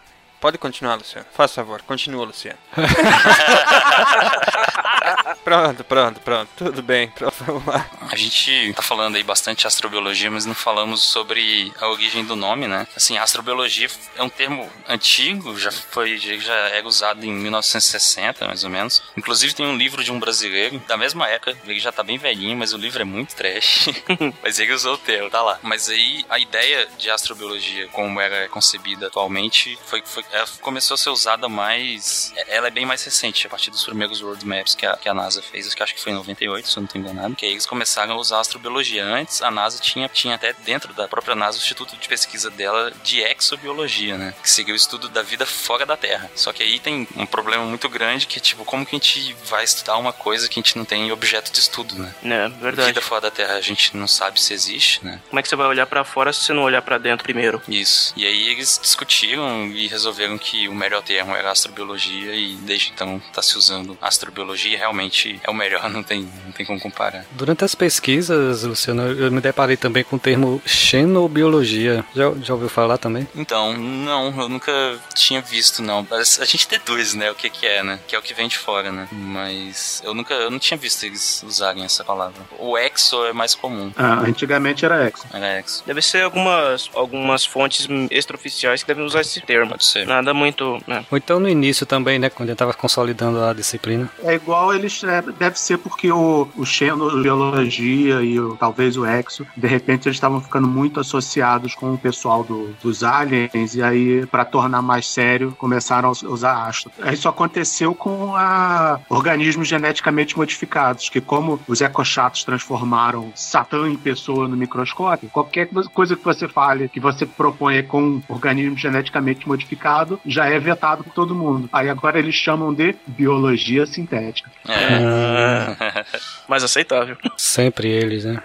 Pode 0.45 0.59
continuar, 0.59 0.93
Luciano. 0.93 1.25
Faz 1.33 1.55
favor. 1.55 1.81
Continua, 1.81 2.23
Luciano. 2.23 2.59
pronto, 5.43 5.83
pronto, 5.83 6.19
pronto. 6.19 6.49
Tudo 6.55 6.83
bem. 6.83 7.09
Pronto, 7.09 7.35
vamos 7.43 7.65
lá. 7.65 7.89
A 8.11 8.15
gente 8.15 8.71
tá 8.75 8.83
falando 8.83 9.15
aí 9.15 9.23
bastante 9.23 9.61
de 9.61 9.67
astrobiologia, 9.67 10.29
mas 10.29 10.45
não 10.45 10.53
falamos 10.53 11.01
sobre 11.01 11.73
a 11.81 11.87
origem 11.87 12.23
do 12.23 12.35
nome, 12.35 12.67
né? 12.67 12.85
Assim, 12.95 13.17
astrobiologia 13.17 13.87
é 14.15 14.21
um 14.21 14.29
termo 14.29 14.71
antigo, 14.87 15.57
já 15.57 15.71
foi, 15.71 16.15
já 16.17 16.53
é 16.53 16.83
usado 16.83 17.25
em 17.25 17.33
1960, 17.33 18.45
mais 18.45 18.63
ou 18.63 18.69
menos. 18.69 19.01
Inclusive 19.17 19.55
tem 19.55 19.65
um 19.65 19.75
livro 19.75 20.03
de 20.03 20.11
um 20.11 20.19
brasileiro 20.19 20.77
da 20.87 20.95
mesma 20.95 21.27
época, 21.27 21.57
ele 21.65 21.79
já 21.79 21.91
tá 21.91 22.03
bem 22.03 22.19
velhinho, 22.19 22.55
mas 22.55 22.71
o 22.71 22.77
livro 22.77 23.01
é 23.01 23.05
muito 23.05 23.35
trash. 23.35 23.89
mas 24.43 24.59
ele 24.59 24.73
usou 24.73 24.93
o 24.93 24.99
termo, 24.99 25.31
tá 25.31 25.41
lá. 25.41 25.57
Mas 25.63 25.89
aí 25.89 26.23
a 26.29 26.37
ideia 26.37 26.87
de 26.99 27.09
astrobiologia, 27.09 27.87
como 27.87 28.21
ela 28.21 28.35
é 28.35 28.47
concebida 28.47 29.07
atualmente, 29.07 29.75
foi, 29.87 30.03
foi 30.05 30.23
ela 30.35 30.47
começou 30.59 30.95
a 30.95 30.97
ser 30.97 31.09
usada 31.09 31.47
mais. 31.47 32.33
Ela 32.47 32.67
é 32.67 32.71
bem 32.71 32.85
mais 32.85 33.03
recente, 33.03 33.47
a 33.47 33.49
partir 33.49 33.71
dos 33.71 33.83
primeiros 33.85 34.21
world 34.21 34.45
maps 34.45 34.75
que 34.75 34.85
a, 34.85 34.97
que 34.97 35.07
a 35.07 35.13
NASA 35.13 35.41
fez, 35.41 35.67
acho 35.67 35.75
que, 35.75 35.83
acho 35.83 35.95
que 35.95 36.01
foi 36.01 36.11
em 36.11 36.15
98, 36.15 36.67
se 36.67 36.77
eu 36.77 36.81
não 36.81 36.87
tô 36.87 36.97
enganado, 36.97 37.35
que 37.35 37.45
aí 37.45 37.53
eles 37.53 37.65
começaram 37.65 38.13
a 38.13 38.17
usar 38.17 38.39
astrobiologia. 38.41 39.05
Antes, 39.05 39.41
a 39.41 39.49
NASA 39.49 39.79
tinha, 39.79 40.09
tinha 40.09 40.35
até 40.35 40.53
dentro 40.65 40.93
da 40.93 41.07
própria 41.07 41.35
NASA 41.35 41.57
o 41.57 41.61
instituto 41.61 41.95
de 41.95 42.07
pesquisa 42.07 42.49
dela 42.49 42.91
de 43.03 43.21
exobiologia, 43.21 44.17
né? 44.17 44.35
Que 44.41 44.49
seria 44.49 44.73
o 44.73 44.77
estudo 44.77 45.07
da 45.07 45.21
vida 45.21 45.45
fora 45.45 45.85
da 45.85 45.95
Terra. 45.95 46.29
Só 46.35 46.51
que 46.51 46.61
aí 46.61 46.79
tem 46.79 47.07
um 47.15 47.25
problema 47.25 47.63
muito 47.63 47.87
grande 47.87 48.27
que 48.27 48.37
é 48.37 48.41
tipo, 48.41 48.65
como 48.65 48.85
que 48.85 48.95
a 48.95 48.99
gente 48.99 49.35
vai 49.45 49.63
estudar 49.63 49.97
uma 49.97 50.11
coisa 50.11 50.49
que 50.49 50.59
a 50.59 50.61
gente 50.61 50.77
não 50.77 50.83
tem 50.83 51.11
objeto 51.11 51.51
de 51.51 51.59
estudo, 51.59 51.95
né? 51.95 52.13
É, 52.23 52.49
verdade. 52.49 52.87
Vida 52.89 53.01
fora 53.01 53.21
da 53.21 53.31
Terra 53.31 53.53
a 53.53 53.61
gente 53.61 53.95
não 53.95 54.07
sabe 54.07 54.41
se 54.41 54.53
existe, 54.53 55.03
né? 55.05 55.21
Como 55.29 55.39
é 55.39 55.43
que 55.43 55.47
você 55.47 55.55
vai 55.55 55.67
olhar 55.67 55.85
pra 55.85 56.03
fora 56.03 56.33
se 56.33 56.41
você 56.41 56.53
não 56.53 56.63
olhar 56.63 56.81
pra 56.81 56.97
dentro 56.97 57.23
primeiro? 57.23 57.61
Isso. 57.67 58.13
E 58.17 58.25
aí 58.25 58.49
eles 58.49 58.79
discutiram 58.81 59.67
e 59.67 59.87
resolveram 59.87 60.24
que 60.37 60.67
o 60.67 60.73
melhor 60.73 61.01
termo 61.01 61.35
era 61.35 61.51
astrobiologia 61.51 62.35
e 62.35 62.55
desde 62.55 62.91
então 62.91 63.21
tá 63.33 63.41
se 63.41 63.57
usando 63.57 63.97
astrobiologia 64.01 64.73
e 64.73 64.75
realmente 64.75 65.39
é 65.43 65.49
o 65.49 65.53
melhor, 65.53 65.87
não 65.89 66.03
tem, 66.03 66.27
não 66.45 66.51
tem 66.51 66.65
como 66.65 66.79
comparar. 66.79 67.25
Durante 67.31 67.63
as 67.63 67.75
pesquisas, 67.75 68.63
Luciano, 68.63 69.03
eu 69.03 69.31
me 69.31 69.41
deparei 69.41 69.77
também 69.77 70.03
com 70.03 70.15
o 70.15 70.19
termo 70.19 70.61
xenobiologia. 70.65 72.05
Já, 72.15 72.31
já 72.41 72.53
ouviu 72.53 72.69
falar 72.69 72.97
também? 72.97 73.27
Então, 73.35 73.73
não, 73.73 74.41
eu 74.41 74.49
nunca 74.49 74.71
tinha 75.13 75.41
visto, 75.41 75.81
não. 75.81 76.05
Mas 76.09 76.39
A 76.39 76.45
gente 76.45 76.67
deduz, 76.67 77.13
né, 77.13 77.31
o 77.31 77.35
que 77.35 77.49
que 77.49 77.65
é, 77.65 77.83
né? 77.83 77.99
Que 78.07 78.15
é 78.15 78.19
o 78.19 78.21
que 78.21 78.33
vem 78.33 78.47
de 78.47 78.57
fora, 78.57 78.91
né? 78.91 79.07
Mas 79.11 80.01
eu 80.03 80.13
nunca, 80.13 80.33
eu 80.33 80.49
não 80.51 80.59
tinha 80.59 80.77
visto 80.77 81.03
eles 81.03 81.43
usarem 81.43 81.83
essa 81.83 82.03
palavra. 82.03 82.41
O 82.59 82.77
exo 82.77 83.25
é 83.25 83.33
mais 83.33 83.55
comum. 83.55 83.91
Ah, 83.95 84.21
antigamente 84.21 84.85
era 84.85 85.07
exo. 85.07 85.23
Era 85.33 85.59
exo. 85.59 85.83
Deve 85.85 86.01
ser 86.01 86.23
algumas, 86.23 86.89
algumas 86.93 87.45
fontes 87.45 87.87
extraoficiais 88.09 88.81
que 88.81 88.87
devem 88.87 89.05
usar 89.05 89.21
esse 89.21 89.41
termo. 89.41 89.71
Pode 89.71 89.85
ser. 89.85 90.04
Nada 90.05 90.33
muito. 90.33 90.79
Né? 90.87 91.03
Ou 91.11 91.17
então 91.17 91.39
no 91.39 91.49
início 91.49 91.85
também, 91.85 92.19
né? 92.19 92.29
Quando 92.29 92.49
eu 92.49 92.55
tava 92.55 92.73
consolidando 92.73 93.43
a 93.43 93.53
disciplina. 93.53 94.09
É 94.23 94.35
igual 94.35 94.73
eles. 94.73 95.03
é, 95.03 95.21
deve 95.39 95.59
ser 95.59 95.77
porque 95.77 96.11
o, 96.11 96.47
o 96.55 96.65
xenobiologia 96.65 98.21
e 98.21 98.39
o, 98.39 98.55
talvez 98.55 98.97
o 98.97 99.05
exo, 99.05 99.45
de 99.55 99.67
repente 99.67 100.07
eles 100.07 100.15
estavam 100.17 100.39
ficando 100.41 100.67
muito 100.67 100.99
associados 100.99 101.75
com 101.75 101.93
o 101.93 101.97
pessoal 101.97 102.43
do- 102.43 102.73
dos 102.81 103.03
aliens, 103.03 103.75
e 103.75 103.81
aí, 103.81 104.25
para 104.27 104.45
tornar 104.45 104.81
mais 104.81 105.07
sério, 105.07 105.53
começaram 105.57 106.09
a 106.09 106.11
usar 106.11 106.67
astro. 106.67 106.91
Isso 107.11 107.27
aconteceu 107.27 107.93
com 107.93 108.35
a 108.35 108.99
organismos 109.09 109.67
geneticamente 109.67 110.37
modificados, 110.37 111.09
que 111.09 111.21
como 111.21 111.59
os 111.67 111.81
ecochatos 111.81 112.43
transformaram 112.43 113.31
Satã 113.35 113.87
em 113.89 113.95
pessoa 113.95 114.47
no 114.47 114.55
microscópio, 114.55 115.29
qualquer 115.29 115.67
coisa 115.93 116.15
que 116.15 116.23
você 116.23 116.47
fale, 116.47 116.89
que 116.89 116.99
você 116.99 117.25
proponha 117.25 117.83
com 117.83 118.01
um 118.01 118.21
organismo 118.29 118.77
geneticamente 118.77 119.47
modificado, 119.47 119.94
já 120.25 120.47
é 120.47 120.59
vetado 120.59 121.03
por 121.03 121.13
todo 121.13 121.35
mundo. 121.35 121.69
Aí 121.71 121.89
agora 121.89 122.19
eles 122.19 122.35
chamam 122.35 122.73
de 122.73 122.95
biologia 123.07 123.85
sintética. 123.85 124.49
É. 124.67 126.05
Mais 126.47 126.63
aceitável. 126.63 127.17
Sempre 127.37 127.89
eles, 127.89 128.25
né? 128.25 128.41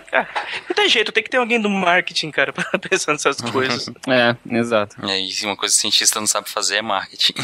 Não 0.68 0.74
tem 0.74 0.88
jeito, 0.88 1.12
tem 1.12 1.22
que 1.22 1.30
ter 1.30 1.36
alguém 1.38 1.60
do 1.60 1.68
marketing, 1.68 2.30
cara, 2.30 2.52
pra 2.54 2.78
pensar 2.78 3.12
nessas 3.12 3.40
coisas. 3.52 3.90
É, 4.08 4.36
exato. 4.50 4.96
E 5.04 5.10
aí, 5.10 5.30
uma 5.44 5.56
coisa 5.56 5.74
que 5.74 5.78
o 5.78 5.80
cientista 5.82 6.20
não 6.20 6.26
sabe 6.26 6.48
fazer 6.48 6.76
é 6.76 6.82
marketing. 6.82 7.34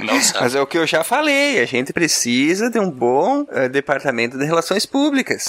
não 0.00 0.20
sabe. 0.20 0.44
Mas 0.44 0.54
é 0.54 0.60
o 0.60 0.66
que 0.66 0.78
eu 0.78 0.86
já 0.86 1.02
falei, 1.04 1.60
a 1.60 1.66
gente 1.66 1.92
precisa 1.92 2.70
de 2.70 2.78
um 2.78 2.90
bom 2.90 3.46
eh, 3.50 3.68
departamento 3.68 4.38
de 4.38 4.44
relações 4.44 4.86
públicas. 4.86 5.48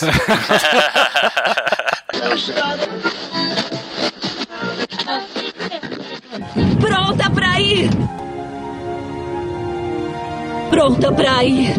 Pronta 6.85 7.29
pra 7.31 7.59
ir! 7.59 7.89
Pronta 10.69 11.11
pra 11.11 11.43
ir! 11.43 11.73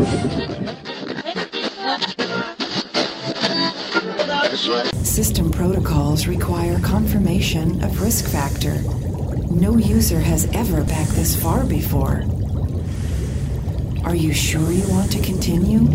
System 5.05 5.51
protocols 5.53 6.27
require 6.27 6.81
confirmation 6.81 7.81
of 7.85 8.03
risk 8.03 8.27
factor. 8.29 8.83
No 9.49 9.77
user 9.77 10.19
has 10.19 10.47
ever 10.53 10.83
backed 10.83 11.13
this 11.13 11.37
far 11.37 11.65
before. 11.65 12.25
Are 14.05 14.17
you 14.17 14.35
sure 14.35 14.73
you 14.73 14.89
want 14.89 15.13
to 15.13 15.21
continue? 15.21 15.87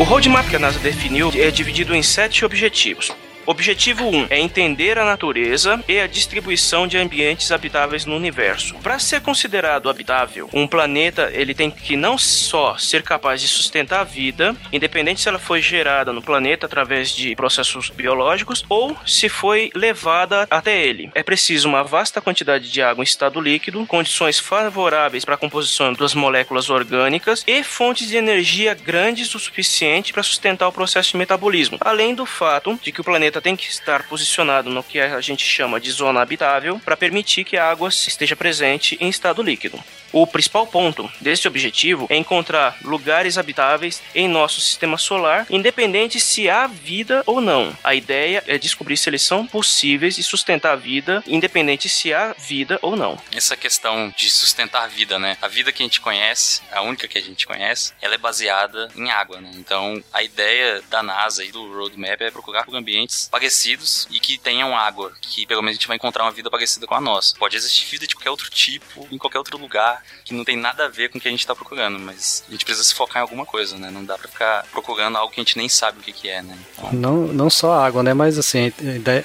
O 0.00 0.04
roadmap 0.04 0.48
que 0.48 0.54
a 0.54 0.60
NASA 0.60 0.78
definiu 0.78 1.32
é 1.34 1.50
dividido 1.50 1.92
em 1.92 2.04
sete 2.04 2.44
objetivos. 2.44 3.10
Objetivo 3.50 4.04
1 4.06 4.26
é 4.28 4.38
entender 4.38 4.98
a 4.98 5.06
natureza 5.06 5.82
e 5.88 5.98
a 5.98 6.06
distribuição 6.06 6.86
de 6.86 6.98
ambientes 6.98 7.50
habitáveis 7.50 8.04
no 8.04 8.14
universo. 8.14 8.74
Para 8.82 8.98
ser 8.98 9.22
considerado 9.22 9.88
habitável, 9.88 10.50
um 10.52 10.66
planeta 10.66 11.30
ele 11.32 11.54
tem 11.54 11.70
que 11.70 11.96
não 11.96 12.18
só 12.18 12.76
ser 12.76 13.02
capaz 13.02 13.40
de 13.40 13.48
sustentar 13.48 14.00
a 14.00 14.04
vida, 14.04 14.54
independente 14.70 15.22
se 15.22 15.30
ela 15.30 15.38
foi 15.38 15.62
gerada 15.62 16.12
no 16.12 16.20
planeta 16.20 16.66
através 16.66 17.08
de 17.08 17.34
processos 17.34 17.88
biológicos 17.88 18.62
ou 18.68 18.94
se 19.06 19.30
foi 19.30 19.70
levada 19.74 20.46
até 20.50 20.84
ele. 20.84 21.10
É 21.14 21.22
preciso 21.22 21.70
uma 21.70 21.82
vasta 21.82 22.20
quantidade 22.20 22.70
de 22.70 22.82
água 22.82 23.02
em 23.02 23.06
estado 23.06 23.40
líquido, 23.40 23.86
condições 23.86 24.38
favoráveis 24.38 25.24
para 25.24 25.36
a 25.36 25.38
composição 25.38 25.94
das 25.94 26.12
moléculas 26.14 26.68
orgânicas 26.68 27.44
e 27.46 27.64
fontes 27.64 28.08
de 28.08 28.18
energia 28.18 28.74
grandes 28.74 29.34
o 29.34 29.38
suficiente 29.38 30.12
para 30.12 30.22
sustentar 30.22 30.68
o 30.68 30.72
processo 30.72 31.12
de 31.12 31.16
metabolismo. 31.16 31.78
Além 31.80 32.14
do 32.14 32.26
fato 32.26 32.78
de 32.82 32.92
que 32.92 33.00
o 33.00 33.04
planeta 33.04 33.37
tem 33.40 33.56
que 33.56 33.68
estar 33.68 34.04
posicionado 34.04 34.70
no 34.70 34.82
que 34.82 35.00
a 35.00 35.20
gente 35.20 35.44
chama 35.44 35.80
de 35.80 35.90
zona 35.90 36.20
habitável 36.20 36.80
para 36.84 36.96
permitir 36.96 37.44
que 37.44 37.56
a 37.56 37.70
água 37.70 37.88
esteja 37.88 38.36
presente 38.36 38.96
em 39.00 39.08
estado 39.08 39.42
líquido. 39.42 39.82
O 40.12 40.26
principal 40.26 40.66
ponto 40.66 41.10
deste 41.20 41.46
objetivo 41.46 42.06
é 42.08 42.16
encontrar 42.16 42.78
lugares 42.82 43.36
habitáveis 43.36 44.02
em 44.14 44.26
nosso 44.26 44.60
sistema 44.60 44.96
solar, 44.96 45.46
independente 45.50 46.18
se 46.18 46.48
há 46.48 46.66
vida 46.66 47.22
ou 47.26 47.40
não. 47.40 47.76
A 47.84 47.94
ideia 47.94 48.42
é 48.46 48.56
descobrir 48.56 48.96
se 48.96 49.10
eles 49.10 49.22
são 49.22 49.46
possíveis 49.46 50.16
e 50.16 50.22
sustentar 50.22 50.72
a 50.72 50.76
vida, 50.76 51.22
independente 51.26 51.88
se 51.88 52.14
há 52.14 52.34
vida 52.38 52.78
ou 52.80 52.96
não. 52.96 53.18
Essa 53.34 53.56
questão 53.56 54.12
de 54.16 54.30
sustentar 54.30 54.84
a 54.84 54.86
vida, 54.86 55.18
né? 55.18 55.36
A 55.42 55.48
vida 55.48 55.72
que 55.72 55.82
a 55.82 55.86
gente 55.86 56.00
conhece, 56.00 56.62
a 56.72 56.80
única 56.80 57.06
que 57.06 57.18
a 57.18 57.22
gente 57.22 57.46
conhece, 57.46 57.92
ela 58.00 58.14
é 58.14 58.18
baseada 58.18 58.88
em 58.96 59.10
água, 59.10 59.40
né? 59.40 59.50
Então, 59.56 60.02
a 60.12 60.22
ideia 60.22 60.82
da 60.88 61.02
NASA 61.02 61.44
e 61.44 61.52
do 61.52 61.70
roadmap 61.74 62.20
é 62.22 62.30
procurar 62.30 62.64
por 62.64 62.74
ambientes 62.74 63.27
parecidos 63.28 64.06
e 64.10 64.20
que 64.20 64.38
tenham 64.38 64.76
água, 64.76 65.12
que 65.20 65.46
pelo 65.46 65.62
menos 65.62 65.76
a 65.76 65.78
gente 65.78 65.88
vai 65.88 65.96
encontrar 65.96 66.24
uma 66.24 66.32
vida 66.32 66.50
parecida 66.50 66.86
com 66.86 66.94
a 66.94 67.00
nossa. 67.00 67.36
Pode 67.38 67.56
existir 67.56 67.84
vida 67.86 68.06
de 68.06 68.14
qualquer 68.14 68.30
outro 68.30 68.50
tipo, 68.50 69.06
em 69.10 69.18
qualquer 69.18 69.38
outro 69.38 69.58
lugar, 69.58 70.02
que 70.24 70.34
não 70.34 70.44
tem 70.44 70.56
nada 70.56 70.86
a 70.86 70.88
ver 70.88 71.10
com 71.10 71.18
o 71.18 71.20
que 71.20 71.28
a 71.28 71.30
gente 71.30 71.46
tá 71.46 71.54
procurando, 71.54 71.98
mas 71.98 72.44
a 72.48 72.52
gente 72.52 72.64
precisa 72.64 72.86
se 72.86 72.94
focar 72.94 73.18
em 73.18 73.22
alguma 73.22 73.44
coisa, 73.46 73.76
né? 73.76 73.90
Não 73.90 74.04
dá 74.04 74.16
pra 74.18 74.28
ficar 74.28 74.64
procurando 74.72 75.16
algo 75.16 75.32
que 75.32 75.40
a 75.40 75.44
gente 75.44 75.56
nem 75.56 75.68
sabe 75.68 75.98
o 75.98 76.02
que, 76.02 76.12
que 76.12 76.28
é, 76.28 76.42
né? 76.42 76.56
Então, 76.72 76.92
Não, 76.92 77.16
não 77.28 77.50
só 77.50 77.72
a 77.72 77.86
água, 77.86 78.02
né? 78.02 78.14
Mas 78.14 78.38
assim, 78.38 78.72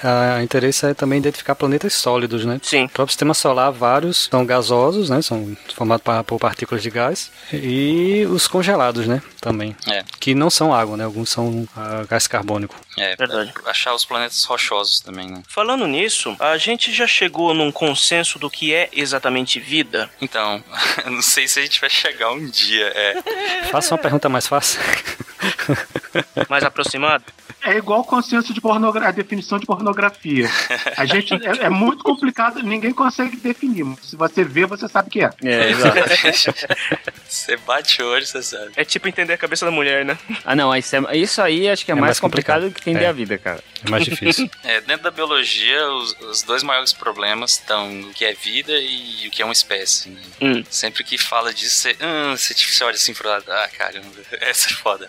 a 0.02 0.42
interesse 0.42 0.86
é 0.86 0.94
também 0.94 1.18
identificar 1.18 1.54
planetas 1.54 1.94
sólidos, 1.94 2.44
né? 2.44 2.60
Sim. 2.62 2.84
O 2.84 2.88
próprio 2.88 3.12
sistema 3.12 3.34
solar, 3.34 3.70
vários 3.72 4.28
são 4.30 4.44
gasosos, 4.44 5.10
né? 5.10 5.22
São 5.22 5.56
formados 5.74 6.04
por 6.26 6.38
partículas 6.38 6.82
de 6.82 6.90
gás. 6.90 7.30
E 7.52 8.26
os 8.30 8.46
congelados, 8.46 9.06
né? 9.06 9.22
Também. 9.40 9.76
É. 9.86 10.04
Que 10.20 10.34
não 10.34 10.50
são 10.50 10.74
água, 10.74 10.96
né? 10.96 11.04
Alguns 11.04 11.30
são 11.30 11.66
ah, 11.76 12.04
gás 12.08 12.26
carbônico. 12.26 12.74
é, 12.96 13.14
Verdade. 13.16 13.52
Achar 13.84 13.94
os 13.94 14.04
planetas 14.04 14.42
rochosos 14.44 15.00
também, 15.00 15.28
né? 15.28 15.42
Falando 15.46 15.86
nisso, 15.86 16.34
a 16.40 16.56
gente 16.56 16.92
já 16.92 17.06
chegou 17.06 17.52
num 17.52 17.70
consenso 17.70 18.38
do 18.38 18.48
que 18.48 18.72
é 18.72 18.88
exatamente 18.92 19.60
vida? 19.60 20.10
Então, 20.20 20.64
eu 21.04 21.10
não 21.10 21.22
sei 21.22 21.46
se 21.46 21.60
a 21.60 21.62
gente 21.62 21.80
vai 21.80 21.90
chegar 21.90 22.32
um 22.32 22.48
dia, 22.48 22.86
é. 22.94 23.22
Faça 23.70 23.94
uma 23.94 24.00
pergunta 24.00 24.28
mais 24.28 24.46
fácil. 24.46 24.80
Mais 26.48 26.64
aproximado? 26.64 27.24
É 27.64 27.76
igual 27.78 28.00
o 28.00 28.04
consenso 28.04 28.52
de 28.52 28.60
pornografia, 28.60 29.08
a 29.08 29.12
definição 29.12 29.58
de 29.58 29.66
pornografia. 29.66 30.48
A 30.96 31.04
gente 31.06 31.32
é, 31.34 31.64
é 31.64 31.68
muito 31.70 32.04
complicado, 32.04 32.62
ninguém 32.62 32.92
consegue 32.92 33.36
definir. 33.36 33.84
Se 34.02 34.16
você 34.16 34.44
vê, 34.44 34.66
você 34.66 34.86
sabe 34.88 35.08
o 35.08 35.10
que 35.10 35.20
é. 35.22 35.30
É, 35.42 35.70
exato. 35.70 35.98
você 37.26 37.56
bate 37.58 38.02
o 38.02 38.06
olho, 38.06 38.24
você 38.26 38.42
sabe. 38.42 38.72
É 38.76 38.84
tipo 38.84 39.08
entender 39.08 39.32
a 39.32 39.38
cabeça 39.38 39.64
da 39.64 39.70
mulher, 39.70 40.04
né? 40.04 40.18
Ah, 40.44 40.54
não, 40.54 40.74
isso, 40.76 40.94
é- 40.96 41.16
isso 41.16 41.40
aí 41.40 41.68
acho 41.68 41.84
que 41.84 41.90
é, 41.90 41.92
É 41.92 41.94
mais, 41.94 42.08
mais 42.08 42.20
complicado, 42.20 42.62
complicado. 42.64 42.82
que 42.84 42.90
entender 42.90 43.06
É. 43.06 43.08
a 43.08 43.12
vida, 43.12 43.38
cara. 43.38 43.62
É 43.86 43.90
mais 43.90 44.04
difícil. 44.04 44.50
É, 44.64 44.80
dentro 44.80 45.04
da 45.04 45.10
biologia, 45.10 45.86
os, 45.92 46.16
os 46.20 46.42
dois 46.42 46.62
maiores 46.62 46.92
problemas 46.92 47.52
estão 47.52 48.00
o 48.02 48.14
que 48.14 48.24
é 48.24 48.32
vida 48.32 48.72
e 48.72 49.26
o 49.28 49.30
que 49.30 49.42
é 49.42 49.44
uma 49.44 49.52
espécie. 49.52 50.08
né? 50.10 50.20
Hum. 50.40 50.64
Sempre 50.70 51.04
que 51.04 51.18
fala 51.18 51.52
disso, 51.52 51.76
você, 51.76 51.96
hum, 52.00 52.34
você, 52.36 52.54
você 52.54 52.84
olha 52.84 52.94
assim 52.94 53.12
pro 53.12 53.28
lado, 53.28 53.44
ah, 53.50 53.68
caramba, 53.76 54.08
essa 54.40 54.70
é 54.70 54.72
foda. 54.74 55.08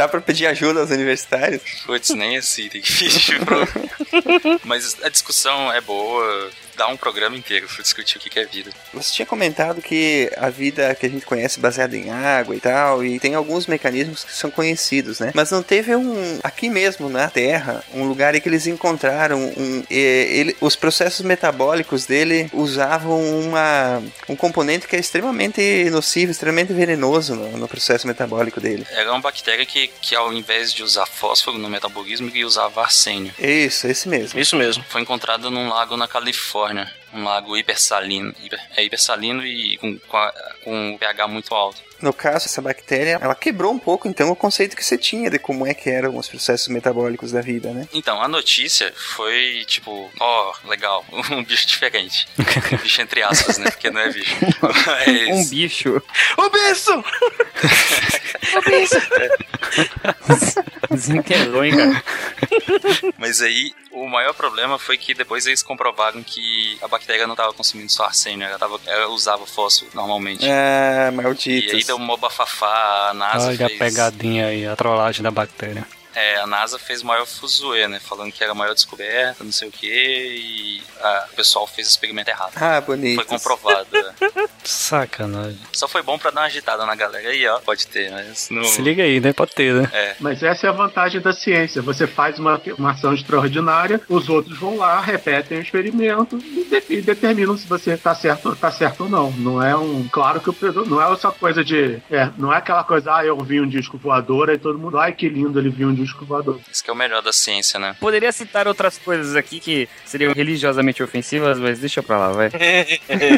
Dá 0.00 0.08
pra 0.08 0.22
pedir 0.22 0.46
ajuda 0.46 0.80
aos 0.80 0.88
universitários? 0.88 1.82
Putz, 1.84 2.08
nem 2.14 2.38
assim, 2.38 2.70
tem 2.70 2.80
que 2.80 3.38
pro... 3.44 3.68
Mas 4.64 4.96
a 5.02 5.10
discussão 5.10 5.70
é 5.70 5.78
boa, 5.82 6.50
dá 6.80 6.88
um 6.88 6.96
programa 6.96 7.36
inteiro 7.36 7.68
pra 7.68 7.82
discutir 7.82 8.16
o 8.16 8.20
que 8.20 8.38
é 8.38 8.44
vida. 8.46 8.70
Você 8.94 9.12
tinha 9.12 9.26
comentado 9.26 9.82
que 9.82 10.32
a 10.38 10.48
vida 10.48 10.94
que 10.94 11.04
a 11.04 11.10
gente 11.10 11.26
conhece 11.26 11.58
é 11.58 11.62
baseada 11.62 11.94
em 11.94 12.08
água 12.08 12.56
e 12.56 12.60
tal, 12.60 13.04
e 13.04 13.20
tem 13.20 13.34
alguns 13.34 13.66
mecanismos 13.66 14.24
que 14.24 14.34
são 14.34 14.50
conhecidos, 14.50 15.20
né? 15.20 15.30
Mas 15.34 15.50
não 15.50 15.62
teve 15.62 15.94
um, 15.94 16.40
aqui 16.42 16.70
mesmo 16.70 17.10
na 17.10 17.28
Terra, 17.28 17.84
um 17.92 18.08
lugar 18.08 18.34
em 18.34 18.40
que 18.40 18.48
eles 18.48 18.66
encontraram 18.66 19.38
um, 19.38 19.84
ele, 19.90 20.56
os 20.58 20.74
processos 20.74 21.20
metabólicos 21.20 22.06
dele 22.06 22.48
usavam 22.50 23.20
uma, 23.40 24.02
um 24.26 24.34
componente 24.34 24.88
que 24.88 24.96
é 24.96 24.98
extremamente 24.98 25.90
nocivo, 25.90 26.32
extremamente 26.32 26.72
venenoso 26.72 27.34
no, 27.34 27.58
no 27.58 27.68
processo 27.68 28.06
metabólico 28.06 28.58
dele. 28.58 28.86
Era 28.90 29.10
uma 29.10 29.20
bactéria 29.20 29.66
que, 29.66 29.88
que 30.00 30.16
ao 30.16 30.32
invés 30.32 30.72
de 30.72 30.82
usar 30.82 31.04
fósforo 31.04 31.58
no 31.58 31.68
metabolismo, 31.68 32.30
que 32.30 32.42
usava 32.42 32.80
arsênio. 32.80 33.34
Isso, 33.38 33.86
esse 33.86 34.08
mesmo. 34.08 34.40
Isso 34.40 34.56
mesmo. 34.56 34.82
Foi 34.88 35.02
encontrada 35.02 35.50
num 35.50 35.68
lago 35.68 35.94
na 35.94 36.08
Califórnia. 36.08 36.69
Um 37.12 37.24
lago 37.24 37.56
hipersalino. 37.56 38.34
Hiper- 38.42 38.60
é 38.76 38.84
hipersalino 38.84 39.44
e 39.44 39.76
com, 39.78 39.98
com, 39.98 40.16
a- 40.16 40.54
com 40.64 40.90
um 40.92 40.98
pH 40.98 41.26
muito 41.28 41.54
alto. 41.54 41.80
No 42.02 42.12
caso, 42.12 42.46
essa 42.46 42.62
bactéria, 42.62 43.18
ela 43.20 43.34
quebrou 43.34 43.72
um 43.72 43.78
pouco 43.78 44.08
então 44.08 44.30
o 44.30 44.36
conceito 44.36 44.76
que 44.76 44.84
você 44.84 44.96
tinha 44.96 45.28
de 45.30 45.38
como 45.38 45.66
é 45.66 45.74
que 45.74 45.90
eram 45.90 46.16
os 46.16 46.28
processos 46.28 46.68
metabólicos 46.68 47.32
da 47.32 47.40
vida, 47.40 47.70
né? 47.72 47.86
Então, 47.92 48.20
a 48.22 48.28
notícia 48.28 48.92
foi 49.16 49.64
tipo, 49.66 50.10
ó, 50.18 50.52
legal, 50.64 51.04
um 51.30 51.44
bicho 51.44 51.66
diferente. 51.66 52.26
Um 52.72 52.76
bicho 52.78 53.00
entre 53.02 53.22
aspas, 53.22 53.58
né? 53.58 53.70
Porque 53.70 53.90
não 53.90 54.00
é 54.00 54.10
bicho. 54.10 54.34
Mas- 54.86 55.28
Um 55.30 55.48
bicho. 55.48 56.02
Ô, 56.36 56.48
Benção! 56.50 57.04
Ô, 58.56 58.60
Benção! 58.62 59.00
Desenterrou, 60.90 61.64
hein, 61.64 61.76
cara. 61.76 62.02
Mas 63.18 63.40
aí, 63.40 63.72
o 63.92 64.06
maior 64.08 64.34
problema 64.34 64.78
foi 64.78 64.96
que 64.98 65.14
depois 65.14 65.46
eles 65.46 65.62
comprovaram 65.62 66.22
que 66.22 66.78
a 66.82 66.88
bactéria 66.88 67.26
não 67.26 67.34
estava 67.34 67.52
consumindo 67.52 67.90
só 67.90 68.04
arsênio, 68.04 68.46
ela, 68.46 68.58
tava, 68.58 68.80
ela 68.86 69.08
usava 69.08 69.46
fósforo 69.46 69.90
normalmente. 69.94 70.44
Ah, 70.50 71.08
E 71.12 71.14
malditos. 71.14 71.74
aí 71.74 71.84
deu 71.90 71.96
uma 71.96 72.16
bafafá, 72.16 73.10
a 73.10 73.14
NASA 73.14 73.48
Olha 73.48 73.66
a 73.66 73.68
fez... 73.68 73.78
pegadinha 73.78 74.46
aí, 74.46 74.66
a 74.66 74.76
trollagem 74.76 75.22
da 75.22 75.30
bactéria. 75.30 75.86
É, 76.14 76.36
a 76.36 76.46
NASA 76.46 76.78
fez 76.78 77.02
o 77.02 77.06
maior 77.06 77.26
fuzuê, 77.26 77.86
né? 77.86 78.00
Falando 78.00 78.32
que 78.32 78.42
era 78.42 78.52
a 78.52 78.54
maior 78.54 78.74
descoberta, 78.74 79.42
não 79.44 79.52
sei 79.52 79.68
o 79.68 79.72
quê, 79.72 80.34
e 80.36 80.82
ah, 81.00 81.26
o 81.32 81.36
pessoal 81.36 81.66
fez 81.66 81.86
o 81.86 81.90
experimento 81.90 82.30
errado. 82.30 82.52
Ah, 82.56 82.80
bonito. 82.80 83.16
Foi 83.16 83.24
comprovado. 83.24 83.88
né? 84.62 84.64
Sacanagem. 84.64 85.58
Só 85.72 85.88
foi 85.88 86.02
bom 86.02 86.18
pra 86.18 86.30
dar 86.30 86.42
uma 86.42 86.46
agitada 86.46 86.84
na 86.86 86.94
galera 86.94 87.28
aí, 87.28 87.46
ó. 87.46 87.58
Pode 87.60 87.86
ter, 87.86 88.10
mas 88.10 88.48
não... 88.50 88.64
Se 88.64 88.82
liga 88.82 89.02
aí, 89.02 89.20
né? 89.20 89.32
Pode 89.32 89.52
ter, 89.54 89.74
né? 89.74 89.88
É, 89.92 90.14
Mas 90.20 90.42
essa 90.42 90.66
é 90.66 90.70
a 90.70 90.72
vantagem 90.72 91.20
da 91.20 91.32
ciência. 91.32 91.80
Você 91.82 92.06
faz 92.06 92.38
uma, 92.38 92.60
uma 92.78 92.92
ação 92.92 93.14
extraordinária, 93.14 94.00
os 94.08 94.28
outros 94.28 94.58
vão 94.58 94.76
lá, 94.76 95.00
repetem 95.00 95.58
o 95.58 95.62
experimento 95.62 96.38
e, 96.38 96.64
de- 96.64 96.94
e 96.98 97.02
determinam 97.02 97.56
se 97.56 97.66
você 97.66 97.92
está 97.92 98.14
certo, 98.14 98.54
tá 98.56 98.70
certo 98.70 99.04
ou 99.04 99.08
não. 99.08 99.30
Não 99.32 99.62
é 99.62 99.76
um. 99.76 100.06
Claro 100.10 100.40
que 100.40 100.50
o 100.50 100.52
peso- 100.52 100.84
não 100.84 101.00
é 101.02 101.12
essa 101.12 101.30
coisa 101.30 101.64
de. 101.64 101.98
É, 102.10 102.28
não 102.36 102.52
é 102.52 102.56
aquela 102.58 102.84
coisa, 102.84 103.14
ah, 103.16 103.24
eu 103.24 103.36
vi 103.38 103.60
um 103.60 103.68
disco 103.68 103.96
voador, 103.98 104.50
aí 104.50 104.58
todo 104.58 104.78
mundo, 104.78 104.98
ai 104.98 105.12
que 105.12 105.28
lindo, 105.28 105.58
ele 105.58 105.70
viu 105.70 105.88
um 105.88 105.94
disco 105.94 106.24
voador. 106.24 106.60
isso 106.70 106.82
que 106.84 106.90
é 106.90 106.92
o 106.92 106.96
melhor 106.96 107.22
da 107.22 107.32
ciência, 107.32 107.78
né? 107.78 107.96
Poderia 108.00 108.32
citar 108.32 108.66
outras 108.68 108.98
coisas 108.98 109.34
aqui 109.36 109.60
que 109.60 109.88
seriam 110.04 110.32
religiosamente 110.32 111.02
ofensivas, 111.02 111.58
mas 111.58 111.78
deixa 111.80 112.02
pra 112.02 112.18
lá, 112.18 112.28
vai. 112.32 112.50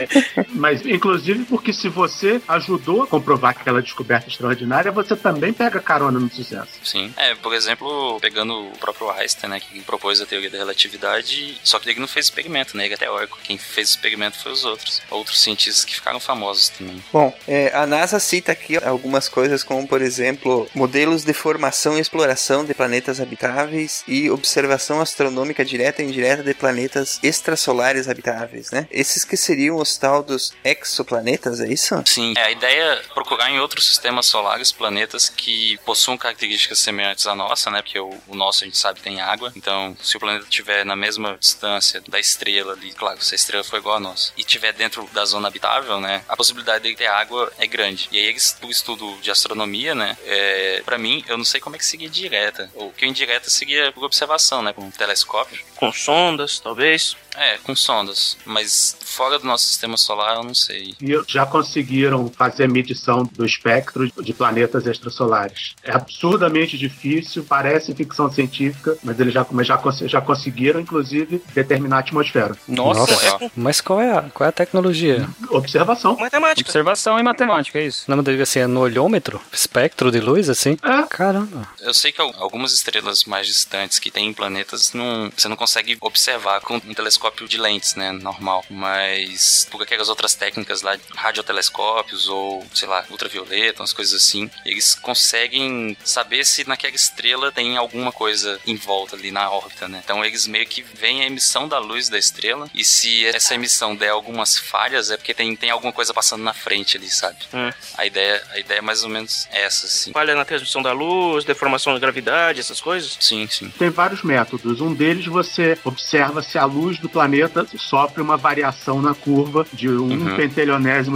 Mas, 0.55 0.85
inclusive, 0.87 1.13
porque 1.49 1.73
se 1.73 1.89
você 1.89 2.41
ajudou 2.49 3.03
a 3.03 3.07
comprovar 3.07 3.51
aquela 3.51 3.83
descoberta 3.83 4.29
extraordinária, 4.29 4.91
você 4.91 5.15
também 5.15 5.53
pega 5.53 5.81
carona 5.81 6.19
no 6.19 6.31
sucesso. 6.31 6.73
Sim. 6.85 7.13
É, 7.17 7.35
por 7.35 7.55
exemplo, 7.55 8.19
pegando 8.21 8.69
o 8.69 8.79
próprio 8.79 9.11
Einstein, 9.11 9.51
né, 9.51 9.61
que 9.61 9.81
propôs 9.83 10.21
a 10.21 10.27
teoria 10.27 10.51
da 10.51 10.59
relatividade, 10.59 11.59
só 11.63 11.79
que 11.79 11.91
ele 11.91 12.01
não 12.01 12.09
fez 12.09 12.27
experimento, 12.27 12.77
né? 12.77 12.85
Ele 12.85 12.95
é 12.95 12.97
teórico. 12.97 13.39
Quem 13.43 13.59
fez 13.59 13.89
o 13.89 13.93
experimento 13.93 14.39
foi 14.39 14.53
os 14.53 14.65
outros. 14.65 15.03
Outros 15.11 15.41
cientistas 15.41 15.85
que 15.85 15.95
ficaram 15.95 16.21
famosos 16.21 16.69
também. 16.71 17.03
Bom, 17.13 17.37
é, 17.47 17.75
a 17.75 17.87
NASA 17.87 18.19
cita 18.19 18.53
aqui 18.53 18.77
algumas 18.77 19.29
coisas 19.29 19.63
como, 19.63 19.87
por 19.87 20.01
exemplo, 20.01 20.69
modelos 20.75 21.25
de 21.25 21.33
formação 21.33 21.97
e 21.97 22.01
exploração 22.01 22.65
de 22.65 22.75
planetas 22.75 23.21
habitáveis 23.21 24.05
e 24.07 24.31
observação 24.31 25.01
astronômica 25.01 25.65
direta 25.65 26.03
e 26.03 26.07
indireta 26.07 26.43
de 26.43 26.55
planetas 26.55 27.19
extrasolares 27.23 28.09
habitáveis, 28.09 28.71
né? 28.71 28.87
Esses 28.91 29.25
que 29.25 29.37
seriam 29.37 29.77
os 29.77 29.97
tal 29.97 30.23
dos 30.23 30.55
exoplanetas, 31.03 31.61
é 31.61 31.69
isso? 31.69 32.03
Sim, 32.07 32.35
é, 32.37 32.45
a 32.45 32.51
ideia 32.51 32.83
é 32.83 32.97
procurar 33.13 33.51
em 33.51 33.61
outros 33.61 33.87
sistemas 33.87 34.27
solares 34.27 34.73
planetas 34.73 35.29
que 35.29 35.79
possuam 35.85 36.17
características 36.17 36.79
semelhantes 36.79 37.27
à 37.27 37.35
nossa, 37.35 37.71
né? 37.71 37.83
Porque 37.83 37.99
o, 37.99 38.15
o 38.29 38.35
nosso 38.35 38.65
a 38.65 38.67
gente 38.67 38.79
sabe 38.79 39.01
tem 39.01 39.21
água. 39.21 39.53
Então, 39.55 39.97
se 40.01 40.17
o 40.17 40.21
planeta 40.21 40.45
estiver 40.45 40.85
na 40.85 40.97
mesma 40.97 41.37
distância 41.39 42.03
da 42.09 42.19
estrela 42.19 42.73
ali, 42.73 42.93
claro, 42.93 43.23
se 43.23 43.35
a 43.35 43.37
estrela 43.37 43.65
for 43.65 43.79
igual 43.79 43.97
a 43.97 44.01
nossa, 44.01 44.33
e 44.37 44.41
estiver 44.41 44.73
dentro 44.73 45.09
da 45.13 45.25
zona 45.25 45.49
habitável, 45.49 46.01
né? 46.01 46.25
A 46.29 46.37
possibilidade 46.37 46.83
dele 46.83 46.97
ter 46.97 47.07
água 47.07 47.53
é 47.59 47.67
grande. 47.67 48.09
E 48.13 48.19
aí, 48.19 48.27
eles, 48.27 48.57
o 48.63 48.71
estudo 48.71 49.19
de 49.21 49.31
astronomia, 49.31 49.95
né? 49.95 50.17
É, 50.25 50.83
para 50.85 50.99
mim, 50.99 51.25
eu 51.29 51.37
não 51.37 51.45
sei 51.45 51.61
como 51.61 51.77
é 51.77 51.79
que 51.79 51.87
seguia 51.87 52.09
direta. 52.09 52.71
O 52.75 52.91
que 52.91 53.05
o 53.05 53.09
indireta 53.09 53.51
seguia 53.51 53.93
por 53.93 54.05
observação, 54.05 54.63
né? 54.63 54.73
Com 54.73 54.83
um 54.83 54.91
telescópio. 54.91 55.59
Com 55.77 55.93
sondas, 55.93 56.61
talvez. 56.61 57.17
É, 57.37 57.59
com 57.59 57.75
sondas. 57.75 58.37
Mas 58.45 58.97
fora 59.01 59.39
do 59.39 59.47
nosso 59.47 59.67
sistema 59.67 59.97
solar, 59.97 60.37
eu 60.37 60.45
não 60.45 60.55
sei. 60.55 60.92
E 61.01 61.21
já 61.27 61.47
conseguiram 61.47 62.29
fazer 62.37 62.69
medição 62.69 63.25
do 63.33 63.45
espectro 63.45 64.11
de 64.23 64.33
planetas 64.33 64.87
extrasolares. 64.87 65.75
É 65.83 65.93
absurdamente 65.93 66.77
difícil, 66.79 67.45
parece 67.45 67.95
ficção 67.95 68.31
científica, 68.31 68.97
mas 69.03 69.19
eles 69.21 69.33
já, 69.35 69.47
mas 69.51 69.67
já, 69.67 69.81
já 70.07 70.21
conseguiram, 70.21 70.81
inclusive, 70.81 71.43
determinar 71.55 71.97
a 71.97 72.01
atmosfera. 72.01 72.57
Nossa, 72.69 73.51
Mas 73.57 73.81
qual 73.81 74.01
é, 74.01 74.17
a, 74.17 74.23
qual 74.23 74.47
é 74.47 74.49
a 74.49 74.53
tecnologia? 74.53 75.29
Observação. 75.51 76.17
Matemática. 76.17 76.69
observação 76.69 77.19
e 77.19 77.23
matemática, 77.23 77.79
é 77.79 77.87
isso. 77.87 78.05
Não 78.09 78.23
deveria 78.23 78.47
ser 78.47 78.67
no 78.67 78.81
olhômetro? 78.81 79.41
Espectro 79.53 80.11
de 80.11 80.21
luz, 80.21 80.49
assim? 80.49 80.77
É. 80.83 81.03
Caramba. 81.09 81.69
Eu 81.81 81.93
sei 81.95 82.13
que 82.13 82.21
al- 82.21 82.35
algumas 82.39 82.73
estrelas 82.73 83.25
mais 83.25 83.47
distantes 83.47 83.99
que 83.99 84.11
têm 84.11 84.33
planetas 84.33 84.93
não, 84.93 85.31
você 85.37 85.49
não 85.49 85.57
consegue 85.57 85.97
observar 86.01 86.61
com 86.61 86.77
um 86.77 86.95
telescópio 86.95 87.47
de 87.49 87.59
lentes, 87.59 87.95
né, 87.95 88.13
normal. 88.13 88.65
Mas 88.71 89.67
por 89.71 89.83
aquelas 89.83 90.09
outras 90.09 90.35
técnicas 90.35 90.82
lá, 90.83 90.97
radiotelescópios 91.15 92.29
ou, 92.29 92.65
sei 92.75 92.89
lá, 92.89 93.05
ultravioleta, 93.11 93.83
umas 93.83 93.93
coisas 93.93 94.15
assim, 94.15 94.51
eles 94.65 94.95
conseguem 94.95 95.97
saber 96.05 96.45
se 96.45 96.67
naquela 96.69 96.95
estrela 96.95 97.53
tem 97.53 97.77
alguma 97.77 98.13
coisa 98.13 98.59
em 98.67 98.77
volta 98.77 99.17
ali 99.17 99.31
na 99.31 99.51
órbita, 99.51 99.89
né? 99.89 100.01
Então 100.05 100.25
eles 100.25 100.47
meio 100.47 100.67
que 100.67 100.83
veem 100.83 101.23
a 101.23 101.27
emissão 101.27 101.69
da 101.69 101.79
luz 101.79 102.09
da 102.09 102.19
estrela 102.19 102.69
e 102.75 102.85
se 102.85 103.27
essa 103.27 103.55
emissão 103.55 103.95
der 103.95 104.11
algumas 104.11 104.59
falhas 104.59 105.11
é 105.11 105.17
porque 105.17 105.35
tem, 105.35 105.55
tem 105.57 105.71
alguma 105.71 105.93
coisa 105.93 106.13
passando 106.15 106.43
na 106.43 106.53
frente 106.53 106.97
ali, 106.97 107.11
sabe? 107.11 107.39
Hum. 107.53 107.71
A 107.97 108.07
ideia, 108.07 108.43
a 108.51 108.59
ideia 108.59 108.79
é 108.79 108.83
mais 108.83 109.03
ou 109.03 109.09
menos 109.09 109.47
essa, 109.51 109.87
assim. 109.87 110.13
Falha 110.13 110.35
na 110.35 110.45
transmissão 110.45 110.83
da 110.83 110.93
luz, 110.93 111.45
deformação 111.45 111.93
da 111.93 111.99
gravidade, 111.99 112.61
essas 112.61 112.81
coisas? 112.81 113.17
Sim, 113.21 113.47
sim. 113.51 113.71
Tem 113.79 113.91
vários 113.91 114.23
métodos. 114.23 114.81
Um 114.81 114.95
deles 114.95 115.27
você 115.27 115.79
observa 115.85 116.43
se 116.43 116.59
a 116.59 116.65
luz 116.65 116.99
do 116.99 117.09
planeta 117.09 117.67
sofre 117.77 118.23
uma 118.23 118.37
variação 118.37 119.01
na 119.01 119.15
curva 119.15 119.67
de 119.73 119.89
um 119.89 120.23
Uhum. 120.23 120.37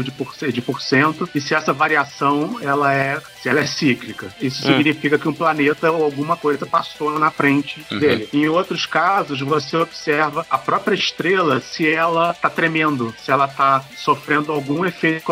De, 0.02 0.10
por, 0.10 0.34
de 0.36 0.62
porcento 0.62 1.28
e 1.34 1.40
se 1.40 1.54
essa 1.54 1.72
variação 1.72 2.58
ela 2.60 2.92
é 2.92 3.20
se 3.46 3.50
ela 3.50 3.60
é 3.60 3.66
cíclica. 3.66 4.26
Isso 4.42 4.64
Hum. 4.66 4.76
significa 4.76 5.16
que 5.18 5.28
um 5.28 5.32
planeta 5.32 5.90
ou 5.92 6.02
alguma 6.02 6.36
coisa 6.36 6.66
passou 6.66 7.16
na 7.16 7.30
frente 7.30 7.80
Uhum. 7.92 7.98
dele. 8.00 8.28
Em 8.32 8.48
outros 8.48 8.86
casos, 8.86 9.40
você 9.40 9.76
observa 9.76 10.44
a 10.50 10.58
própria 10.58 10.96
estrela 10.96 11.60
se 11.60 11.88
ela 11.88 12.32
está 12.32 12.50
tremendo, 12.50 13.14
se 13.18 13.30
ela 13.30 13.44
está 13.46 13.84
sofrendo 13.96 14.50
algum 14.50 14.84
efeito, 14.84 15.24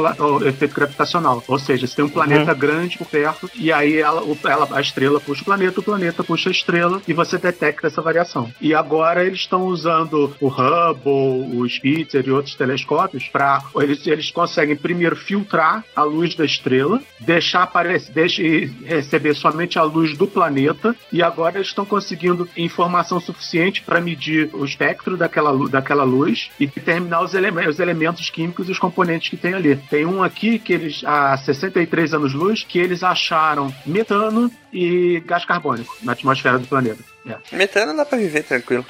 efeito 0.46 0.74
gravitacional. 0.74 1.42
Ou 1.48 1.58
seja, 1.58 1.86
se 1.88 1.96
tem 1.96 2.04
um 2.04 2.08
planeta 2.08 2.54
grande 2.54 2.96
por 2.98 3.06
perto 3.08 3.50
e 3.54 3.72
aí 3.72 3.96
ela, 3.98 4.22
ela- 4.44 4.68
a 4.70 4.80
estrela 4.80 5.18
puxa 5.20 5.42
o 5.42 5.44
planeta, 5.44 5.80
o 5.80 5.82
planeta 5.82 6.22
puxa 6.22 6.48
a 6.50 6.52
estrela 6.52 7.02
e 7.08 7.12
você 7.12 7.36
detecta 7.36 7.88
essa 7.88 8.00
variação. 8.00 8.52
E 8.60 8.72
agora 8.74 9.24
eles 9.24 9.40
estão 9.40 9.62
usando 9.64 10.36
o 10.40 10.46
Hubble, 10.48 11.58
o 11.58 11.68
Spitzer 11.68 12.24
e 12.26 12.30
outros 12.30 12.54
telescópios 12.54 13.24
para 13.28 13.60
eles, 13.76 14.06
eles 14.06 14.30
conseguem 14.30 14.76
primeiro 14.76 15.16
filtrar 15.16 15.84
a 15.96 16.02
luz 16.04 16.34
da 16.36 16.44
estrela, 16.44 17.00
deixar 17.18 17.62
aparecer, 17.64 18.03
deixa, 18.12 18.42
e 18.42 18.66
receber 18.84 19.34
somente 19.34 19.78
a 19.78 19.82
luz 19.82 20.16
do 20.16 20.26
planeta 20.26 20.94
e 21.12 21.22
agora 21.22 21.60
estão 21.60 21.84
conseguindo 21.84 22.48
informação 22.56 23.20
suficiente 23.20 23.82
para 23.82 24.00
medir 24.00 24.50
o 24.52 24.64
espectro 24.64 25.16
daquela, 25.16 25.68
daquela 25.68 26.04
luz 26.04 26.50
e 26.58 26.66
determinar 26.66 27.22
os, 27.22 27.34
eleme- 27.34 27.66
os 27.68 27.78
elementos 27.78 28.30
químicos 28.30 28.68
e 28.68 28.72
os 28.72 28.78
componentes 28.78 29.28
que 29.28 29.36
tem 29.36 29.54
ali. 29.54 29.76
Tem 29.88 30.04
um 30.04 30.22
aqui 30.22 30.58
que 30.58 30.72
eles, 30.72 31.02
há 31.04 31.36
63 31.36 32.14
anos-luz, 32.14 32.64
que 32.66 32.78
eles 32.78 33.02
acharam 33.02 33.74
metano 33.86 34.50
e 34.72 35.22
gás 35.26 35.44
carbônico 35.44 35.96
na 36.02 36.12
atmosfera 36.12 36.58
do 36.58 36.66
planeta. 36.66 37.13
É. 37.26 37.56
Metano 37.56 37.96
dá 37.96 38.04
pra 38.04 38.18
viver 38.18 38.42
tranquilo. 38.42 38.84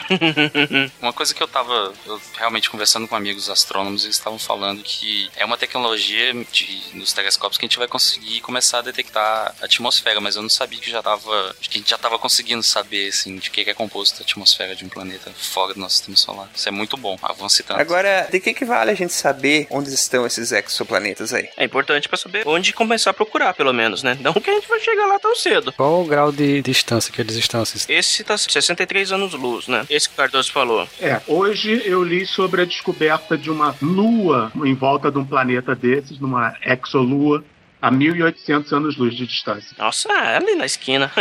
Uma 1.01 1.13
coisa 1.13 1.35
que 1.35 1.43
eu 1.43 1.49
tava 1.49 1.93
eu 2.07 2.21
realmente 2.37 2.71
conversando 2.71 3.07
com 3.07 3.15
amigos 3.15 3.49
astrônomos, 3.49 4.05
eles 4.05 4.17
estavam 4.17 4.39
falando 4.39 4.83
que 4.83 5.31
é 5.37 5.45
uma 5.45 5.57
tecnologia 5.57 6.33
de, 6.53 6.83
nos 6.95 7.13
telescópios 7.13 7.59
que 7.59 7.65
a 7.65 7.69
gente 7.69 7.79
vai 7.79 7.87
conseguir 7.87 8.41
começar 8.41 8.79
a 8.79 8.83
detectar 8.83 9.55
a 9.61 9.65
atmosfera, 9.65 10.21
mas 10.21 10.37
eu 10.37 10.43
não 10.43 10.49
sabia 10.49 10.79
que 10.79 10.91
já 10.91 11.03
tava. 11.03 11.55
que 11.61 11.79
a 11.79 11.81
gente 11.81 11.91
já 11.91 11.99
tava 11.99 12.19
conseguindo 12.19 12.63
saber 12.63 13.09
assim, 13.09 13.37
de 13.37 13.51
que 13.51 13.65
que 13.65 13.71
é 13.71 13.75
composto 13.75 14.21
a 14.21 14.25
atmosfera 14.25 14.75
de 14.75 14.85
um 14.85 14.89
planeta 14.89 15.31
fora 15.33 15.75
do 15.75 15.81
nosso 15.81 15.97
sistema 15.97 16.17
solar. 16.17 16.51
Isso 16.55 16.69
é 16.69 16.73
muito 16.73 16.97
bom, 16.97 17.17
avance 17.23 17.63
tanto. 17.63 17.81
Agora, 17.81 18.29
de 18.31 18.41
que 18.41 18.53
que 18.53 18.65
vale 18.65 18.91
a 18.91 18.95
gente 18.95 19.13
saber 19.13 19.67
onde 19.71 19.93
estão 19.93 20.27
esses 20.27 20.53
exoplanetas 20.53 21.33
aí? 21.33 21.49
É 21.57 21.65
importante 21.65 22.09
pra 22.09 22.19
saber 22.19 22.47
onde 22.47 22.73
começar 22.73 23.11
a 23.11 23.15
procurar, 23.15 23.55
pelo 23.55 23.73
menos, 23.73 24.03
né? 24.03 24.19
Não 24.21 24.33
que 24.33 24.51
a 24.51 24.55
gente 24.55 24.69
vai 24.69 24.81
chegar 24.81 25.07
lá 25.07 25.19
tão 25.19 25.35
cedo. 25.35 25.73
Qual 25.73 26.03
o 26.03 26.05
grau 26.05 26.31
de 26.31 26.61
distância 26.63 27.13
que 27.13 27.21
eles 27.21 27.37
estão? 27.37 27.63
Assim? 27.63 27.79
Esse 27.89 28.24
tá 28.25 28.39
63 28.39 29.13
anos-luz, 29.13 29.69
né? 29.69 29.85
Esse 29.89 30.09
que 30.09 30.15
o 30.15 30.17
Cardoso 30.17 30.53
falou. 30.53 30.89
É, 31.01 31.21
hoje 31.27 31.83
eu 31.85 32.03
li 32.03 32.27
sobre 32.27 32.63
a 32.63 32.65
descoberta 32.65 33.37
de 33.37 33.51
uma 33.51 33.75
lua 33.81 34.51
em 34.65 34.75
volta 34.75 35.11
de 35.11 35.19
um 35.19 35.25
planeta 35.25 35.75
desses, 35.75 36.19
numa 36.19 36.55
exolua, 36.65 37.45
a 37.85 37.91
1800 37.91 38.73
anos-luz 38.73 39.15
de 39.15 39.27
distância. 39.27 39.69
Nossa, 39.79 40.11
é 40.11 40.37
ali 40.39 40.55
na 40.55 40.65
esquina. 40.65 41.13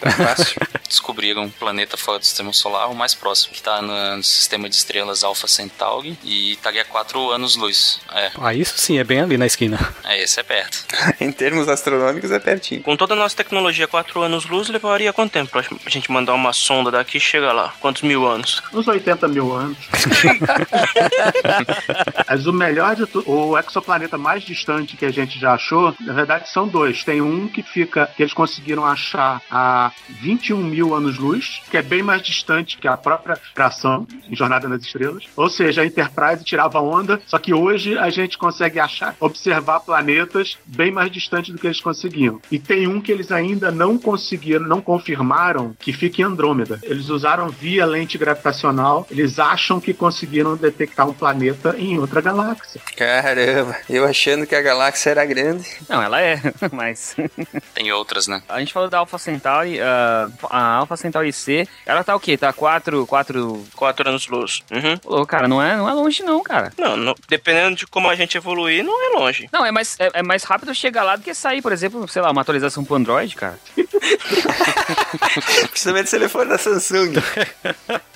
Tá 0.00 0.10
fácil. 0.36 0.60
Descobriram 0.86 1.44
um 1.44 1.50
planeta 1.50 1.96
fora 1.96 2.18
do 2.18 2.26
sistema 2.26 2.52
solar, 2.52 2.90
o 2.90 2.94
mais 2.94 3.14
próximo, 3.14 3.54
que 3.54 3.62
tá 3.62 3.80
no, 3.80 4.16
no 4.18 4.22
sistema 4.22 4.68
de 4.68 4.74
estrelas 4.74 5.24
Alpha 5.24 5.48
Centauri 5.48 6.18
e 6.22 6.52
estaria 6.52 6.84
4 6.84 7.30
anos-luz. 7.30 8.00
É, 8.12 8.30
Ah, 8.38 8.52
isso 8.52 8.76
sim, 8.76 8.98
é 8.98 9.04
bem 9.04 9.20
ali 9.20 9.38
na 9.38 9.46
esquina. 9.46 9.78
é, 10.04 10.22
esse 10.22 10.38
é 10.38 10.42
perto. 10.42 10.84
em 11.18 11.32
termos 11.32 11.68
astronômicos 11.70 12.30
é 12.30 12.38
pertinho. 12.38 12.82
Com 12.82 12.96
toda 12.96 13.14
a 13.14 13.16
nossa 13.16 13.34
tecnologia, 13.36 13.88
4 13.88 14.20
anos-luz 14.22 14.68
levaria 14.68 15.14
quanto 15.14 15.32
tempo 15.32 15.50
pra 15.50 15.64
gente 15.86 16.10
mandar 16.12 16.34
uma 16.34 16.52
sonda 16.52 16.90
daqui 16.90 17.16
e 17.16 17.20
chegar 17.20 17.54
lá? 17.54 17.72
Quantos 17.80 18.02
mil 18.02 18.26
anos? 18.26 18.62
Uns 18.74 18.86
80 18.86 19.26
mil 19.28 19.54
anos. 19.54 19.78
Mas 22.28 22.46
o 22.46 22.52
melhor 22.52 22.94
de 22.94 23.06
tudo, 23.06 23.30
o 23.30 23.58
exoplaneta 23.58 24.18
mais 24.18 24.42
distante 24.42 24.96
que 24.96 25.04
a 25.06 25.10
gente 25.10 25.38
já 25.38 25.54
achou, 25.54 25.94
na 26.10 26.16
verdade 26.16 26.50
são 26.50 26.66
dois. 26.66 27.04
Tem 27.04 27.22
um 27.22 27.46
que 27.46 27.62
fica, 27.62 28.08
que 28.16 28.24
eles 28.24 28.34
conseguiram 28.34 28.84
achar 28.84 29.40
a 29.48 29.92
21 30.08 30.56
mil 30.56 30.92
anos-luz, 30.92 31.62
que 31.70 31.76
é 31.76 31.82
bem 31.82 32.02
mais 32.02 32.20
distante 32.20 32.78
que 32.78 32.88
a 32.88 32.96
própria 32.96 33.38
tração 33.54 34.08
em 34.28 34.34
Jornada 34.34 34.68
nas 34.68 34.82
Estrelas. 34.82 35.24
Ou 35.36 35.48
seja, 35.48 35.82
a 35.82 35.86
Enterprise 35.86 36.42
tirava 36.42 36.80
onda, 36.80 37.20
só 37.26 37.38
que 37.38 37.54
hoje 37.54 37.96
a 37.96 38.10
gente 38.10 38.36
consegue 38.36 38.80
achar, 38.80 39.14
observar 39.20 39.78
planetas 39.80 40.58
bem 40.66 40.90
mais 40.90 41.12
distantes 41.12 41.52
do 41.54 41.60
que 41.60 41.68
eles 41.68 41.80
conseguiam. 41.80 42.40
E 42.50 42.58
tem 42.58 42.88
um 42.88 43.00
que 43.00 43.12
eles 43.12 43.30
ainda 43.30 43.70
não 43.70 43.96
conseguiram, 43.96 44.66
não 44.66 44.80
confirmaram, 44.80 45.76
que 45.78 45.92
fica 45.92 46.22
em 46.22 46.24
Andrômeda. 46.24 46.80
Eles 46.82 47.08
usaram 47.08 47.48
via 47.50 47.86
lente 47.86 48.18
gravitacional, 48.18 49.06
eles 49.08 49.38
acham 49.38 49.80
que 49.80 49.94
conseguiram 49.94 50.56
detectar 50.56 51.08
um 51.08 51.12
planeta 51.12 51.76
em 51.78 52.00
outra 52.00 52.20
galáxia. 52.20 52.80
Caramba, 52.96 53.76
eu 53.88 54.04
achando 54.04 54.44
que 54.44 54.56
a 54.56 54.62
galáxia 54.62 55.10
era 55.10 55.24
grande. 55.24 55.68
Não, 55.88 55.99
ela 56.00 56.20
é, 56.20 56.40
mas. 56.72 57.16
Tem 57.74 57.90
outras, 57.92 58.26
né? 58.26 58.42
A 58.48 58.58
gente 58.60 58.72
falou 58.72 58.88
da 58.88 58.98
Alpha 58.98 59.18
Centauri, 59.18 59.80
ah, 59.80 60.28
a 60.48 60.62
Alpha 60.76 60.96
Centauri 60.96 61.32
C, 61.32 61.66
ela 61.86 62.02
tá 62.04 62.14
o 62.14 62.20
quê? 62.20 62.36
Tá 62.36 62.52
4, 62.52 63.06
4... 63.06 63.66
4 63.74 64.08
anos-luz. 64.08 64.62
Uhum. 64.70 64.96
Pô, 64.98 65.26
cara, 65.26 65.48
não 65.48 65.62
é, 65.62 65.76
não 65.76 65.88
é 65.88 65.92
longe 65.92 66.22
não, 66.22 66.42
cara. 66.42 66.72
Não, 66.78 66.96
não- 66.96 67.14
dependendo 67.28 67.76
de 67.76 67.86
como 67.86 68.08
a 68.08 68.14
gente 68.14 68.36
evoluir, 68.36 68.84
não 68.84 69.04
é 69.12 69.18
longe. 69.18 69.48
Não, 69.52 69.64
é 69.64 69.70
mais, 69.70 69.96
é, 69.98 70.10
é 70.14 70.22
mais 70.22 70.42
rápido 70.44 70.74
chegar 70.74 71.02
lá 71.02 71.16
do 71.16 71.22
que 71.22 71.34
sair, 71.34 71.62
por 71.62 71.72
exemplo, 71.72 72.06
sei 72.08 72.22
lá, 72.22 72.30
uma 72.30 72.40
atualização 72.42 72.84
pro 72.84 72.96
Android, 72.96 73.34
cara. 73.34 73.58
Principalmente 75.70 76.10
se 76.10 76.16
ele 76.16 76.28
for 76.28 76.46
da 76.46 76.58
Samsung. 76.58 77.14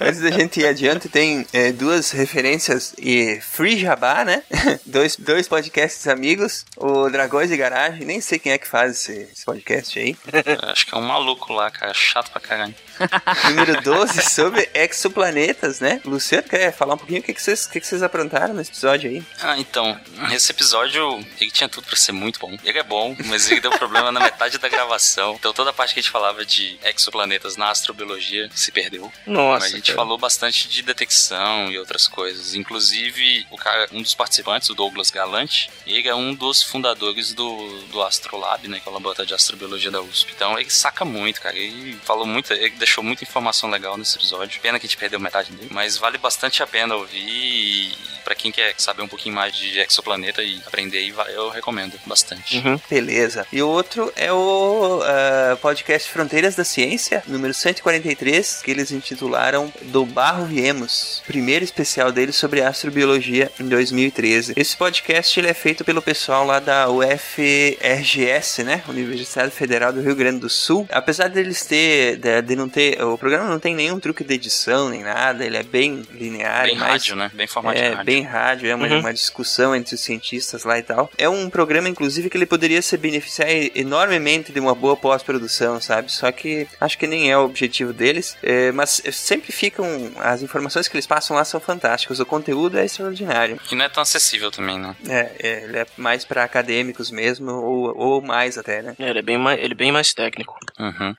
Antes 0.01 0.21
da 0.21 0.31
gente 0.31 0.61
ir 0.61 0.67
adiante, 0.67 1.09
tem 1.09 1.47
é, 1.53 1.73
duas 1.73 2.11
referências 2.11 2.95
e 2.99 3.39
free 3.41 3.79
jabá, 3.79 4.25
né? 4.25 4.43
dois, 4.87 5.17
dois 5.17 5.49
podcasts 5.49 6.07
amigos, 6.07 6.65
o 6.77 7.09
Dragões 7.11 7.49
de 7.49 7.57
Garagem, 7.65 8.05
nem 8.05 8.21
sei 8.21 8.39
quem 8.39 8.53
é 8.53 8.59
que 8.59 8.69
faz 8.69 8.93
esse, 8.93 9.23
esse 9.33 9.43
podcast 9.43 9.99
aí. 9.99 10.15
Acho 10.71 10.87
que 10.87 10.95
é 10.95 10.99
um 10.99 11.01
maluco 11.01 11.51
lá, 11.55 11.71
cara, 11.71 11.95
chato 11.95 12.31
pra 12.31 12.39
caralho. 12.39 12.75
Número 13.51 13.81
12, 13.81 14.23
sobre 14.31 14.69
exoplanetas, 14.75 15.81
né? 15.81 16.01
Luciano, 16.05 16.49
quer 16.49 16.73
falar 16.73 16.95
um 16.95 16.99
pouquinho 16.99 17.21
o 17.21 17.23
que, 17.23 17.35
que, 17.35 17.43
vocês, 17.43 17.67
que, 17.67 17.81
que 17.81 17.87
vocês 17.87 18.03
aprontaram 18.03 18.55
nesse 18.55 18.71
episódio 18.71 19.11
aí? 19.11 19.23
Ah, 19.41 19.59
então, 19.59 19.99
esse 20.33 20.51
episódio, 20.51 21.25
ele 21.41 21.51
tinha 21.51 21.69
tudo 21.69 21.87
pra 21.87 21.97
ser 21.97 22.13
muito 22.13 22.39
bom. 22.39 22.57
Ele 22.65 22.79
é 22.79 22.83
bom, 22.83 23.17
mas 23.27 23.51
ele 23.51 23.61
deu 23.61 23.71
problema 23.73 24.11
na 24.13 24.21
metade 24.21 24.59
da 24.59 24.69
gravação. 24.69 25.35
Então 25.39 25.53
toda 25.53 25.71
a 25.71 25.73
parte 25.73 25.95
que 25.95 26.01
a 26.01 26.03
gente 26.03 26.11
falava 26.11 26.45
de 26.45 26.79
exoplanetas 26.85 27.57
na 27.57 27.71
astrobiologia 27.71 28.49
se 28.55 28.71
perdeu. 28.71 29.13
Nossa, 29.27 29.67
a 29.67 29.69
gente 29.69 29.93
cara. 29.93 29.97
falou 29.97 30.19
bastante 30.19 30.69
de 30.69 30.83
detecção 30.83 31.71
e 31.71 31.79
outras 31.79 32.07
coisas. 32.07 32.55
Inclusive, 32.55 33.47
o 33.51 33.57
cara, 33.57 33.89
um 33.93 34.03
dos 34.03 34.15
participantes, 34.15 34.69
o 34.71 34.75
Douglas 34.75 35.11
Galante, 35.11 35.71
ele 35.87 36.09
é 36.09 36.15
um 36.15 36.35
dos 36.35 36.63
fundadores 36.63 37.33
do, 37.33 37.83
do 37.91 38.03
Astrolab, 38.03 38.67
né? 38.69 38.81
Que 38.81 38.89
é 38.89 38.91
o 38.91 38.95
laboratório 38.95 39.29
de 39.29 39.35
astrobiologia 39.35 39.91
da 39.91 40.01
USP. 40.01 40.33
Então 40.35 40.59
ele 40.59 40.71
saca 40.71 41.05
muito, 41.05 41.41
cara. 41.41 41.57
Ele 41.57 41.95
falou 42.05 42.27
muito, 42.27 42.53
ele 42.53 42.71
deixou 42.85 43.03
muita 43.03 43.25
informação 43.25 43.71
legal 43.71 43.97
nesse 43.97 44.17
episódio. 44.17 44.61
Pena 44.61 44.79
que 44.79 44.87
a 44.87 44.89
gente 44.89 44.99
perdeu 44.99 45.19
metade 45.19 45.51
dele, 45.53 45.71
mas 45.73 45.97
vale 45.97 46.19
bastante 46.19 46.63
a 46.63 46.67
pena 46.67 46.95
ouvir. 46.95 47.19
E 47.19 47.97
pra 48.25 48.35
quem 48.35 48.51
quer 48.51 48.75
saber 48.79 49.03
um 49.03 49.09
pouquinho 49.09 49.35
mais 49.35 49.55
de 49.55 49.79
exoplaneta 49.81 50.43
e 50.43 50.61
aprender 50.67 50.99
aí, 50.99 51.15
eu 51.35 51.49
recomendo 51.51 51.99
bastante. 52.07 52.57
Uhum. 52.59 52.81
Beleza. 52.89 53.47
E 53.53 53.63
o 53.63 53.69
outro 53.69 54.13
é 54.17 54.33
o 54.33 55.01
ah, 55.05 55.57
podcast 55.61 56.11
Fronteiras 56.11 56.55
da 56.57 56.65
Ciência, 56.65 57.23
número 57.27 57.53
143, 57.55 58.63
que 58.63 58.71
eles 58.71 58.91
intitularam 58.91 59.73
Do 59.83 60.05
Barro 60.07 60.47
Viemos. 60.47 61.23
Primeiro 61.27 61.65
especial 61.65 62.11
deles 62.11 62.37
sobre 62.37 62.63
astrobiologia 62.63 63.51
em 63.61 63.69
2013. 63.69 64.55
Esse 64.57 64.77
podcast 64.77 65.39
ele 65.39 65.49
é 65.49 65.55
feito 65.55 65.85
pelo 65.85 66.01
pessoal 66.03 66.45
lá 66.45 66.59
da 66.61 66.89
UFRGS, 66.89 68.63
né? 68.65 68.83
Universidade 68.89 69.51
Federal 69.51 69.93
do 69.93 70.01
Rio 70.01 70.15
Grande 70.15 70.41
do 70.41 70.49
Sul. 70.49 70.87
Apesar 70.91 71.29
deles 71.29 71.65
ter, 71.65 72.17
de, 72.17 72.43
de 72.43 72.57
não 72.57 72.69
ter, 72.69 73.03
o 73.03 73.17
programa 73.19 73.49
não 73.49 73.59
tem 73.59 73.75
nenhum 73.75 73.99
truque 74.01 74.25
de 74.25 74.35
edição 74.35 74.89
nem 74.89 75.03
nada, 75.03 75.45
ele 75.45 75.57
é 75.57 75.63
bem 75.63 76.03
linear, 76.13 76.65
Bem 76.65 76.77
mais- 76.77 76.93
rádio, 76.93 77.17
né? 77.17 77.31
Bem 77.35 77.47
formato 77.47 77.79
é, 77.79 77.89
rádio. 77.91 78.05
bem 78.05 78.14
bem 78.15 78.23
rádio, 78.23 78.69
é 78.71 78.75
uma, 78.75 78.87
Uhum. 78.87 79.01
uma 79.01 79.13
discussão 79.13 79.75
entre 79.75 79.95
os 79.95 80.01
cientistas 80.01 80.65
lá 80.65 80.79
e 80.79 80.83
tal. 80.83 81.11
É 81.19 81.29
um 81.29 81.51
programa, 81.51 81.89
inclusive, 81.89 82.31
que 82.31 82.37
ele 82.37 82.47
poderia 82.47 82.81
se 82.81 82.97
beneficiar 82.97 83.49
enormemente 83.75 84.53
de 84.53 84.61
uma 84.61 84.75
boa 84.75 84.97
pós-produção, 84.97 85.81
sabe? 85.81 86.13
Só 86.13 86.31
que 86.31 86.67
acho 86.81 86.97
que 86.99 87.07
nem 87.07 87.31
é 87.31 87.37
o 87.39 87.45
objetivo 87.45 87.93
deles. 87.93 88.37
É, 88.43 88.71
mas 88.73 89.03
sempre 89.13 89.53
ficam. 89.53 89.85
As 90.19 90.43
informações 90.43 90.87
que 90.89 90.95
eles 90.97 91.07
passam 91.07 91.37
lá 91.37 91.45
são 91.45 91.61
fantásticas. 91.61 92.21
O 92.21 92.27
conteúdo 92.27 92.79
é 92.79 92.85
extraordinário. 92.85 93.59
E 93.71 93.75
não 93.75 93.85
é 93.85 93.89
tão 93.89 94.03
acessível 94.03 94.51
também, 94.51 94.79
né? 94.79 94.95
É, 95.09 95.31
é, 95.39 95.65
ele 95.65 95.79
é 95.79 95.87
mais 95.97 96.25
para 96.25 96.45
acadêmicos 96.45 97.11
mesmo, 97.11 97.51
ou, 97.51 97.97
ou 97.97 98.23
mais 98.23 98.57
até, 98.59 98.83
né? 98.83 98.95
É, 98.99 99.11
ele 99.11 99.19
é 99.19 99.23
bem 99.23 99.39
mais, 99.39 99.59
ele 99.59 99.73
é 99.73 99.77
bem 99.77 99.93
mais 99.93 100.13
técnico. 100.15 100.57
Uhum. 100.79 101.15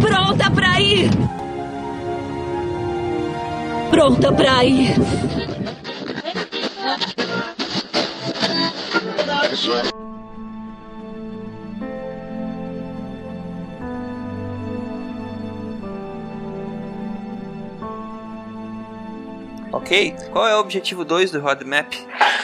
Pronta 0.00 0.50
pra 0.50 0.80
ir! 0.80 1.10
Pronta 3.90 4.32
pra 4.32 4.64
ir! 4.64 4.94
Ok? 19.78 20.12
Qual 20.32 20.46
é 20.46 20.56
o 20.56 20.58
objetivo 20.58 21.04
2 21.04 21.30
do 21.30 21.40
roadmap? 21.40 21.94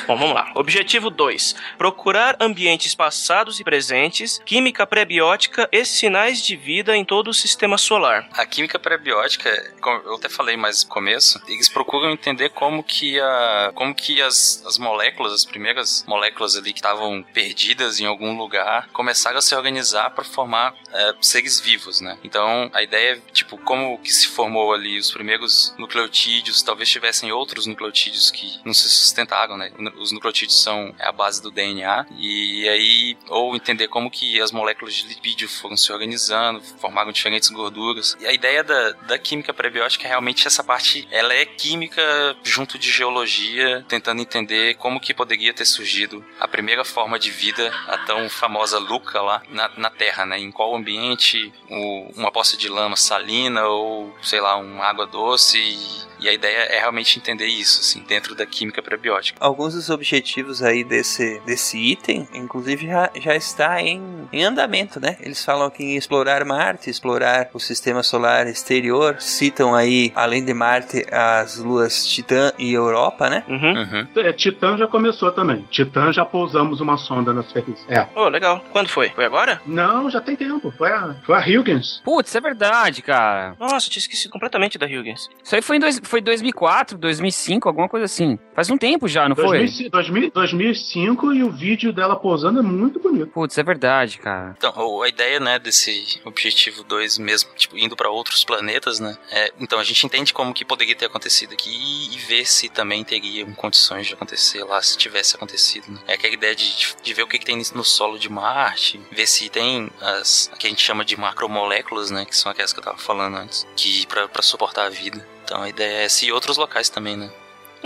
Bom, 0.06 0.16
vamos 0.16 0.34
lá. 0.34 0.52
Objetivo 0.54 1.10
2. 1.10 1.56
Procurar 1.76 2.36
ambientes 2.38 2.94
passados 2.94 3.58
e 3.58 3.64
presentes, 3.64 4.40
química 4.44 4.86
pré-biótica 4.86 5.68
e 5.72 5.84
sinais 5.84 6.40
de 6.40 6.54
vida 6.54 6.96
em 6.96 7.04
todo 7.04 7.28
o 7.28 7.34
sistema 7.34 7.76
solar. 7.76 8.28
A 8.32 8.46
química 8.46 8.78
pré-biótica, 8.78 9.50
como 9.80 10.00
eu 10.04 10.14
até 10.14 10.28
falei 10.28 10.56
mais 10.56 10.84
no 10.84 10.90
começo, 10.90 11.42
eles 11.48 11.68
procuram 11.68 12.12
entender 12.12 12.50
como 12.50 12.84
que, 12.84 13.18
a, 13.18 13.72
como 13.74 13.94
que 13.94 14.22
as, 14.22 14.62
as 14.64 14.78
moléculas, 14.78 15.32
as 15.32 15.44
primeiras 15.44 16.04
moléculas 16.06 16.56
ali 16.56 16.72
que 16.72 16.78
estavam 16.78 17.24
perdidas 17.32 17.98
em 17.98 18.06
algum 18.06 18.36
lugar, 18.36 18.88
começaram 18.92 19.38
a 19.38 19.42
se 19.42 19.54
organizar 19.56 20.10
para 20.10 20.24
formar 20.24 20.74
é, 20.92 21.14
seres 21.20 21.58
vivos, 21.58 22.00
né? 22.00 22.16
Então, 22.22 22.70
a 22.72 22.82
ideia 22.82 23.14
é, 23.14 23.20
tipo, 23.32 23.58
como 23.58 23.98
que 23.98 24.12
se 24.12 24.28
formou 24.28 24.72
ali 24.72 24.98
os 24.98 25.10
primeiros 25.10 25.74
nucleotídeos, 25.78 26.62
talvez 26.62 26.88
tivessem 26.88 27.23
outros 27.32 27.66
nucleotídeos 27.66 28.30
que 28.30 28.60
não 28.64 28.74
se 28.74 28.88
sustentaram, 28.88 29.56
né? 29.56 29.72
Os 29.98 30.12
nucleotídeos 30.12 30.62
são 30.62 30.94
a 30.98 31.12
base 31.12 31.42
do 31.42 31.50
DNA, 31.50 32.06
e 32.18 32.68
aí, 32.68 33.16
ou 33.28 33.54
entender 33.54 33.88
como 33.88 34.10
que 34.10 34.40
as 34.40 34.52
moléculas 34.52 34.94
de 34.94 35.08
lipídio 35.08 35.48
foram 35.48 35.76
se 35.76 35.92
organizando, 35.92 36.60
formaram 36.78 37.12
diferentes 37.12 37.48
gorduras. 37.50 38.16
E 38.20 38.26
a 38.26 38.32
ideia 38.32 38.62
da, 38.62 38.92
da 38.92 39.18
química 39.18 39.52
prebiótica 39.52 40.04
é 40.06 40.08
realmente 40.08 40.46
essa 40.46 40.62
parte, 40.62 41.06
ela 41.10 41.34
é 41.34 41.44
química 41.44 42.02
junto 42.42 42.78
de 42.78 42.90
geologia, 42.90 43.84
tentando 43.88 44.20
entender 44.22 44.74
como 44.76 45.00
que 45.00 45.14
poderia 45.14 45.52
ter 45.52 45.64
surgido 45.64 46.24
a 46.38 46.48
primeira 46.48 46.84
forma 46.84 47.18
de 47.18 47.30
vida, 47.30 47.72
a 47.86 47.98
tão 47.98 48.28
famosa 48.28 48.78
Luca 48.78 49.20
lá 49.20 49.42
na, 49.48 49.70
na 49.76 49.90
Terra, 49.90 50.26
né? 50.26 50.38
Em 50.38 50.50
qual 50.50 50.74
ambiente 50.74 51.52
o, 51.68 52.12
uma 52.16 52.30
poça 52.30 52.56
de 52.56 52.68
lama 52.68 52.96
salina 52.96 53.66
ou, 53.66 54.14
sei 54.22 54.40
lá, 54.40 54.56
uma 54.56 54.84
água 54.84 55.06
doce 55.06 55.58
e 55.58 56.13
e 56.24 56.28
a 56.28 56.32
ideia 56.32 56.56
é 56.70 56.78
realmente 56.78 57.18
entender 57.18 57.46
isso, 57.46 57.80
assim, 57.80 58.02
dentro 58.08 58.34
da 58.34 58.46
química 58.46 58.82
prebiótica. 58.82 59.38
Alguns 59.38 59.74
dos 59.74 59.90
objetivos 59.90 60.62
aí 60.62 60.82
desse, 60.82 61.38
desse 61.44 61.76
item, 61.76 62.26
inclusive, 62.32 62.86
já, 62.86 63.10
já 63.20 63.36
está 63.36 63.82
em, 63.82 64.26
em 64.32 64.42
andamento, 64.42 64.98
né? 64.98 65.18
Eles 65.20 65.44
falam 65.44 65.66
aqui 65.66 65.84
em 65.84 65.96
explorar 65.96 66.42
Marte, 66.46 66.88
explorar 66.88 67.50
o 67.52 67.60
sistema 67.60 68.02
solar 68.02 68.46
exterior. 68.46 69.16
Citam 69.20 69.74
aí, 69.74 70.12
além 70.14 70.42
de 70.42 70.54
Marte, 70.54 71.04
as 71.12 71.58
luas 71.58 72.06
Titã 72.06 72.52
e 72.58 72.72
Europa, 72.72 73.28
né? 73.28 73.44
Uhum. 73.46 73.74
Uhum. 73.74 74.08
É, 74.16 74.32
Titã 74.32 74.78
já 74.78 74.86
começou 74.86 75.30
também. 75.30 75.66
Titã 75.70 76.10
já 76.10 76.24
pousamos 76.24 76.80
uma 76.80 76.96
sonda 76.96 77.34
na 77.34 77.42
superfície. 77.42 77.84
É. 77.86 78.06
Oh, 78.14 78.28
legal. 78.28 78.64
Quando 78.72 78.88
foi? 78.88 79.10
Foi 79.10 79.26
agora? 79.26 79.60
Não, 79.66 80.08
já 80.08 80.22
tem 80.22 80.36
tempo. 80.36 80.72
Foi 80.78 80.90
a, 80.90 81.16
foi 81.26 81.34
a 81.36 81.40
Huygens. 81.40 82.00
Putz, 82.02 82.34
é 82.34 82.40
verdade, 82.40 83.02
cara. 83.02 83.54
Nossa, 83.60 83.88
eu 83.88 83.90
tinha 83.90 84.00
esquecido 84.00 84.30
completamente 84.30 84.78
da 84.78 84.86
Huygens. 84.86 85.28
Isso 85.42 85.54
aí 85.54 85.60
foi 85.60 85.76
em 85.76 85.80
dois, 85.80 86.00
foi 86.02 86.13
2004, 86.20 86.98
2005, 86.98 87.68
alguma 87.68 87.88
coisa 87.88 88.04
assim. 88.06 88.38
Faz 88.54 88.70
um 88.70 88.78
tempo 88.78 89.08
já, 89.08 89.28
não 89.28 89.36
foi? 89.36 89.58
2005, 89.58 89.90
2000, 89.90 90.30
2005 90.30 91.32
e 91.34 91.42
o 91.42 91.50
vídeo 91.50 91.92
dela 91.92 92.16
pousando 92.16 92.60
é 92.60 92.62
muito 92.62 93.00
bonito. 93.00 93.28
Putz, 93.28 93.58
é 93.58 93.62
verdade, 93.62 94.18
cara. 94.18 94.54
Então, 94.56 95.02
a 95.02 95.08
ideia, 95.08 95.40
né, 95.40 95.58
desse 95.58 96.20
objetivo 96.24 96.84
2 96.84 97.18
mesmo, 97.18 97.50
tipo, 97.54 97.76
indo 97.76 97.96
para 97.96 98.10
outros 98.10 98.44
planetas, 98.44 99.00
né? 99.00 99.16
É, 99.30 99.52
então, 99.60 99.78
a 99.78 99.84
gente 99.84 100.04
entende 100.06 100.32
como 100.32 100.54
que 100.54 100.64
poderia 100.64 100.94
ter 100.94 101.06
acontecido 101.06 101.52
aqui 101.52 101.70
e, 101.70 102.14
e 102.14 102.18
ver 102.18 102.46
se 102.46 102.68
também 102.68 103.04
teriam 103.04 103.52
condições 103.54 104.06
de 104.06 104.14
acontecer 104.14 104.64
lá, 104.64 104.80
se 104.82 104.96
tivesse 104.96 105.36
acontecido, 105.36 105.90
né? 105.90 105.98
É 106.06 106.14
aquela 106.14 106.34
ideia 106.34 106.54
de, 106.54 106.94
de 107.02 107.14
ver 107.14 107.22
o 107.22 107.26
que, 107.26 107.38
que 107.38 107.46
tem 107.46 107.60
no 107.74 107.84
solo 107.84 108.18
de 108.18 108.28
Marte, 108.30 109.00
ver 109.10 109.26
se 109.26 109.48
tem 109.48 109.90
as 110.00 110.50
que 110.58 110.66
a 110.66 110.70
gente 110.70 110.82
chama 110.82 111.04
de 111.04 111.16
macromoléculas, 111.18 112.10
né, 112.10 112.24
que 112.24 112.36
são 112.36 112.50
aquelas 112.50 112.72
que 112.72 112.78
eu 112.78 112.84
tava 112.84 112.98
falando 112.98 113.36
antes, 113.36 113.66
que 113.76 114.06
para 114.06 114.42
suportar 114.42 114.86
a 114.86 114.90
vida. 114.90 115.33
Então, 115.44 115.62
a 115.62 115.68
ideia 115.68 115.98
é 115.98 116.04
essa 116.04 116.24
e 116.24 116.32
outros 116.32 116.56
locais 116.56 116.88
também, 116.88 117.16
né? 117.16 117.30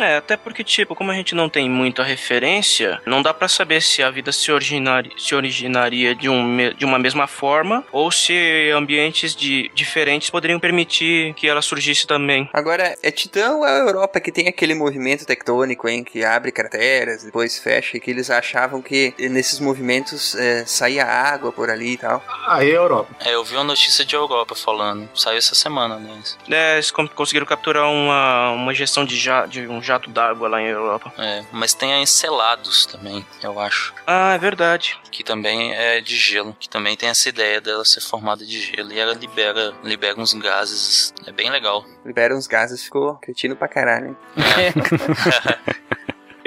É, 0.01 0.17
até 0.17 0.37
porque, 0.37 0.63
tipo, 0.63 0.95
como 0.95 1.11
a 1.11 1.15
gente 1.15 1.35
não 1.35 1.49
tem 1.49 1.69
muita 1.69 2.03
referência, 2.03 3.01
não 3.05 3.23
dá 3.23 3.35
pra 3.35 3.49
saber 3.49 3.81
se 3.83 4.03
a 4.03 4.11
vida 4.11 4.31
se, 4.33 4.51
originari- 4.53 5.13
se 5.19 5.35
originaria 5.35 6.15
de, 6.15 6.29
um, 6.29 6.73
de 6.73 6.85
uma 6.85 6.99
mesma 6.99 7.27
forma 7.27 7.85
ou 7.93 8.11
se 8.11 8.71
ambientes 8.75 9.35
de, 9.35 9.71
diferentes 9.75 10.31
poderiam 10.31 10.61
permitir 10.61 11.35
que 11.35 11.49
ela 11.49 11.63
surgisse 11.63 12.07
também. 12.07 12.49
Agora, 12.53 12.97
é 13.03 13.11
Titã 13.11 13.53
ou 13.53 13.67
é 13.67 13.71
a 13.71 13.79
Europa 13.79 14.21
que 14.21 14.31
tem 14.31 14.49
aquele 14.49 14.75
movimento 14.75 15.27
tectônico, 15.27 15.89
hein? 15.89 16.05
Que 16.05 16.25
abre 16.25 16.53
crateras, 16.53 17.25
depois 17.25 17.59
fecha, 17.59 17.97
e 17.97 18.01
que 18.01 18.11
eles 18.11 18.31
achavam 18.31 18.81
que 18.81 19.15
nesses 19.19 19.59
movimentos 19.61 20.35
é, 20.35 20.65
saía 20.65 21.05
água 21.05 21.51
por 21.53 21.71
ali 21.71 21.95
e 21.95 21.99
tal. 21.99 22.25
Aí 22.47 22.69
é 22.71 22.73
a 22.73 22.77
Europa. 22.77 23.15
É, 23.25 23.35
eu 23.35 23.45
vi 23.45 23.55
uma 23.57 23.65
notícia 23.65 24.05
de 24.05 24.15
Europa 24.15 24.55
falando, 24.55 25.09
saiu 25.15 25.39
essa 25.39 25.55
semana, 25.55 25.97
né? 25.99 26.09
É, 26.51 26.75
eles 26.75 26.91
conseguiram 26.91 27.47
capturar 27.47 27.89
uma, 27.91 28.53
uma 28.53 28.75
gestão 28.75 29.05
de, 29.05 29.17
ja, 29.17 29.45
de 29.47 29.67
um 29.67 29.83
jato 29.89 30.11
d'água 30.11 30.49
lá 30.49 30.61
em 30.61 30.66
Europa. 30.66 31.12
É, 31.18 31.45
mas 31.51 31.72
tem 31.72 31.93
a 31.95 31.99
Encelados 31.99 32.86
também, 32.86 33.24
eu 33.43 33.59
acho. 33.59 33.95
Ah, 34.07 34.34
é 34.34 34.39
verdade. 34.39 34.99
Que 35.11 35.24
também 35.24 35.74
é 35.74 36.01
de 36.01 36.16
gelo. 36.16 36.55
Que 36.61 36.68
também 36.68 36.97
tem 36.97 37.09
essa 37.09 37.28
ideia 37.28 37.61
dela 37.61 37.84
ser 37.84 38.01
formada 38.01 38.45
de 38.45 38.61
gelo. 38.61 38.93
E 38.93 38.99
ela 38.99 39.14
libera, 39.14 39.74
libera 39.82 40.20
uns 40.20 40.34
gases. 40.34 41.12
É 41.26 41.32
bem 41.32 41.51
legal. 41.51 41.84
Libera 42.05 42.36
uns 42.36 42.47
gases, 42.47 42.84
ficou 42.84 43.14
cretino 43.16 43.57
pra 43.57 43.66
caralho, 43.66 44.09
hein? 44.09 44.16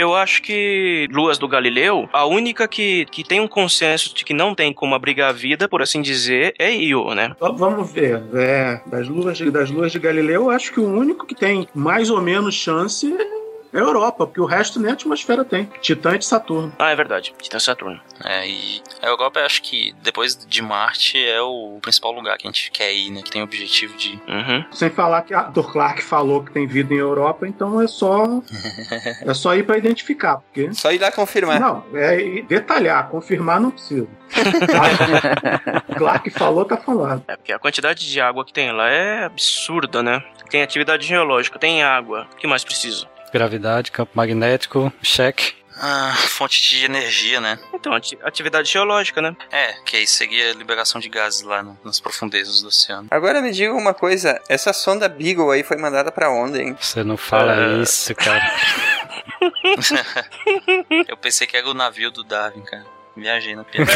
Eu 0.02 0.16
acho 0.16 0.42
que 0.42 1.08
Luas 1.12 1.38
do 1.38 1.48
Galileu, 1.48 2.10
a 2.12 2.26
única 2.26 2.68
que, 2.68 3.06
que 3.06 3.24
tem 3.24 3.40
um 3.40 3.48
consenso 3.48 4.16
de 4.16 4.26
que 4.26 4.34
não 4.34 4.56
tem 4.56 4.74
como 4.74 4.96
abrigar 4.96 5.30
a 5.30 5.32
vida, 5.32 5.70
por 5.70 5.80
assim 5.80 6.02
dizer, 6.02 6.56
é 6.58 6.74
Io, 6.74 7.14
né? 7.14 7.36
Vamos 7.40 7.92
ver. 7.92 8.24
É, 8.34 8.82
das, 8.88 9.08
luas 9.08 9.38
de, 9.38 9.52
das 9.52 9.70
luas 9.70 9.92
de 9.92 10.00
Galileu, 10.00 10.46
eu 10.46 10.50
acho 10.50 10.74
que 10.74 10.80
o 10.80 10.92
único 10.92 11.28
que 11.28 11.36
tem 11.36 11.68
mais 11.76 12.10
ou 12.10 12.20
menos 12.20 12.56
chance 12.56 13.14
é 13.14 13.41
a 13.74 13.78
Europa, 13.78 14.26
porque 14.26 14.42
o 14.42 14.46
resto 14.46 14.80
nem 14.80 14.92
a 14.92 14.94
atmosfera 14.94 15.44
tem. 15.46 15.66
Titã 15.82 16.16
e 16.16 16.20
de 16.20 16.26
Saturno. 16.26 16.74
Ah, 16.78 16.92
é 16.92 16.96
verdade. 16.96 17.34
Titã 17.42 17.60
Saturno. 17.60 18.00
É, 18.24 18.48
e 18.48 18.82
a 19.02 19.08
Europa 19.08 19.40
eu 19.40 19.46
acho 19.46 19.62
que 19.62 19.94
depois 20.02 20.36
de 20.46 20.62
Marte 20.62 21.24
é 21.24 21.42
o 21.42 21.80
principal 21.82 22.12
lugar 22.12 22.38
que 22.38 22.48
a 22.48 22.52
gente 22.52 22.72
quer 22.72 22.94
ir, 22.94 23.10
né? 23.12 23.22
Que 23.22 23.32
tem 23.32 23.42
o 23.42 23.46
objetivo 23.46 23.96
de. 23.98 24.20
Uhum. 24.28 24.66
Sem 24.72 24.90
falar 24.90 25.22
que 25.24 25.34
a 25.34 25.40
Arthur 25.40 25.72
Clarke 25.72 26.04
falou 26.04 26.44
que 26.44 26.52
tem 26.52 26.68
vida 26.68 26.94
em 26.94 26.98
Europa, 26.98 27.48
então 27.48 27.82
é 27.82 27.88
só 27.88 28.42
é 29.26 29.34
só 29.34 29.56
ir 29.56 29.64
pra 29.64 29.78
identificar, 29.78 30.38
porque 30.38 30.74
Só 30.74 30.92
ir 30.92 31.00
lá 31.00 31.12
confirmar. 31.12 31.60
não, 31.60 31.84
é 31.94 32.42
detalhar, 32.42 33.10
confirmar 33.10 33.60
não 33.60 33.72
precisa. 33.72 34.08
Clarke 35.98 36.30
falou, 36.30 36.66
tá 36.66 36.78
falando. 36.78 37.24
É 37.28 37.36
porque 37.36 37.52
a 37.52 37.60
quantidade 37.60 38.10
de 38.10 38.22
água 38.22 38.46
que 38.46 38.54
tem 38.54 38.72
lá 38.72 38.90
é 38.90 39.26
absurda, 39.26 40.02
né? 40.02 40.24
Tem 40.50 40.62
atividade 40.62 41.06
geológica, 41.06 41.60
tem 41.60 41.84
água. 41.84 42.28
O 42.34 42.36
que 42.36 42.48
mais 42.48 42.64
precisa? 42.64 43.08
Gravidade, 43.34 43.92
campo 43.92 44.12
magnético, 44.16 44.92
cheque. 45.02 45.54
Ah, 45.84 46.14
fonte 46.16 46.62
de 46.62 46.86
energia, 46.86 47.42
né? 47.42 47.58
Então, 47.74 47.92
ati- 47.94 48.18
atividade 48.22 48.70
geológica, 48.72 49.20
né? 49.20 49.36
É, 49.52 49.74
que 49.84 49.98
aí 49.98 50.06
seria 50.06 50.52
a 50.52 50.54
liberação 50.54 51.02
de 51.02 51.10
gases 51.10 51.42
lá 51.42 51.64
no- 51.64 51.76
nas 51.84 52.00
profundezas 52.00 52.62
do 52.62 52.68
oceano. 52.68 53.08
Agora 53.10 53.42
me 53.42 53.52
diga 53.52 53.74
uma 53.74 53.94
coisa, 53.94 54.40
essa 54.48 54.74
sonda 54.74 55.10
Beagle 55.10 55.50
aí 55.50 55.64
foi 55.64 55.78
mandada 55.78 56.12
pra 56.12 56.30
onde, 56.30 56.62
hein? 56.62 56.78
Você 56.80 57.04
não 57.04 57.18
fala 57.18 57.56
É. 57.56 57.82
isso, 57.82 58.14
cara. 58.14 58.44
eu 61.08 61.18
pensei 61.18 61.48
que 61.48 61.58
era 61.58 61.68
o 61.68 61.74
navio 61.74 62.12
do 62.12 62.24
Darwin, 62.24 62.62
cara. 62.62 62.86
Viajei 63.18 63.56
na 63.56 63.64
piada. 63.66 63.92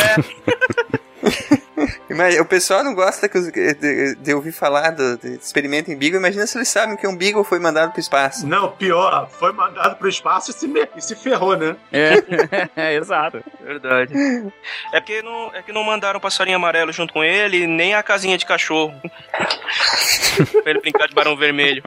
Mas 2.10 2.40
o 2.40 2.46
pessoal 2.46 2.84
não 2.84 2.94
gosta 2.94 3.28
que 3.30 3.38
os- 3.38 3.52
de, 3.52 4.16
de 4.16 4.34
ouvir 4.34 4.52
falar 4.52 4.92
do, 4.92 5.18
de 5.18 5.36
experimento 5.36 5.92
em 5.92 5.98
Beagle. 5.98 6.20
Imagina 6.20 6.46
se 6.48 6.58
eles 6.58 6.68
sabem 6.70 6.96
que 6.98 7.08
um 7.08 7.16
Beagle 7.16 7.44
foi 7.44 7.60
mandado 7.60 7.92
pro 7.92 8.00
espaço. 8.00 8.48
Não, 8.48 8.72
pior, 8.72 9.30
foi 9.30 9.52
mandado 9.52 9.96
pro 9.98 10.08
espaço 10.10 10.52
e 10.52 10.54
se, 10.54 10.68
me- 10.68 10.88
e 10.96 11.02
se 11.02 11.16
ferrou, 11.16 11.56
né? 11.58 11.76
É, 11.92 12.14
é, 12.76 12.94
exato. 12.96 13.44
Verdade. 13.62 14.14
É 14.94 15.00
porque 15.00 15.22
não, 15.22 15.52
é 15.54 15.62
que 15.62 15.72
não 15.72 15.84
mandaram 15.84 16.18
o 16.18 16.22
passarinho 16.22 16.58
amarelo 16.58 16.92
junto 16.94 17.12
com 17.14 17.24
ele, 17.24 17.66
nem 17.68 17.94
a 17.96 18.04
casinha 18.04 18.38
de 18.38 18.46
cachorro. 18.46 18.94
pra 20.64 20.72
ele 20.72 20.80
brincar 20.82 21.08
de 21.08 21.16
barão 21.16 21.36
vermelho. 21.36 21.84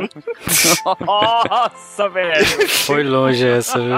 Nossa, 1.00 2.08
velho. 2.08 2.68
Foi 2.68 3.02
longe 3.02 3.46
essa, 3.46 3.78
viu? 3.78 3.96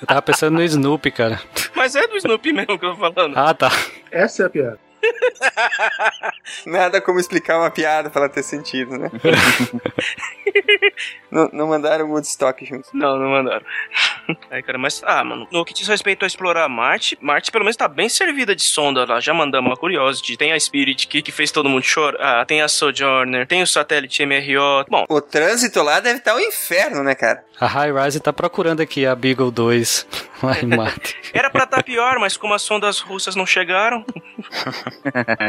Eu 0.00 0.06
tava 0.06 0.22
pensando 0.22 0.54
no 0.54 0.62
Snoopy, 0.62 1.10
cara. 1.10 1.40
Mas 1.74 1.94
é 1.94 2.06
do 2.06 2.16
Snoopy 2.16 2.52
mesmo 2.52 2.78
que 2.78 2.84
eu 2.84 2.94
tô 2.94 2.96
falando. 3.12 3.36
Ah, 3.36 3.54
tá. 3.54 3.70
Essa 4.10 4.44
é 4.44 4.46
a 4.46 4.50
piada. 4.50 4.78
Nada 6.66 7.00
como 7.00 7.20
explicar 7.20 7.58
uma 7.58 7.70
piada 7.70 8.10
pra 8.10 8.22
ela 8.22 8.28
ter 8.28 8.42
sentido, 8.42 8.98
né? 8.98 9.10
não, 11.30 11.48
não 11.52 11.66
mandaram 11.68 12.06
o 12.06 12.12
Woodstock 12.12 12.64
junto. 12.64 12.88
Não, 12.94 13.18
não 13.18 13.28
mandaram. 13.30 13.64
Aí, 14.50 14.62
cara, 14.62 14.78
mas, 14.78 15.02
ah, 15.04 15.22
mano, 15.24 15.46
no 15.50 15.64
que 15.64 15.74
diz 15.74 15.86
respeito 15.88 16.24
a 16.24 16.26
explorar 16.26 16.68
Marte, 16.68 17.18
Marte 17.20 17.50
pelo 17.50 17.64
menos 17.64 17.76
tá 17.76 17.88
bem 17.88 18.08
servida 18.08 18.54
de 18.54 18.62
sonda 18.62 19.04
lá. 19.04 19.20
Já 19.20 19.32
mandamos 19.34 19.72
a 19.72 19.76
Curiosity, 19.76 20.36
tem 20.36 20.52
a 20.52 20.60
Spirit 20.60 21.06
que, 21.06 21.22
que 21.22 21.32
fez 21.32 21.50
todo 21.50 21.68
mundo 21.68 21.82
chorar, 21.82 22.40
ah, 22.40 22.44
tem 22.44 22.62
a 22.62 22.68
Sojourner, 22.68 23.46
tem 23.46 23.62
o 23.62 23.66
satélite 23.66 24.24
MRO. 24.24 24.84
Bom, 24.88 25.04
O 25.08 25.20
trânsito 25.20 25.82
lá 25.82 26.00
deve 26.00 26.18
estar 26.18 26.34
um 26.34 26.40
inferno, 26.40 27.02
né, 27.02 27.14
cara? 27.14 27.44
A 27.60 27.66
High 27.66 27.92
Rise 27.92 28.20
tá 28.20 28.32
procurando 28.32 28.80
aqui 28.80 29.04
a 29.04 29.14
Beagle 29.14 29.50
2 29.50 30.06
lá 30.42 30.58
em 30.60 30.66
Marte. 30.66 31.16
era 31.32 31.50
pra 31.50 31.66
tá 31.66 31.82
pior, 31.82 32.18
mas 32.18 32.36
como 32.36 32.54
as 32.54 32.62
sondas 32.62 33.00
russas 33.00 33.34
não 33.34 33.44
chegaram, 33.46 34.04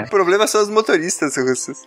O 0.06 0.10
problema 0.10 0.48
são 0.48 0.62
os 0.62 0.70
motoristas 0.70 1.38
russos. 1.38 1.84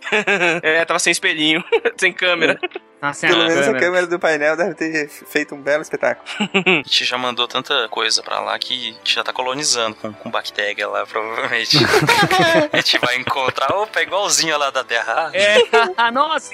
é, 0.61 0.83
tava 0.85 0.99
sem 0.99 1.11
espelhinho, 1.11 1.63
sem 1.97 2.13
câmera. 2.13 2.59
Nossa, 3.03 3.27
Pelo 3.27 3.43
menos 3.45 3.67
a 3.67 3.73
câmera. 3.73 4.07
do 4.07 4.17
painel 4.17 4.55
deve 4.55 4.75
ter 4.75 5.09
feito 5.09 5.53
um 5.53 5.61
belo 5.61 5.81
espetáculo. 5.81 6.25
A 6.39 6.71
gente 6.87 7.03
já 7.03 7.17
mandou 7.17 7.45
tanta 7.49 7.89
coisa 7.89 8.23
pra 8.23 8.39
lá 8.39 8.57
que 8.57 8.73
a 8.73 8.93
gente 8.93 9.13
já 9.15 9.23
tá 9.23 9.33
colonizando 9.33 9.93
com, 9.95 10.13
com 10.13 10.31
bactéria 10.31 10.87
lá, 10.87 11.05
provavelmente. 11.05 11.77
a 12.71 12.77
gente 12.77 12.97
vai 12.99 13.17
encontrar, 13.17 13.75
opa, 13.75 13.99
é 13.99 14.03
igualzinho 14.03 14.57
lá 14.57 14.69
da 14.69 14.85
Terra. 14.85 15.31
É, 15.33 15.57
nossa, 16.11 16.53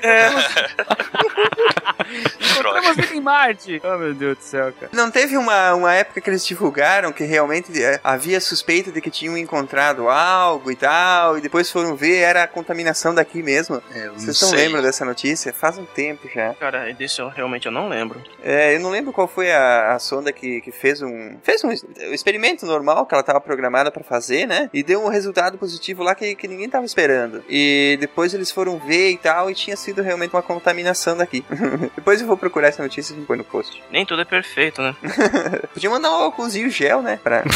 Droga. 2.57 2.79
encontramos 2.79 2.95
vida 2.95 3.13
em 3.15 3.21
Marte. 3.21 3.81
Oh, 3.83 3.97
meu 3.97 4.13
Deus 4.15 4.37
do 4.37 4.43
céu, 4.43 4.73
cara. 4.73 4.91
Não 4.91 5.11
teve 5.11 5.37
uma, 5.37 5.75
uma 5.75 5.93
época 5.93 6.19
que 6.19 6.29
eles 6.29 6.43
divulgaram 6.45 7.11
que 7.11 7.23
realmente 7.23 7.71
é, 7.81 7.99
havia 8.03 8.39
suspeita 8.41 8.91
de 8.91 9.01
que 9.01 9.11
tinham 9.11 9.37
encontrado 9.37 10.09
algo 10.09 10.71
e 10.71 10.75
tal, 10.75 11.37
e 11.37 11.41
depois 11.41 11.69
foram 11.71 11.95
ver, 11.95 12.17
era 12.17 12.43
a 12.43 12.47
contaminação 12.47 13.13
daqui 13.13 13.43
mesmo. 13.43 13.81
É, 13.93 14.05
não 14.07 14.13
Vocês 14.15 14.41
não 14.41 14.49
sei. 14.49 14.57
lembram 14.65 14.81
dessa 14.81 15.05
notícia? 15.05 15.53
Faz 15.53 15.77
um 15.77 15.85
tempo 15.85 16.27
já. 16.33 16.38
Cara, 16.59 16.91
desse 16.93 17.19
eu 17.19 17.27
realmente 17.29 17.65
eu 17.65 17.71
não 17.71 17.87
lembro. 17.87 18.21
É, 18.41 18.75
eu 18.75 18.79
não 18.79 18.89
lembro 18.89 19.11
qual 19.11 19.27
foi 19.27 19.51
a, 19.51 19.93
a 19.93 19.99
sonda 19.99 20.31
que, 20.31 20.61
que 20.61 20.71
fez 20.71 21.01
um 21.01 21.37
fez 21.43 21.63
um, 21.63 21.69
um 21.69 22.13
experimento 22.13 22.65
normal 22.65 23.05
que 23.05 23.13
ela 23.13 23.21
estava 23.21 23.39
programada 23.41 23.91
para 23.91 24.03
fazer, 24.03 24.45
né? 24.45 24.69
E 24.73 24.83
deu 24.83 25.03
um 25.03 25.09
resultado 25.09 25.57
positivo 25.57 26.03
lá 26.03 26.15
que, 26.15 26.35
que 26.35 26.47
ninguém 26.47 26.69
tava 26.69 26.85
esperando. 26.85 27.43
E 27.49 27.97
depois 27.99 28.33
eles 28.33 28.51
foram 28.51 28.77
ver 28.79 29.11
e 29.11 29.17
tal, 29.17 29.49
e 29.49 29.55
tinha 29.55 29.75
sido 29.75 30.01
realmente 30.01 30.33
uma 30.33 30.41
contaminação 30.41 31.17
daqui. 31.17 31.43
depois 31.95 32.21
eu 32.21 32.27
vou 32.27 32.37
procurar 32.37 32.67
essa 32.69 32.81
notícia 32.81 33.13
e 33.13 33.21
põe 33.25 33.37
no 33.37 33.43
post. 33.43 33.83
Nem 33.91 34.05
tudo 34.05 34.21
é 34.21 34.25
perfeito, 34.25 34.81
né? 34.81 34.95
Podia 35.73 35.89
mandar 35.89 36.11
um 36.11 36.23
álcoolzinho 36.23 36.69
gel, 36.69 37.01
né? 37.01 37.19
Pra... 37.21 37.43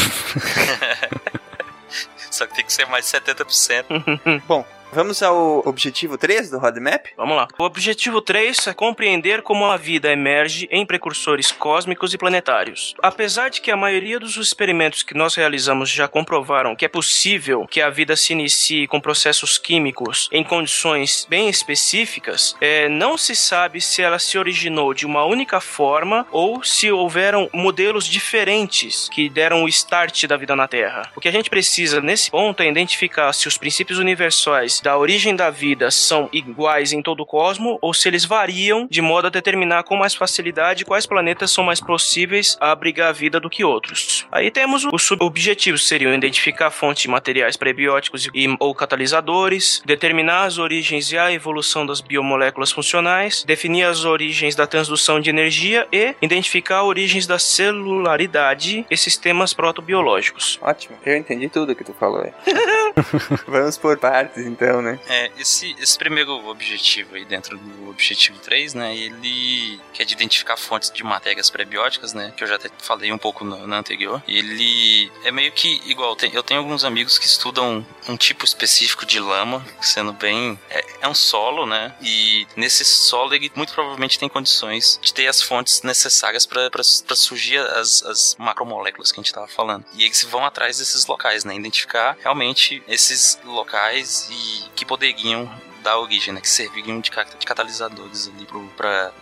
Só 2.30 2.46
que 2.46 2.56
tem 2.56 2.64
que 2.64 2.72
ser 2.72 2.86
mais 2.86 3.08
de 3.08 3.12
70%. 3.16 4.42
Bom, 4.46 4.64
vamos 4.94 5.22
ao 5.22 5.66
objetivo 5.66 6.16
3 6.16 6.50
do 6.50 6.58
roadmap? 6.58 7.08
Vamos 7.16 7.36
lá. 7.36 7.48
O 7.58 7.64
objetivo 7.64 8.22
3 8.22 8.68
é 8.68 8.74
compreender 8.74 9.42
como 9.42 9.66
a 9.66 9.76
vida 9.76 10.12
emerge 10.12 10.68
em 10.70 10.86
precursores 10.86 11.50
cósmicos 11.50 12.14
e 12.14 12.18
planetários. 12.18 12.94
Apesar 13.02 13.48
de 13.48 13.60
que 13.60 13.72
a 13.72 13.76
maioria 13.76 14.20
dos 14.20 14.36
experimentos 14.36 15.02
que 15.02 15.14
nós 15.14 15.34
realizamos 15.34 15.90
já 15.90 16.06
comprovaram 16.06 16.76
que 16.76 16.84
é 16.84 16.88
possível 16.88 17.66
que 17.66 17.80
a 17.80 17.90
vida 17.90 18.14
se 18.14 18.32
inicie 18.32 18.86
com 18.86 19.00
processos 19.00 19.58
químicos 19.58 20.28
em 20.30 20.44
condições 20.44 21.26
bem 21.28 21.48
específicas, 21.48 22.54
é, 22.60 22.88
não 22.88 23.18
se 23.18 23.34
sabe 23.34 23.80
se 23.80 24.00
ela 24.00 24.18
se 24.18 24.38
originou 24.38 24.94
de 24.94 25.04
uma 25.04 25.24
única 25.24 25.60
forma 25.60 26.26
ou 26.30 26.62
se 26.62 26.92
houveram 26.92 27.50
modelos 27.52 28.06
diferentes 28.06 29.08
que 29.08 29.28
deram 29.28 29.64
o 29.64 29.68
start 29.68 30.26
da 30.26 30.36
vida 30.36 30.54
na 30.54 30.68
Terra. 30.68 31.10
O 31.16 31.20
que 31.20 31.28
a 31.28 31.32
gente 31.32 31.50
precisa 31.50 32.00
nesse 32.00 32.30
ponto 32.30 32.62
é 32.62 32.68
identificar 32.68 33.32
se 33.32 33.48
os 33.48 33.58
princípios 33.58 33.98
universais 33.98 34.80
da 34.84 34.98
origem 34.98 35.34
da 35.34 35.48
vida 35.48 35.90
são 35.90 36.28
iguais 36.30 36.92
em 36.92 37.00
todo 37.00 37.20
o 37.20 37.26
cosmo 37.26 37.78
ou 37.80 37.94
se 37.94 38.06
eles 38.06 38.26
variam 38.26 38.86
de 38.90 39.00
modo 39.00 39.28
a 39.28 39.30
determinar 39.30 39.82
com 39.82 39.96
mais 39.96 40.14
facilidade 40.14 40.84
quais 40.84 41.06
planetas 41.06 41.50
são 41.50 41.64
mais 41.64 41.80
possíveis 41.80 42.54
a 42.60 42.70
abrigar 42.70 43.08
a 43.08 43.12
vida 43.12 43.40
do 43.40 43.48
que 43.48 43.64
outros. 43.64 44.26
Aí 44.30 44.50
temos 44.50 44.86
os 44.92 45.02
subobjetivos, 45.02 45.88
seriam 45.88 46.12
identificar 46.12 46.70
fontes 46.70 47.04
de 47.04 47.08
materiais 47.08 47.56
prebióticos 47.56 48.28
e, 48.34 48.54
ou 48.60 48.74
catalisadores, 48.74 49.82
determinar 49.86 50.44
as 50.44 50.58
origens 50.58 51.10
e 51.10 51.16
a 51.16 51.32
evolução 51.32 51.86
das 51.86 52.02
biomoléculas 52.02 52.70
funcionais, 52.70 53.42
definir 53.42 53.84
as 53.84 54.04
origens 54.04 54.54
da 54.54 54.66
transdução 54.66 55.18
de 55.18 55.30
energia 55.30 55.88
e 55.90 56.14
identificar 56.20 56.82
origens 56.82 57.26
da 57.26 57.38
celularidade 57.38 58.84
e 58.90 58.96
sistemas 58.98 59.54
protobiológicos. 59.54 60.58
Ótimo, 60.60 60.98
eu 61.06 61.16
entendi 61.16 61.48
tudo 61.48 61.74
que 61.74 61.84
tu 61.84 61.94
falou. 61.94 62.30
Vamos 63.48 63.78
por 63.78 63.96
partes 63.96 64.44
então, 64.44 64.73
né? 64.82 64.98
É, 65.08 65.30
esse, 65.38 65.74
esse 65.78 65.96
primeiro 65.98 66.46
objetivo 66.48 67.14
aí 67.16 67.24
dentro 67.24 67.56
do 67.58 67.90
objetivo 67.90 68.38
3, 68.38 68.74
né, 68.74 68.96
ele 68.96 69.80
que 69.92 70.02
é 70.02 70.04
de 70.04 70.12
identificar 70.14 70.56
fontes 70.56 70.90
de 70.90 71.02
matérias 71.04 71.50
prebióticas, 71.50 72.12
né, 72.12 72.32
que 72.36 72.42
eu 72.42 72.48
já 72.48 72.56
até 72.56 72.68
falei 72.78 73.12
um 73.12 73.18
pouco 73.18 73.44
na 73.44 73.76
anterior. 73.76 74.22
Ele 74.26 75.10
é 75.24 75.30
meio 75.30 75.52
que 75.52 75.80
igual, 75.86 76.16
tem- 76.16 76.32
eu 76.34 76.42
tenho 76.42 76.60
alguns 76.60 76.84
amigos 76.84 77.18
que 77.18 77.26
estudam 77.26 77.86
um 78.08 78.16
tipo 78.16 78.44
específico 78.44 79.06
de 79.06 79.20
lama, 79.20 79.64
sendo 79.80 80.12
bem, 80.12 80.58
é, 80.70 80.84
é 81.02 81.08
um 81.08 81.14
solo, 81.14 81.66
né, 81.66 81.94
e 82.02 82.46
nesse 82.56 82.84
solo 82.84 83.34
ele 83.34 83.50
muito 83.54 83.72
provavelmente 83.72 84.18
tem 84.18 84.28
condições 84.28 84.98
de 85.02 85.12
ter 85.12 85.26
as 85.26 85.40
fontes 85.40 85.82
necessárias 85.82 86.46
para 86.46 86.82
surgir 86.82 87.58
as, 87.58 88.02
as 88.04 88.36
macromoléculas 88.38 89.12
que 89.12 89.18
a 89.18 89.22
gente 89.22 89.28
estava 89.28 89.48
falando. 89.48 89.84
E 89.94 90.04
eles 90.04 90.22
vão 90.24 90.44
atrás 90.44 90.78
desses 90.78 91.06
locais, 91.06 91.44
né, 91.44 91.54
identificar 91.54 92.16
realmente 92.20 92.82
esses 92.88 93.38
locais 93.44 94.28
e 94.30 94.63
que 94.74 94.84
poderiam 94.84 95.48
dar 95.84 95.98
origem, 95.98 96.32
né, 96.32 96.40
que 96.40 96.48
serviriam 96.48 96.98
de, 97.00 97.10
de 97.10 97.46
catalisadores 97.46 98.28
ali 98.34 98.48
para 98.76 99.12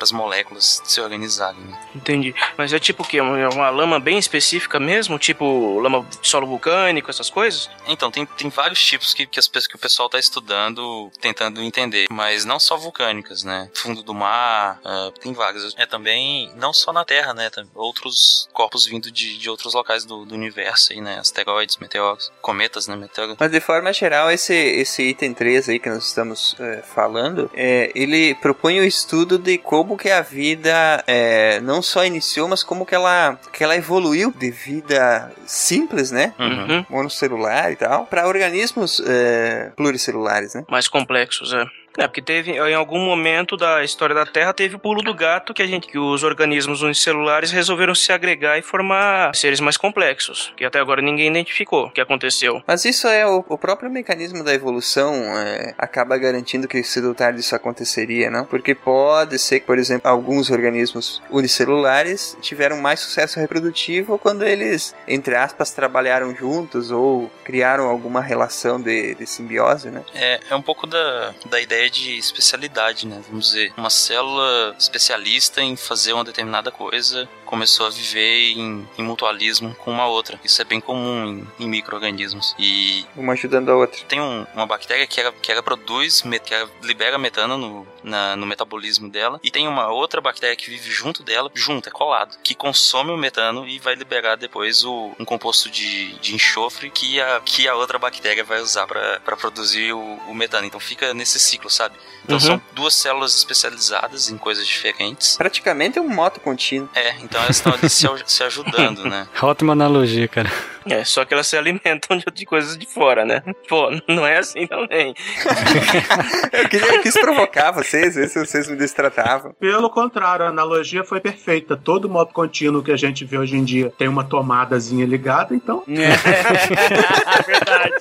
as 0.00 0.12
moléculas 0.12 0.80
se 0.84 1.00
organizarem. 1.00 1.60
Né. 1.60 1.78
Entendi. 1.94 2.34
Mas 2.56 2.72
é 2.72 2.78
tipo 2.78 3.02
o 3.02 3.06
quê? 3.06 3.20
Uma, 3.20 3.48
uma 3.48 3.70
lama 3.70 3.98
bem 3.98 4.18
específica 4.18 4.78
mesmo? 4.78 5.18
Tipo 5.18 5.80
lama 5.80 6.06
de 6.20 6.28
solo 6.28 6.46
vulcânico, 6.46 7.10
essas 7.10 7.28
coisas? 7.28 7.68
Então, 7.86 8.10
tem, 8.10 8.24
tem 8.24 8.48
vários 8.48 8.82
tipos 8.82 9.12
que, 9.12 9.26
que, 9.26 9.38
as, 9.38 9.48
que 9.48 9.76
o 9.76 9.78
pessoal 9.78 10.06
está 10.06 10.18
estudando, 10.18 11.10
tentando 11.20 11.60
entender, 11.60 12.06
mas 12.10 12.44
não 12.44 12.60
só 12.60 12.76
vulcânicas, 12.76 13.42
né? 13.42 13.68
Fundo 13.74 14.02
do 14.02 14.14
mar, 14.14 14.80
ah, 14.84 15.10
tem 15.20 15.32
vários. 15.32 15.74
É 15.76 15.86
também, 15.86 16.50
não 16.54 16.72
só 16.72 16.92
na 16.92 17.04
Terra, 17.04 17.34
né? 17.34 17.50
Outros 17.74 18.48
corpos 18.52 18.86
vindo 18.86 19.10
de, 19.10 19.36
de 19.36 19.50
outros 19.50 19.74
locais 19.74 20.04
do, 20.04 20.24
do 20.24 20.34
universo 20.34 20.92
aí, 20.92 21.00
né? 21.00 21.18
Asteroides, 21.18 21.76
meteoros, 21.78 22.30
cometas, 22.40 22.86
né? 22.86 22.94
Meteoro. 22.94 23.36
Mas 23.38 23.50
de 23.50 23.60
forma 23.60 23.92
geral, 23.92 24.30
esse, 24.30 24.54
esse 24.54 25.02
item 25.02 25.34
3 25.34 25.68
aí 25.68 25.78
que 25.78 25.88
nós 25.88 26.11
estamos 26.12 26.54
é, 26.60 26.82
falando, 26.82 27.50
é, 27.54 27.90
ele 27.94 28.34
propõe 28.36 28.80
o 28.80 28.84
estudo 28.84 29.38
de 29.38 29.58
como 29.58 29.96
que 29.96 30.10
a 30.10 30.20
vida 30.20 31.02
é, 31.06 31.60
não 31.60 31.82
só 31.82 32.04
iniciou, 32.04 32.48
mas 32.48 32.62
como 32.62 32.86
que 32.86 32.94
ela, 32.94 33.38
que 33.52 33.64
ela 33.64 33.76
evoluiu 33.76 34.32
de 34.36 34.50
vida 34.50 35.32
simples, 35.46 36.10
né? 36.10 36.34
Uhum. 36.38 36.86
Monocelular 36.88 37.72
e 37.72 37.76
tal, 37.76 38.06
para 38.06 38.26
organismos 38.26 39.02
é, 39.06 39.72
pluricelulares, 39.76 40.54
né? 40.54 40.64
Mais 40.68 40.88
complexos, 40.88 41.52
é. 41.52 41.64
É, 41.98 42.06
porque 42.06 42.22
teve, 42.22 42.52
em 42.52 42.74
algum 42.74 42.98
momento 42.98 43.56
da 43.56 43.84
história 43.84 44.14
da 44.14 44.24
Terra, 44.24 44.52
teve 44.52 44.76
o 44.76 44.78
pulo 44.78 45.02
do 45.02 45.14
gato 45.14 45.52
que 45.52 45.62
a 45.62 45.66
gente, 45.66 45.86
que 45.86 45.98
os 45.98 46.22
organismos 46.22 46.82
unicelulares 46.82 47.50
resolveram 47.50 47.94
se 47.94 48.12
agregar 48.12 48.58
e 48.58 48.62
formar 48.62 49.34
seres 49.34 49.60
mais 49.60 49.76
complexos, 49.76 50.52
que 50.56 50.64
até 50.64 50.78
agora 50.78 51.02
ninguém 51.02 51.28
identificou 51.28 51.86
o 51.86 51.90
que 51.90 52.00
aconteceu. 52.00 52.62
Mas 52.66 52.84
isso 52.84 53.06
é 53.06 53.26
o, 53.26 53.44
o 53.48 53.58
próprio 53.58 53.90
mecanismo 53.90 54.42
da 54.42 54.54
evolução 54.54 55.14
é, 55.38 55.74
acaba 55.76 56.16
garantindo 56.16 56.66
que 56.66 56.82
cedo 56.82 57.08
ou 57.08 57.14
tarde 57.14 57.40
isso 57.40 57.54
aconteceria, 57.54 58.30
não? 58.30 58.44
Porque 58.44 58.74
pode 58.74 59.38
ser 59.38 59.60
que, 59.60 59.66
por 59.66 59.78
exemplo, 59.78 60.10
alguns 60.10 60.50
organismos 60.50 61.22
unicelulares 61.30 62.36
tiveram 62.40 62.78
mais 62.78 63.00
sucesso 63.00 63.38
reprodutivo 63.38 64.18
quando 64.18 64.44
eles, 64.44 64.94
entre 65.06 65.34
aspas, 65.34 65.70
trabalharam 65.70 66.34
juntos 66.34 66.90
ou 66.90 67.30
criaram 67.44 67.88
alguma 67.88 68.20
relação 68.20 68.80
de, 68.80 69.14
de 69.14 69.26
simbiose, 69.26 69.90
né? 69.90 70.02
É, 70.14 70.40
é 70.50 70.56
um 70.56 70.62
pouco 70.62 70.86
da, 70.86 71.34
da 71.46 71.60
ideia 71.60 71.81
de 71.88 72.16
especialidade, 72.16 73.06
né? 73.06 73.22
Vamos 73.28 73.46
dizer, 73.46 73.72
uma 73.76 73.90
célula 73.90 74.74
especialista 74.78 75.60
em 75.60 75.76
fazer 75.76 76.12
uma 76.12 76.24
determinada 76.24 76.70
coisa 76.70 77.28
começou 77.52 77.86
a 77.86 77.90
viver 77.90 78.52
em, 78.56 78.88
em 78.96 79.02
mutualismo 79.02 79.74
com 79.74 79.90
uma 79.90 80.06
outra. 80.06 80.40
Isso 80.42 80.62
é 80.62 80.64
bem 80.64 80.80
comum 80.80 81.44
em, 81.58 81.64
em 81.66 81.68
micro-organismos. 81.68 82.54
E 82.58 83.04
Uma 83.14 83.34
ajudando 83.34 83.68
a 83.70 83.76
outra. 83.76 84.00
tem 84.08 84.22
um- 84.22 84.46
uma 84.54 84.64
bactéria 84.64 85.06
que 85.06 85.20
ela, 85.20 85.30
que 85.32 85.52
ela 85.52 85.62
produz, 85.62 86.22
que 86.42 86.54
ela 86.54 86.70
libera 86.82 87.18
metano 87.18 87.58
no, 87.58 87.86
na- 88.02 88.36
no 88.36 88.46
metabolismo 88.46 89.10
dela, 89.10 89.38
e 89.42 89.50
tem 89.50 89.68
uma 89.68 89.88
outra 89.88 90.18
bactéria 90.22 90.56
que 90.56 90.70
vive 90.70 90.90
junto 90.90 91.22
dela, 91.22 91.50
junto, 91.54 91.90
é 91.90 91.92
colado, 91.92 92.38
que 92.42 92.54
consome 92.54 93.10
o 93.10 93.18
metano 93.18 93.68
e 93.68 93.78
vai 93.78 93.94
liberar 93.96 94.36
depois 94.36 94.82
o, 94.82 95.12
um 95.20 95.24
composto 95.26 95.68
de, 95.70 96.14
de 96.20 96.34
enxofre 96.34 96.88
que 96.88 97.20
a, 97.20 97.38
que 97.44 97.68
a 97.68 97.74
outra 97.74 97.98
bactéria 97.98 98.42
vai 98.44 98.62
usar 98.62 98.86
para 98.86 99.36
produzir 99.36 99.92
o, 99.92 100.00
o 100.26 100.34
metano. 100.34 100.66
Então 100.66 100.80
fica 100.80 101.12
nesse 101.12 101.38
ciclo, 101.38 101.68
sabe? 101.68 101.96
Então 102.24 102.36
Uhum. 102.36 102.40
são 102.40 102.62
duas 102.72 102.94
células 102.94 103.36
especializadas 103.36 104.30
em 104.30 104.38
coisas 104.38 104.66
diferentes. 104.66 105.36
Praticamente 105.36 105.98
é 105.98 106.00
um 106.00 106.08
moto 106.08 106.40
contínuo. 106.40 106.88
É, 106.94 107.10
então 107.20 107.41
elas 107.42 107.56
estão 107.56 107.72
ali 107.72 107.88
se, 107.88 108.06
se 108.26 108.42
ajudando, 108.42 109.04
né? 109.04 109.26
Ótima 109.42 109.72
analogia, 109.72 110.28
cara. 110.28 110.50
É, 110.84 111.04
só 111.04 111.24
que 111.24 111.32
elas 111.32 111.46
se 111.46 111.56
alimentam 111.56 112.16
de, 112.16 112.24
de 112.32 112.44
coisas 112.44 112.76
de 112.76 112.86
fora, 112.86 113.24
né? 113.24 113.42
Pô, 113.68 113.88
não 114.08 114.26
é 114.26 114.38
assim 114.38 114.66
também. 114.66 115.14
Eu, 116.52 116.68
queria, 116.68 116.94
eu 116.94 117.02
quis 117.02 117.14
provocar 117.14 117.70
vocês, 117.70 118.14
ver 118.14 118.28
se 118.28 118.38
vocês 118.38 118.68
me 118.68 118.76
destratavam. 118.76 119.54
Pelo 119.58 119.88
contrário, 119.90 120.44
a 120.44 120.48
analogia 120.48 121.02
foi 121.02 121.20
perfeita. 121.20 121.76
Todo 121.76 122.08
modo 122.08 122.32
contínuo 122.32 122.82
que 122.82 122.92
a 122.92 122.96
gente 122.96 123.24
vê 123.24 123.38
hoje 123.38 123.56
em 123.56 123.64
dia 123.64 123.92
tem 123.96 124.08
uma 124.08 124.24
tomadazinha 124.24 125.06
ligada, 125.06 125.54
então. 125.54 125.82
É 125.92 127.42
verdade. 127.42 127.94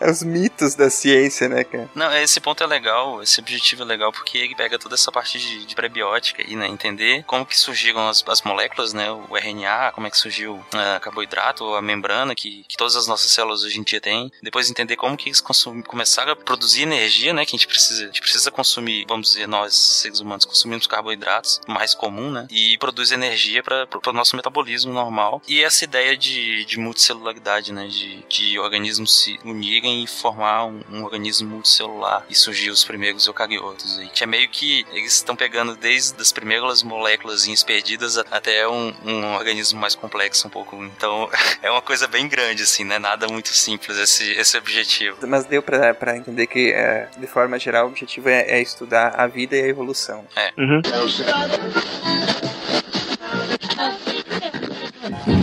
É 0.00 0.10
os 0.10 0.22
mitos 0.22 0.74
da 0.74 0.88
ciência, 0.90 1.48
né, 1.48 1.64
cara? 1.64 1.88
Não, 1.94 2.14
esse 2.16 2.40
ponto 2.40 2.62
é 2.62 2.66
legal, 2.66 3.22
esse 3.22 3.40
objetivo 3.40 3.82
é 3.82 3.84
legal 3.84 4.12
porque 4.12 4.38
ele 4.38 4.54
pega 4.54 4.78
toda 4.78 4.94
essa 4.94 5.10
parte 5.10 5.38
de, 5.38 5.66
de 5.66 5.74
prebiótica 5.74 6.42
aí, 6.42 6.54
né? 6.54 6.68
Entender 6.68 7.24
como 7.24 7.44
que 7.44 7.57
surgiram 7.58 8.08
as, 8.08 8.24
as 8.26 8.42
moléculas, 8.42 8.92
né? 8.92 9.10
O 9.10 9.36
RNA, 9.36 9.92
como 9.92 10.06
é 10.06 10.10
que 10.10 10.18
surgiu 10.18 10.64
ah, 10.72 11.00
carboidrato, 11.00 11.74
a 11.74 11.82
membrana 11.82 12.34
que, 12.34 12.64
que 12.68 12.76
todas 12.76 12.96
as 12.96 13.06
nossas 13.06 13.30
células 13.30 13.62
hoje 13.62 13.78
em 13.78 13.82
dia 13.82 14.00
têm. 14.00 14.30
Depois 14.42 14.70
entender 14.70 14.96
como 14.96 15.16
que 15.16 15.28
eles 15.28 15.40
começaram 15.40 16.32
a 16.32 16.36
produzir 16.36 16.82
energia, 16.82 17.32
né? 17.32 17.44
Que 17.44 17.54
a 17.54 17.58
gente 17.58 17.66
precisa, 17.66 18.04
a 18.04 18.06
gente 18.06 18.20
precisa 18.20 18.50
consumir, 18.50 19.04
vamos 19.08 19.32
dizer, 19.32 19.46
nós, 19.46 19.74
seres 19.74 20.20
humanos, 20.20 20.44
consumimos 20.44 20.86
carboidratos, 20.86 21.60
mais 21.66 21.94
comum, 21.94 22.30
né? 22.30 22.46
E 22.50 22.76
produz 22.78 23.12
energia 23.12 23.62
para 23.62 23.88
o 24.06 24.12
nosso 24.12 24.36
metabolismo 24.36 24.92
normal. 24.92 25.42
E 25.46 25.62
essa 25.62 25.84
ideia 25.84 26.16
de, 26.16 26.64
de 26.64 26.78
multicelularidade, 26.78 27.72
né? 27.72 27.86
De, 27.88 28.24
de 28.28 28.58
organismos 28.58 29.18
se 29.18 29.38
unirem 29.44 30.04
e 30.04 30.06
formar 30.06 30.66
um, 30.66 30.82
um 30.90 31.04
organismo 31.04 31.48
multicelular 31.48 32.24
e 32.28 32.34
surgir 32.34 32.70
os 32.70 32.84
primeiros 32.84 33.26
eucariotos 33.26 33.98
aí. 33.98 34.08
Que 34.08 34.24
é 34.24 34.26
meio 34.26 34.48
que 34.48 34.86
eles 34.92 35.14
estão 35.14 35.36
pegando 35.36 35.76
desde 35.76 36.20
as 36.20 36.32
primeiras 36.32 36.82
moléculas 36.82 37.37
perdidas 37.64 38.18
a- 38.18 38.24
até 38.30 38.66
um, 38.68 38.92
um 39.04 39.34
organismo 39.34 39.80
mais 39.80 39.94
complexo 39.94 40.46
um 40.46 40.50
pouco. 40.50 40.76
Então 40.84 41.28
é 41.62 41.70
uma 41.70 41.82
coisa 41.82 42.06
bem 42.08 42.28
grande, 42.28 42.62
assim, 42.62 42.84
né? 42.84 42.98
Nada 42.98 43.26
muito 43.28 43.48
simples 43.48 43.96
esse, 43.98 44.32
esse 44.32 44.56
objetivo. 44.56 45.16
Mas 45.26 45.44
deu 45.44 45.62
pra, 45.62 45.94
pra 45.94 46.16
entender 46.16 46.46
que, 46.46 46.72
é, 46.72 47.08
de 47.16 47.26
forma 47.26 47.58
geral, 47.58 47.86
o 47.86 47.88
objetivo 47.90 48.28
é, 48.28 48.40
é 48.48 48.60
estudar 48.62 49.14
a 49.16 49.26
vida 49.26 49.56
e 49.56 49.62
a 49.62 49.68
evolução. 49.68 50.24
É. 50.36 50.52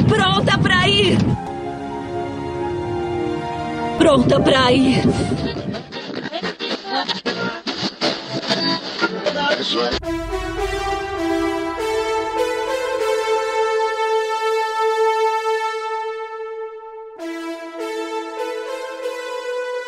Pronta 0.07 0.57
pra 0.57 0.87
ir! 0.87 1.17
Pronta 3.97 4.39
pra 4.39 4.71
ir! 4.71 5.01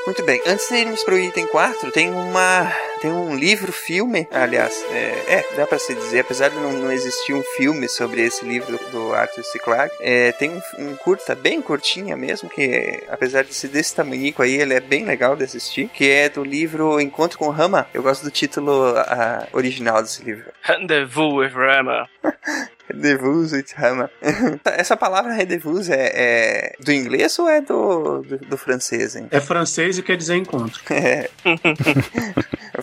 Muito 0.07 0.23
bem, 0.23 0.41
antes 0.45 0.69
de 0.69 0.75
irmos 0.77 1.03
pro 1.03 1.19
item 1.19 1.45
4, 1.47 1.91
tem 1.91 2.09
uma. 2.09 2.73
Tem 3.01 3.11
um 3.11 3.35
livro, 3.35 3.71
filme, 3.71 4.27
aliás, 4.31 4.73
é, 4.91 5.35
é, 5.35 5.45
dá 5.55 5.67
pra 5.67 5.77
se 5.77 5.93
dizer, 5.93 6.21
apesar 6.21 6.49
de 6.49 6.55
não, 6.55 6.71
não 6.73 6.91
existir 6.91 7.33
um 7.33 7.43
filme 7.55 7.87
sobre 7.87 8.21
esse 8.21 8.43
livro 8.43 8.79
do, 8.91 9.13
Arthur 9.13 9.43
C. 9.43 9.59
Clarke, 9.59 9.95
é, 9.99 10.31
tem 10.31 10.49
um, 10.49 10.61
um 10.79 10.95
curta, 10.95 11.35
bem 11.35 11.61
curtinha 11.61 12.15
mesmo, 12.17 12.49
que 12.49 13.03
apesar 13.09 13.43
de 13.43 13.53
ser 13.53 13.67
desse 13.67 13.95
tamanhico 13.95 14.41
aí, 14.41 14.55
ele 14.55 14.73
é 14.73 14.79
bem 14.79 15.05
legal 15.05 15.35
de 15.35 15.43
assistir, 15.43 15.89
que 15.89 16.09
é 16.09 16.29
do 16.29 16.43
livro 16.43 16.99
Encontro 16.99 17.37
com 17.37 17.49
Rama. 17.49 17.87
Eu 17.93 18.01
gosto 18.01 18.23
do 18.23 18.31
título 18.31 18.95
ah, 18.97 19.47
original 19.53 20.01
desse 20.01 20.23
livro. 20.23 20.51
Rendezvous 20.63 21.35
with 21.35 21.53
Rama. 21.53 22.09
Rendezvous 22.89 23.51
with 23.51 23.73
Rama. 23.75 24.09
Essa 24.65 24.95
palavra 24.95 25.33
rendezvous 25.33 25.89
é, 25.89 26.11
é 26.13 26.75
do 26.79 26.91
inglês 26.91 27.37
ou 27.37 27.49
é 27.49 27.59
do, 27.59 28.21
do, 28.21 28.37
do 28.37 28.57
francês, 28.57 29.15
hein? 29.15 29.27
É 29.29 29.41
francês 29.41 29.97
e 29.97 30.03
quer 30.03 30.15
dizer 30.15 30.35
encontro. 30.35 30.81
É. 30.89 31.29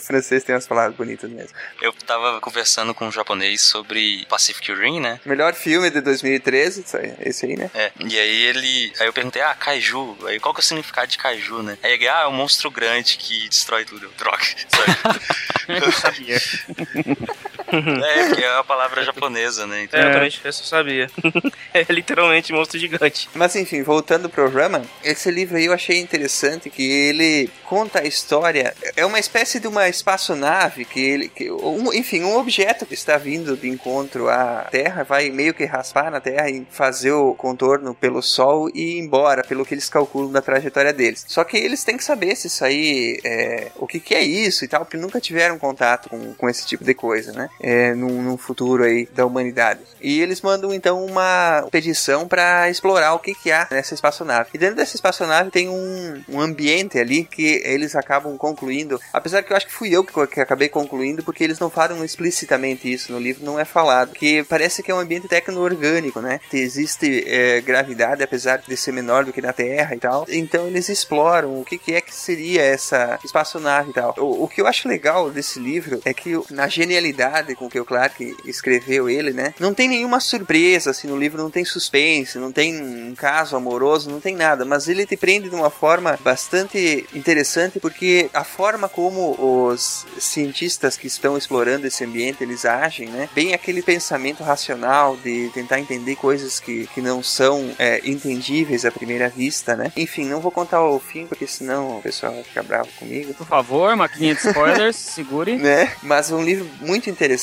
francês 0.06 0.44
tem 0.44 0.54
umas 0.54 0.66
palavras 0.66 0.96
bonitas 0.96 1.30
mesmo. 1.30 1.50
Eu 1.80 1.92
tava 1.92 2.40
conversando 2.40 2.94
com 2.94 3.06
um 3.06 3.12
japonês 3.12 3.60
sobre 3.62 4.24
Pacific 4.28 4.72
Rim, 4.72 5.00
né? 5.00 5.20
Melhor 5.24 5.54
filme 5.54 5.90
de 5.90 6.00
2013, 6.00 6.82
isso 6.82 6.96
aí- 6.96 7.14
esse 7.20 7.46
aí, 7.46 7.56
né? 7.56 7.70
É, 7.74 7.92
e 8.00 8.18
aí 8.18 8.42
ele. 8.44 8.92
Aí 9.00 9.06
eu 9.06 9.12
perguntei, 9.12 9.42
ah, 9.42 9.54
kaiju. 9.54 10.16
Aí 10.26 10.38
qual 10.40 10.54
que 10.54 10.60
é 10.60 10.62
o 10.62 10.64
significado 10.64 11.06
de 11.08 11.18
kaiju, 11.18 11.62
né? 11.62 11.78
Aí 11.82 11.92
ele, 11.92 12.08
ah, 12.08 12.22
é 12.22 12.26
um 12.26 12.32
monstro 12.32 12.70
grande 12.70 13.16
que 13.16 13.48
destrói 13.48 13.84
tudo. 13.84 14.06
Eu, 14.06 14.10
Droga, 14.18 14.44
sabe? 14.68 15.20
Eu 15.86 15.92
sabia. 15.92 16.40
é, 17.68 18.28
porque 18.28 18.44
é 18.44 18.52
uma 18.52 18.64
palavra 18.64 19.02
japonesa, 19.02 19.66
né? 19.66 19.84
Então, 19.84 20.00
É, 20.00 20.08
eu 20.08 20.12
também 20.12 20.32
eu 20.44 20.52
só 20.52 20.64
sabia. 20.64 21.08
é 21.72 21.84
literalmente 21.88 22.52
monstro 22.52 22.78
gigante. 22.78 23.28
Mas 23.34 23.56
enfim, 23.56 23.82
voltando 23.82 24.28
pro 24.28 24.48
Rama, 24.48 24.82
esse 25.02 25.30
livro 25.30 25.56
aí 25.56 25.66
eu 25.66 25.72
achei 25.72 25.98
interessante 25.98 26.70
que 26.70 26.82
ele 26.82 27.50
conta 27.64 28.00
a 28.00 28.04
história. 28.04 28.74
É 28.96 29.04
uma 29.04 29.18
espécie 29.18 29.58
de 29.60 29.66
uma 29.66 29.88
espaçonave 29.88 30.84
que 30.84 31.00
ele. 31.00 31.28
Que, 31.28 31.50
um, 31.50 31.92
enfim, 31.92 32.22
um 32.22 32.36
objeto 32.36 32.86
que 32.86 32.94
está 32.94 33.16
vindo 33.16 33.56
de 33.56 33.68
encontro 33.68 34.28
à 34.28 34.66
Terra 34.70 35.04
vai 35.04 35.30
meio 35.30 35.54
que 35.54 35.64
raspar 35.64 36.10
na 36.10 36.20
Terra 36.20 36.48
e 36.50 36.66
fazer 36.70 37.12
o 37.12 37.34
contorno 37.34 37.94
pelo 37.94 38.22
Sol 38.22 38.68
e 38.74 38.96
ir 38.96 38.98
embora, 38.98 39.42
pelo 39.44 39.64
que 39.64 39.74
eles 39.74 39.88
calculam 39.88 40.30
da 40.30 40.42
trajetória 40.42 40.92
deles. 40.92 41.24
Só 41.28 41.44
que 41.44 41.56
eles 41.56 41.84
têm 41.84 41.96
que 41.96 42.04
saber 42.04 42.36
se 42.36 42.46
isso 42.46 42.64
aí 42.64 43.20
é, 43.24 43.68
o 43.76 43.86
que, 43.86 44.00
que 44.00 44.14
é 44.14 44.22
isso 44.22 44.64
e 44.64 44.68
tal, 44.68 44.84
porque 44.84 44.96
nunca 44.96 45.20
tiveram 45.20 45.58
contato 45.58 46.08
com, 46.08 46.34
com 46.34 46.48
esse 46.48 46.66
tipo 46.66 46.84
de 46.84 46.94
coisa, 46.94 47.32
né? 47.32 47.48
É, 47.60 47.94
num, 47.94 48.22
num 48.22 48.36
futuro 48.36 48.84
aí 48.84 49.08
da 49.14 49.24
humanidade. 49.24 49.80
E 50.00 50.20
eles 50.20 50.42
mandam 50.42 50.72
então 50.72 51.04
uma 51.04 51.66
petição 51.70 52.28
para 52.28 52.68
explorar 52.68 53.14
o 53.14 53.18
que, 53.18 53.34
que 53.34 53.50
há 53.50 53.66
nessa 53.70 53.94
espaçonave. 53.94 54.50
E 54.52 54.58
dentro 54.58 54.76
dessa 54.76 54.96
espaçonave 54.96 55.50
tem 55.50 55.68
um, 55.68 56.22
um 56.28 56.40
ambiente 56.40 56.98
ali 56.98 57.24
que 57.24 57.62
eles 57.64 57.96
acabam 57.96 58.36
concluindo, 58.36 59.00
apesar 59.12 59.42
que 59.42 59.52
eu 59.52 59.56
acho 59.56 59.66
que 59.66 59.72
fui 59.72 59.90
eu 59.90 60.04
que, 60.04 60.26
que 60.26 60.40
acabei 60.40 60.68
concluindo, 60.68 61.22
porque 61.22 61.42
eles 61.44 61.58
não 61.58 61.70
falam 61.70 62.04
explicitamente 62.04 62.92
isso 62.92 63.12
no 63.12 63.18
livro, 63.18 63.44
não 63.44 63.58
é 63.58 63.64
falado, 63.64 64.12
que 64.12 64.44
parece 64.44 64.82
que 64.82 64.90
é 64.90 64.94
um 64.94 64.98
ambiente 64.98 65.28
tecno-orgânico, 65.28 66.20
né? 66.20 66.40
Existe 66.52 67.24
é, 67.26 67.60
gravidade, 67.60 68.22
apesar 68.22 68.58
de 68.58 68.76
ser 68.76 68.92
menor 68.92 69.24
do 69.24 69.32
que 69.32 69.40
na 69.40 69.52
Terra 69.52 69.94
e 69.94 69.98
tal. 69.98 70.26
Então 70.28 70.66
eles 70.66 70.88
exploram 70.88 71.60
o 71.60 71.64
que, 71.64 71.78
que 71.78 71.94
é 71.94 72.00
que 72.00 72.14
seria 72.14 72.62
essa 72.62 73.18
espaçonave 73.24 73.90
e 73.90 73.92
tal. 73.92 74.14
O, 74.18 74.44
o 74.44 74.48
que 74.48 74.60
eu 74.60 74.66
acho 74.66 74.88
legal 74.88 75.30
desse 75.30 75.58
livro 75.58 76.00
é 76.04 76.12
que 76.12 76.40
na 76.50 76.68
genialidade 76.68 77.43
com 77.54 77.68
que 77.68 77.80
o 77.80 77.84
Clark 77.84 78.36
escreveu 78.44 79.08
ele, 79.08 79.32
né? 79.32 79.52
Não 79.58 79.74
tem 79.74 79.88
nenhuma 79.88 80.20
surpresa 80.20 80.90
assim 80.90 81.08
no 81.08 81.16
livro, 81.16 81.42
não 81.42 81.50
tem 81.50 81.64
suspense, 81.64 82.38
não 82.38 82.52
tem 82.52 82.80
um 82.80 83.14
caso 83.16 83.56
amoroso, 83.56 84.10
não 84.10 84.20
tem 84.20 84.36
nada, 84.36 84.64
mas 84.64 84.88
ele 84.88 85.04
te 85.04 85.16
prende 85.16 85.48
de 85.48 85.54
uma 85.54 85.70
forma 85.70 86.16
bastante 86.22 87.06
interessante 87.12 87.80
porque 87.80 88.30
a 88.32 88.44
forma 88.44 88.88
como 88.88 89.34
os 89.38 90.06
cientistas 90.18 90.96
que 90.96 91.06
estão 91.08 91.36
explorando 91.36 91.86
esse 91.86 92.04
ambiente 92.04 92.42
eles 92.42 92.64
agem, 92.64 93.08
né? 93.08 93.28
Bem 93.34 93.54
aquele 93.54 93.82
pensamento 93.82 94.44
racional 94.44 95.16
de 95.16 95.50
tentar 95.52 95.80
entender 95.80 96.16
coisas 96.16 96.60
que, 96.60 96.86
que 96.88 97.00
não 97.00 97.22
são 97.22 97.74
é, 97.78 98.00
entendíveis 98.04 98.84
à 98.84 98.90
primeira 98.90 99.28
vista, 99.28 99.74
né? 99.74 99.92
Enfim, 99.96 100.26
não 100.26 100.40
vou 100.40 100.50
contar 100.50 100.82
o 100.84 100.98
fim 101.00 101.26
porque 101.26 101.46
senão 101.46 101.98
o 101.98 102.02
pessoal 102.02 102.32
vai 102.34 102.42
ficar 102.42 102.62
bravo 102.62 102.88
comigo. 102.98 103.34
Por 103.34 103.46
favor, 103.46 103.96
maquininha 103.96 104.34
de 104.34 104.46
spoilers, 104.46 104.96
segure. 105.14 105.56
Né? 105.56 105.92
Mas 106.02 106.30
um 106.30 106.42
livro 106.42 106.68
muito 106.80 107.10
interessante. 107.10 107.33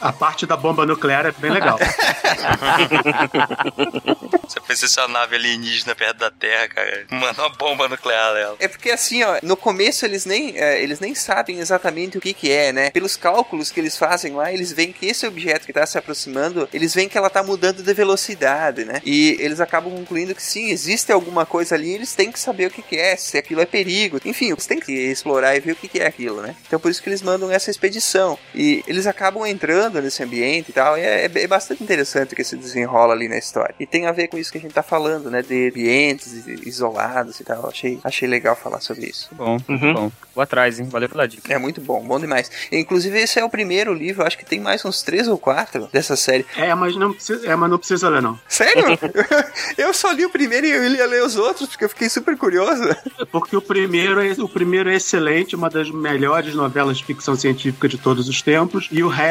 A 0.00 0.12
parte 0.12 0.46
da 0.46 0.56
bomba 0.56 0.86
nuclear 0.86 1.26
é 1.26 1.32
bem 1.32 1.50
legal. 1.50 1.78
Você 4.46 4.60
pensa 4.60 4.86
se 4.86 5.00
uma 5.00 5.08
nave 5.08 5.36
alienígena 5.36 5.94
perto 5.94 6.18
da 6.18 6.30
Terra, 6.30 6.68
cara. 6.68 7.06
Manda 7.10 7.42
uma 7.42 7.50
bomba 7.50 7.88
nuclear 7.88 8.34
nela. 8.34 8.56
É 8.60 8.68
porque 8.68 8.90
assim, 8.90 9.22
ó, 9.22 9.38
no 9.42 9.56
começo 9.56 10.04
eles 10.04 10.24
nem, 10.24 10.56
é, 10.56 10.82
eles 10.82 11.00
nem 11.00 11.14
sabem 11.14 11.58
exatamente 11.58 12.16
o 12.16 12.20
que 12.20 12.32
que 12.32 12.50
é, 12.50 12.72
né? 12.72 12.90
Pelos 12.90 13.16
cálculos 13.16 13.70
que 13.70 13.80
eles 13.80 13.96
fazem 13.96 14.34
lá, 14.34 14.52
eles 14.52 14.72
veem 14.72 14.92
que 14.92 15.06
esse 15.06 15.26
objeto 15.26 15.66
que 15.66 15.72
tá 15.72 15.84
se 15.84 15.98
aproximando, 15.98 16.68
eles 16.72 16.94
veem 16.94 17.08
que 17.08 17.18
ela 17.18 17.28
tá 17.28 17.42
mudando 17.42 17.82
de 17.82 17.94
velocidade, 17.94 18.84
né? 18.84 19.00
E 19.04 19.36
eles 19.40 19.60
acabam 19.60 19.92
concluindo 19.92 20.34
que 20.34 20.42
sim, 20.42 20.70
existe 20.70 21.10
alguma 21.12 21.44
coisa 21.44 21.74
ali, 21.74 21.92
eles 21.92 22.14
têm 22.14 22.30
que 22.30 22.38
saber 22.38 22.66
o 22.66 22.70
que 22.70 22.82
que 22.82 22.96
é, 22.96 23.16
se 23.16 23.36
aquilo 23.36 23.60
é 23.60 23.66
perigo. 23.66 24.20
Enfim, 24.24 24.52
eles 24.52 24.66
têm 24.66 24.78
que 24.78 24.92
explorar 24.92 25.56
e 25.56 25.60
ver 25.60 25.72
o 25.72 25.76
que 25.76 25.88
que 25.88 25.98
é 25.98 26.06
aquilo, 26.06 26.40
né? 26.40 26.54
Então 26.66 26.78
por 26.78 26.90
isso 26.90 27.02
que 27.02 27.08
eles 27.08 27.22
mandam 27.22 27.50
essa 27.50 27.70
expedição. 27.70 28.38
E 28.54 28.84
eles 28.86 29.06
acabam 29.06 29.35
entrando 29.44 30.00
nesse 30.00 30.22
ambiente 30.22 30.70
e 30.70 30.72
tal, 30.72 30.96
e 30.96 31.00
é, 31.00 31.24
é 31.24 31.46
bastante 31.46 31.82
interessante 31.82 32.32
o 32.32 32.36
que 32.36 32.44
se 32.44 32.56
desenrola 32.56 33.12
ali 33.12 33.28
na 33.28 33.36
história. 33.36 33.74
E 33.78 33.86
tem 33.86 34.06
a 34.06 34.12
ver 34.12 34.28
com 34.28 34.38
isso 34.38 34.52
que 34.52 34.58
a 34.58 34.60
gente 34.60 34.72
tá 34.72 34.82
falando, 34.82 35.30
né? 35.30 35.42
De 35.42 35.68
ambientes 35.68 36.46
isolados 36.46 37.40
e 37.40 37.44
tal. 37.44 37.68
Achei, 37.68 37.98
achei 38.04 38.28
legal 38.28 38.54
falar 38.54 38.80
sobre 38.80 39.06
isso. 39.06 39.28
Bom, 39.32 39.56
uhum. 39.68 39.94
bom. 39.94 40.12
Vou 40.34 40.42
atrás, 40.42 40.78
hein? 40.78 40.86
Valeu 40.88 41.08
pela 41.08 41.26
dica. 41.26 41.52
É 41.52 41.58
muito 41.58 41.80
bom, 41.80 42.02
bom 42.06 42.20
demais. 42.20 42.50
Inclusive, 42.70 43.18
esse 43.18 43.38
é 43.40 43.44
o 43.44 43.48
primeiro 43.48 43.92
livro, 43.94 44.26
acho 44.26 44.36
que 44.36 44.44
tem 44.44 44.60
mais 44.60 44.84
uns 44.84 45.02
três 45.02 45.26
ou 45.28 45.38
quatro 45.38 45.88
dessa 45.90 46.14
série. 46.14 46.44
É, 46.56 46.74
mas 46.74 46.94
não 46.94 47.12
precisa, 47.12 47.48
é, 47.48 47.56
mas 47.56 47.70
não 47.70 47.78
precisa 47.78 48.08
ler, 48.10 48.20
não. 48.20 48.38
Sério? 48.46 48.84
eu 49.78 49.94
só 49.94 50.12
li 50.12 50.26
o 50.26 50.30
primeiro 50.30 50.66
e 50.66 50.70
eu 50.70 50.94
ia 50.94 51.06
ler 51.06 51.22
os 51.22 51.36
outros, 51.36 51.70
porque 51.70 51.86
eu 51.86 51.88
fiquei 51.88 52.08
super 52.08 52.36
curioso. 52.36 52.82
Porque 53.32 53.56
o 53.56 53.62
primeiro, 53.62 54.20
é, 54.20 54.32
o 54.32 54.48
primeiro 54.48 54.90
é 54.90 54.96
excelente, 54.96 55.56
uma 55.56 55.70
das 55.70 55.90
melhores 55.90 56.54
novelas 56.54 56.98
de 56.98 57.04
ficção 57.04 57.34
científica 57.34 57.88
de 57.88 57.96
todos 57.96 58.28
os 58.28 58.42
tempos. 58.42 58.88
E 58.92 59.02
o 59.02 59.08
resto, 59.08 59.25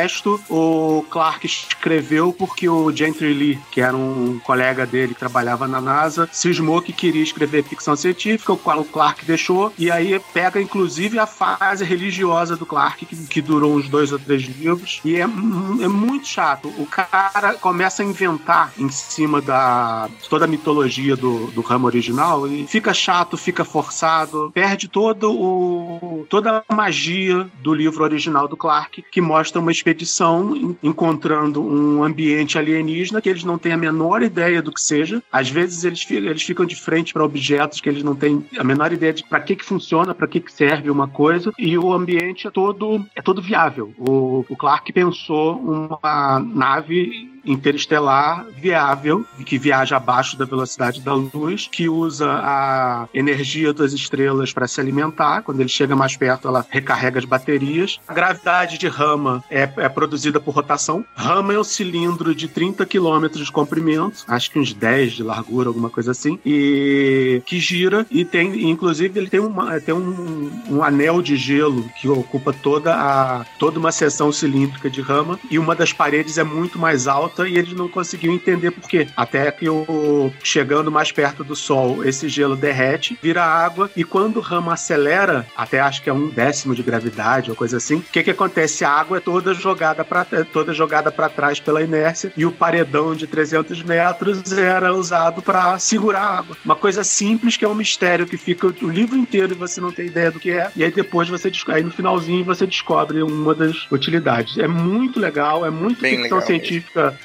o 0.49 1.05
Clark 1.09 1.45
escreveu 1.45 2.33
porque 2.33 2.67
o 2.67 2.91
Gentry 2.91 3.33
Lee, 3.33 3.59
que 3.71 3.81
era 3.81 3.95
um 3.95 4.39
colega 4.39 4.85
dele 4.85 5.13
que 5.13 5.19
trabalhava 5.19 5.67
na 5.67 5.81
NASA, 5.81 6.29
cismou 6.31 6.81
que 6.81 6.93
queria 6.93 7.23
escrever 7.23 7.63
ficção 7.63 7.95
científica, 7.95 8.53
o 8.53 8.57
qual 8.57 8.79
o 8.79 8.85
Clark 8.85 9.25
deixou, 9.25 9.73
e 9.77 9.91
aí 9.91 10.19
pega 10.33 10.61
inclusive 10.61 11.19
a 11.19 11.25
fase 11.25 11.83
religiosa 11.83 12.55
do 12.55 12.65
Clark, 12.65 13.05
que, 13.05 13.15
que 13.27 13.41
durou 13.41 13.75
uns 13.75 13.87
dois 13.89 14.11
ou 14.11 14.19
três 14.19 14.43
livros, 14.43 15.01
e 15.03 15.15
é, 15.15 15.21
é 15.21 15.87
muito 15.87 16.27
chato. 16.27 16.67
O 16.77 16.85
cara 16.85 17.53
começa 17.55 18.01
a 18.01 18.05
inventar 18.05 18.73
em 18.77 18.89
cima 18.89 19.41
da 19.41 20.09
toda 20.29 20.45
a 20.45 20.47
mitologia 20.47 21.15
do, 21.15 21.47
do 21.47 21.61
ramo 21.61 21.87
original 21.87 22.47
e 22.47 22.67
fica 22.67 22.93
chato, 22.93 23.37
fica 23.37 23.63
forçado, 23.63 24.51
perde 24.53 24.87
todo 24.87 25.31
o, 25.31 26.25
toda 26.29 26.63
a 26.67 26.75
magia 26.75 27.47
do 27.61 27.73
livro 27.73 28.03
original 28.03 28.47
do 28.47 28.57
Clark, 28.57 29.03
que 29.11 29.21
mostra 29.21 29.61
uma 29.61 29.71
expedição 29.85 30.75
encontrando 30.81 31.61
um 31.61 32.03
ambiente 32.03 32.57
alienígena 32.57 33.21
que 33.21 33.29
eles 33.29 33.43
não 33.43 33.57
têm 33.57 33.71
a 33.71 33.77
menor 33.77 34.23
ideia 34.23 34.61
do 34.61 34.71
que 34.71 34.81
seja. 34.81 35.21
Às 35.31 35.49
vezes 35.49 35.83
eles, 35.83 36.09
eles 36.09 36.41
ficam 36.41 36.65
de 36.65 36.75
frente 36.75 37.13
para 37.13 37.23
objetos 37.23 37.79
que 37.79 37.87
eles 37.87 38.03
não 38.03 38.15
têm 38.15 38.43
a 38.57 38.63
menor 38.63 38.91
ideia 38.91 39.13
de 39.13 39.23
para 39.23 39.39
que, 39.39 39.55
que 39.55 39.63
funciona, 39.63 40.15
para 40.15 40.27
que, 40.27 40.39
que 40.39 40.51
serve 40.51 40.89
uma 40.89 41.07
coisa, 41.07 41.51
e 41.57 41.77
o 41.77 41.93
ambiente 41.93 42.47
é 42.47 42.51
todo, 42.51 43.05
é 43.15 43.21
todo 43.21 43.41
viável. 43.41 43.93
O, 43.97 44.45
o 44.49 44.55
Clark 44.55 44.91
pensou 44.91 45.57
uma 45.57 46.39
nave 46.39 47.34
interestelar 47.45 48.45
viável, 48.57 49.25
que 49.45 49.57
viaja 49.57 49.97
abaixo 49.97 50.37
da 50.37 50.45
velocidade 50.45 51.01
da 51.01 51.13
luz, 51.13 51.67
que 51.71 51.87
usa 51.87 52.29
a 52.29 53.07
energia 53.13 53.73
das 53.73 53.93
estrelas 53.93 54.53
para 54.53 54.67
se 54.67 54.79
alimentar. 54.79 55.41
Quando 55.41 55.59
ele 55.59 55.69
chega 55.69 55.95
mais 55.95 56.15
perto, 56.15 56.47
ela 56.47 56.65
recarrega 56.69 57.19
as 57.19 57.25
baterias. 57.25 57.99
A 58.07 58.13
gravidade 58.13 58.77
de 58.77 58.87
Rama 58.87 59.43
é, 59.49 59.69
é 59.77 59.89
produzida 59.89 60.39
por 60.39 60.53
rotação. 60.53 61.05
Rama 61.15 61.53
é 61.53 61.59
um 61.59 61.63
cilindro 61.63 62.33
de 62.33 62.47
30 62.47 62.85
quilômetros 62.85 63.45
de 63.45 63.51
comprimento, 63.51 64.23
acho 64.27 64.51
que 64.51 64.59
uns 64.59 64.73
10 64.73 65.13
de 65.13 65.23
largura, 65.23 65.69
alguma 65.69 65.89
coisa 65.89 66.11
assim, 66.11 66.39
e 66.45 67.41
que 67.45 67.59
gira 67.59 68.05
e 68.09 68.23
tem, 68.23 68.69
inclusive, 68.69 69.19
ele 69.19 69.29
tem, 69.29 69.39
uma, 69.39 69.79
tem 69.79 69.93
um, 69.93 70.51
um 70.69 70.83
anel 70.83 71.21
de 71.21 71.35
gelo 71.35 71.89
que 71.99 72.07
ocupa 72.07 72.53
toda 72.53 72.93
a 72.93 73.45
toda 73.59 73.79
uma 73.79 73.91
seção 73.91 74.31
cilíndrica 74.31 74.89
de 74.89 75.01
Rama 75.01 75.39
e 75.49 75.59
uma 75.59 75.75
das 75.75 75.91
paredes 75.91 76.37
é 76.37 76.43
muito 76.43 76.77
mais 76.79 77.07
alta 77.07 77.34
alta 77.35 77.47
e 77.47 77.57
eles 77.57 77.73
não 77.73 77.89
conseguiam 77.89 78.33
entender 78.33 78.71
por 78.71 78.87
quê. 78.87 79.07
Até 79.15 79.51
que 79.51 79.69
o 79.69 80.31
chegando 80.41 80.91
mais 80.91 81.11
perto 81.11 81.43
do 81.43 81.55
Sol, 81.55 82.03
esse 82.05 82.29
gelo 82.29 82.55
derrete, 82.55 83.17
vira 83.21 83.43
água 83.43 83.91
e 83.95 84.03
quando 84.03 84.37
o 84.37 84.41
ramo 84.41 84.71
acelera, 84.71 85.45
até 85.55 85.79
acho 85.79 86.01
que 86.01 86.09
é 86.09 86.13
um 86.13 86.29
décimo 86.29 86.73
de 86.73 86.81
gravidade 86.81 87.49
ou 87.49 87.55
coisa 87.55 87.77
assim, 87.77 87.95
o 87.95 88.01
que 88.01 88.23
que 88.23 88.31
acontece? 88.31 88.85
A 88.85 88.89
água 88.89 89.17
é 89.17 89.19
toda 89.19 89.53
jogada 89.53 90.03
para 90.03 90.25
é 90.31 90.43
toda 90.43 90.73
jogada 90.73 91.11
para 91.11 91.29
trás 91.29 91.59
pela 91.59 91.81
inércia 91.81 92.31
e 92.37 92.45
o 92.45 92.51
paredão 92.51 93.15
de 93.15 93.27
300 93.27 93.83
metros 93.83 94.51
era 94.51 94.93
usado 94.93 95.41
para 95.41 95.77
segurar 95.79 96.21
a 96.21 96.37
água. 96.39 96.57
Uma 96.63 96.75
coisa 96.75 97.03
simples 97.03 97.57
que 97.57 97.65
é 97.65 97.67
um 97.67 97.75
mistério 97.75 98.25
que 98.25 98.37
fica 98.37 98.67
o 98.67 98.89
livro 98.89 99.17
inteiro 99.17 99.53
e 99.53 99.55
você 99.55 99.81
não 99.81 99.91
tem 99.91 100.07
ideia 100.07 100.31
do 100.31 100.39
que 100.39 100.51
é. 100.51 100.71
E 100.75 100.83
aí 100.83 100.91
depois 100.91 101.27
você 101.27 101.51
aí 101.67 101.83
no 101.83 101.91
finalzinho 101.91 102.43
você 102.43 102.65
descobre 102.65 103.21
uma 103.21 103.53
das 103.53 103.89
utilidades. 103.91 104.57
É 104.57 104.67
muito 104.67 105.19
legal, 105.19 105.65
é 105.65 105.69
muito 105.69 106.01
Bem 106.01 106.17
ficção 106.17 106.41
científica 106.41 106.85
mesmo 106.95 107.24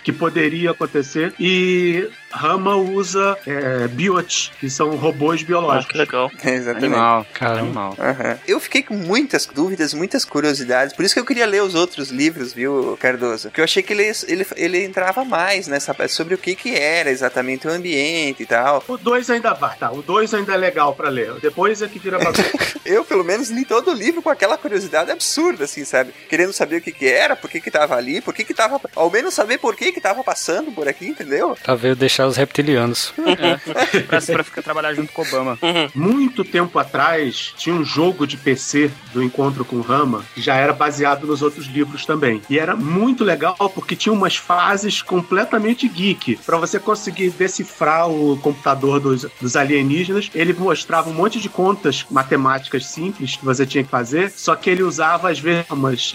que 0.03 0.11
poderia 0.11 0.71
acontecer. 0.71 1.33
E 1.39 2.09
Rama 2.31 2.75
usa 2.75 3.37
é, 3.45 3.87
biot, 3.87 4.51
que 4.59 4.69
são 4.69 4.95
robôs 4.95 5.43
biológicos. 5.43 5.85
Ah, 5.85 5.91
que 5.91 5.97
legal. 5.97 6.31
É, 6.43 6.55
exatamente. 6.55 6.85
Animal, 6.85 7.25
cara, 7.33 7.59
animal. 7.59 7.91
Uhum. 7.91 8.37
Eu 8.47 8.59
fiquei 8.59 8.83
com 8.83 8.95
muitas 8.95 9.45
dúvidas, 9.45 9.93
muitas 9.93 10.25
curiosidades, 10.25 10.95
por 10.95 11.05
isso 11.05 11.13
que 11.13 11.19
eu 11.19 11.25
queria 11.25 11.45
ler 11.45 11.61
os 11.61 11.75
outros 11.75 12.09
livros, 12.09 12.53
viu, 12.53 12.97
Cardoso? 12.99 13.49
Porque 13.49 13.61
eu 13.61 13.65
achei 13.65 13.83
que 13.83 13.93
ele, 13.93 14.11
ele, 14.27 14.47
ele 14.55 14.85
entrava 14.85 15.23
mais 15.23 15.67
nessa 15.67 15.95
sobre 16.07 16.33
o 16.33 16.37
que 16.37 16.55
que 16.55 16.75
era 16.75 17.11
exatamente 17.11 17.67
o 17.67 17.71
ambiente 17.71 18.43
e 18.43 18.45
tal. 18.45 18.83
O 18.87 18.97
2 18.97 19.29
ainda 19.29 19.53
vai, 19.53 19.75
tá? 19.77 19.91
O 19.91 20.01
2 20.01 20.33
ainda 20.33 20.53
é 20.53 20.57
legal 20.57 20.95
para 20.95 21.09
ler. 21.09 21.33
Depois 21.41 21.81
é 21.81 21.87
que 21.87 21.99
vira 21.99 22.17
bagunça. 22.17 22.43
eu, 22.85 23.03
pelo 23.03 23.23
menos, 23.23 23.49
li 23.49 23.65
todo 23.65 23.91
o 23.91 23.93
livro 23.93 24.21
com 24.21 24.29
aquela 24.29 24.57
curiosidade 24.57 25.11
absurda, 25.11 25.65
assim, 25.65 25.85
sabe? 25.85 26.13
Querendo 26.29 26.53
saber 26.53 26.77
o 26.77 26.81
que 26.81 26.91
que 26.91 27.07
era, 27.07 27.35
por 27.35 27.49
que 27.49 27.61
que 27.61 27.69
tava 27.69 27.95
ali, 27.95 28.21
por 28.21 28.33
que 28.33 28.43
que 28.43 28.53
tava... 28.53 28.81
Ao 28.95 29.09
menos 29.09 29.33
saber 29.33 29.57
por 29.59 29.75
que 29.75 29.90
que 29.91 30.01
tava 30.01 30.23
passando 30.23 30.71
por 30.71 30.87
aqui, 30.87 31.07
entendeu? 31.07 31.57
Pra 31.61 31.75
ver 31.75 31.95
deixar 31.95 32.27
os 32.27 32.37
reptilianos. 32.37 33.13
É, 33.41 33.57
pra, 34.03 34.21
pra 34.21 34.43
ficar 34.43 34.61
trabalhar 34.61 34.93
junto 34.93 35.11
com 35.13 35.21
Obama. 35.21 35.57
Uhum. 35.61 35.89
Muito 35.95 36.43
tempo 36.43 36.77
atrás, 36.77 37.53
tinha 37.57 37.73
um 37.73 37.83
jogo 37.83 38.27
de 38.27 38.37
PC 38.37 38.91
do 39.13 39.23
Encontro 39.23 39.63
com 39.65 39.81
Rama, 39.81 40.23
que 40.35 40.41
já 40.41 40.55
era 40.55 40.73
baseado 40.73 41.25
nos 41.25 41.41
outros 41.41 41.65
livros 41.65 42.05
também. 42.05 42.41
E 42.49 42.59
era 42.59 42.75
muito 42.75 43.23
legal 43.23 43.55
porque 43.73 43.95
tinha 43.95 44.13
umas 44.13 44.35
fases 44.35 45.01
completamente 45.01 45.87
geek. 45.87 46.37
para 46.45 46.57
você 46.57 46.79
conseguir 46.79 47.31
decifrar 47.31 48.09
o 48.09 48.37
computador 48.37 48.99
dos, 48.99 49.25
dos 49.39 49.55
alienígenas, 49.55 50.29
ele 50.35 50.53
mostrava 50.53 51.09
um 51.09 51.13
monte 51.13 51.39
de 51.39 51.49
contas 51.49 52.05
matemáticas 52.09 52.85
simples 52.85 53.35
que 53.35 53.45
você 53.45 53.65
tinha 53.65 53.83
que 53.83 53.89
fazer, 53.89 54.31
só 54.31 54.55
que 54.55 54.69
ele 54.69 54.83
usava 54.83 55.29
às 55.29 55.39
vezes 55.39 55.65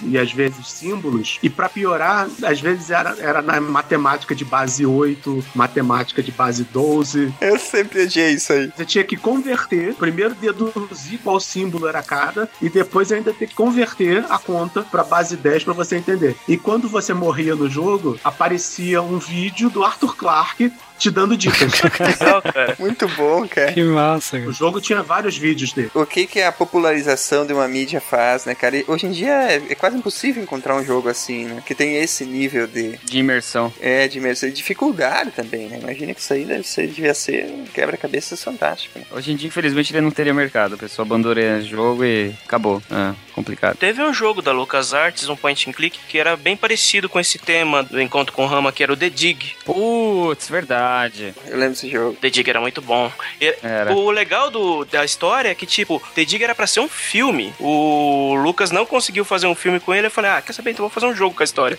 e 0.03 0.19
às 0.19 0.33
vezes 0.33 0.69
símbolos. 0.69 1.39
E 1.43 1.51
para 1.51 1.69
piorar, 1.69 2.29
às 2.43 2.61
vezes 2.61 2.91
era, 2.91 3.17
era 3.19 3.43
na 3.43 3.61
matemática 3.71 4.35
de 4.35 4.45
base 4.45 4.85
8, 4.85 5.45
matemática 5.55 6.23
de 6.23 6.33
base 6.33 6.65
12. 6.65 7.35
Eu 7.41 7.59
sempre 7.59 8.03
odiei 8.03 8.33
isso 8.33 8.53
aí. 8.53 8.73
Você 8.77 8.85
tinha 8.85 9.05
que 9.05 9.17
converter, 9.17 9.95
primeiro 9.95 10.35
deduzir 10.35 11.19
qual 11.23 11.41
símbolo 11.41 11.87
era 11.87 12.03
cada, 12.03 12.49
e 12.61 12.69
depois 12.69 13.13
ainda 13.13 13.33
ter 13.33 13.47
que 13.47 13.55
converter 13.55 14.25
a 14.31 14.39
conta 14.39 14.83
para 14.83 15.05
base 15.05 15.37
10 15.37 15.65
para 15.65 15.73
você 15.73 15.97
entender. 15.97 16.37
E 16.49 16.57
quando 16.57 16.89
você 16.89 17.13
morria 17.13 17.55
no 17.55 17.69
jogo, 17.69 18.19
aparecia 18.23 19.03
um 19.03 19.19
vídeo 19.19 19.71
do 19.71 19.85
Arthur 19.85 20.17
Clarke 20.17 20.73
te 20.99 21.11
dando 21.11 21.37
dicas. 21.37 21.73
Legal, 22.01 22.43
cara. 22.43 22.77
Muito 22.79 23.09
bom, 23.09 23.47
cara. 23.47 23.73
Que 23.73 23.83
massa. 23.83 24.39
O 24.39 24.53
jogo 24.53 24.81
tinha 24.81 25.03
vários 25.03 25.37
vídeos 25.37 25.73
dele. 25.73 25.91
O 25.95 26.05
que 26.07 26.27
que 26.27 26.41
a 26.41 26.53
popularização 26.53 27.47
de 27.47 27.53
uma 27.53 27.69
mídia 27.69 28.01
faz, 28.01 28.45
né, 28.45 28.55
cara? 28.55 28.77
E 28.77 28.85
hoje 28.87 29.07
em 29.07 29.11
dia 29.11 29.33
é, 29.53 29.63
é, 29.71 29.75
quase 29.75 29.97
impossível 29.97 30.43
encontrar 30.43 30.77
um 30.77 30.85
jogo 30.85 31.09
assim, 31.09 31.45
né? 31.45 31.63
Que 31.65 31.75
tem 31.75 31.97
esse 31.97 32.25
nível 32.25 32.67
de... 32.67 32.99
De 33.05 33.19
imersão. 33.19 33.73
É, 33.81 34.09
de 34.09 34.19
imersão. 34.19 34.49
E 34.49 34.53
dificuldade 34.53 35.31
também, 35.31 35.69
né? 35.69 35.79
Imagina 35.83 36.15
que 36.15 36.21
isso 36.21 36.33
aí 36.33 36.45
deve 36.45 36.65
ser, 36.65 36.87
devia 36.87 37.15
ser 37.15 37.47
um 37.47 37.65
quebra-cabeça 37.65 38.37
fantástico. 38.37 38.99
Né? 38.99 39.05
Hoje 39.11 39.33
em 39.33 39.37
dia, 39.37 39.49
infelizmente, 39.49 39.93
ele 39.93 40.01
não 40.01 40.11
teria 40.11 40.35
mercado. 40.35 40.75
A 40.75 40.79
pessoa 40.79 41.05
abandonou 41.05 41.27
o 41.27 41.63
jogo 41.63 42.05
e 42.05 42.35
acabou. 42.45 42.83
É, 42.91 43.15
complicado. 43.37 43.77
Teve 43.77 44.03
um 44.03 44.13
jogo 44.13 44.43
da 44.43 44.53
LucasArts, 44.53 45.29
um 45.29 45.37
point 45.37 45.69
and 45.69 45.73
click, 45.73 45.99
que 46.09 46.19
era 46.19 46.37
bem 46.37 46.57
parecido 46.57 47.09
com 47.09 47.21
esse 47.21 47.39
tema 47.39 47.83
do 47.83 48.01
Encontro 48.01 48.33
com 48.33 48.47
Rama, 48.47 48.73
que 48.73 48.83
era 48.83 48.93
o 48.93 48.97
The 48.97 49.11
Dig. 49.11 49.55
Putz, 49.65 50.49
verdade 50.49 50.67
verdade. 50.67 51.35
Eu 51.47 51.57
lembro 51.57 51.71
desse 51.71 51.91
jogo. 51.91 52.17
The 52.21 52.31
Dig 52.31 52.49
era 52.49 52.61
muito 52.61 52.83
bom. 52.83 53.11
E 53.41 53.57
era. 53.63 53.95
O 53.95 54.11
legal 54.11 54.51
do, 54.51 54.85
da 54.85 55.05
história 55.05 55.49
é 55.49 55.55
que, 55.55 55.67
tipo, 55.67 56.03
The 56.15 56.25
Dig 56.25 56.43
era 56.43 56.55
pra 56.55 56.67
ser 56.67 56.81
um 56.81 56.89
filme. 56.89 57.55
O 57.61 58.35
Lucas 58.35 58.71
não 58.71 58.85
conseguiu 58.85 59.25
fazer 59.25 59.47
um 59.47 59.55
filme 59.55 59.81
com 59.81 59.95
ele. 59.95 60.09
Eu 60.09 60.11
falei, 60.11 60.31
ah, 60.31 60.43
quer 60.43 60.53
saber? 60.53 60.73
Então 60.73 60.83
vou 60.83 60.91
fazer 60.91 61.07
um 61.07 61.15
jogo 61.15 61.35
com 61.35 61.43
a 61.43 61.45
história. 61.45 61.79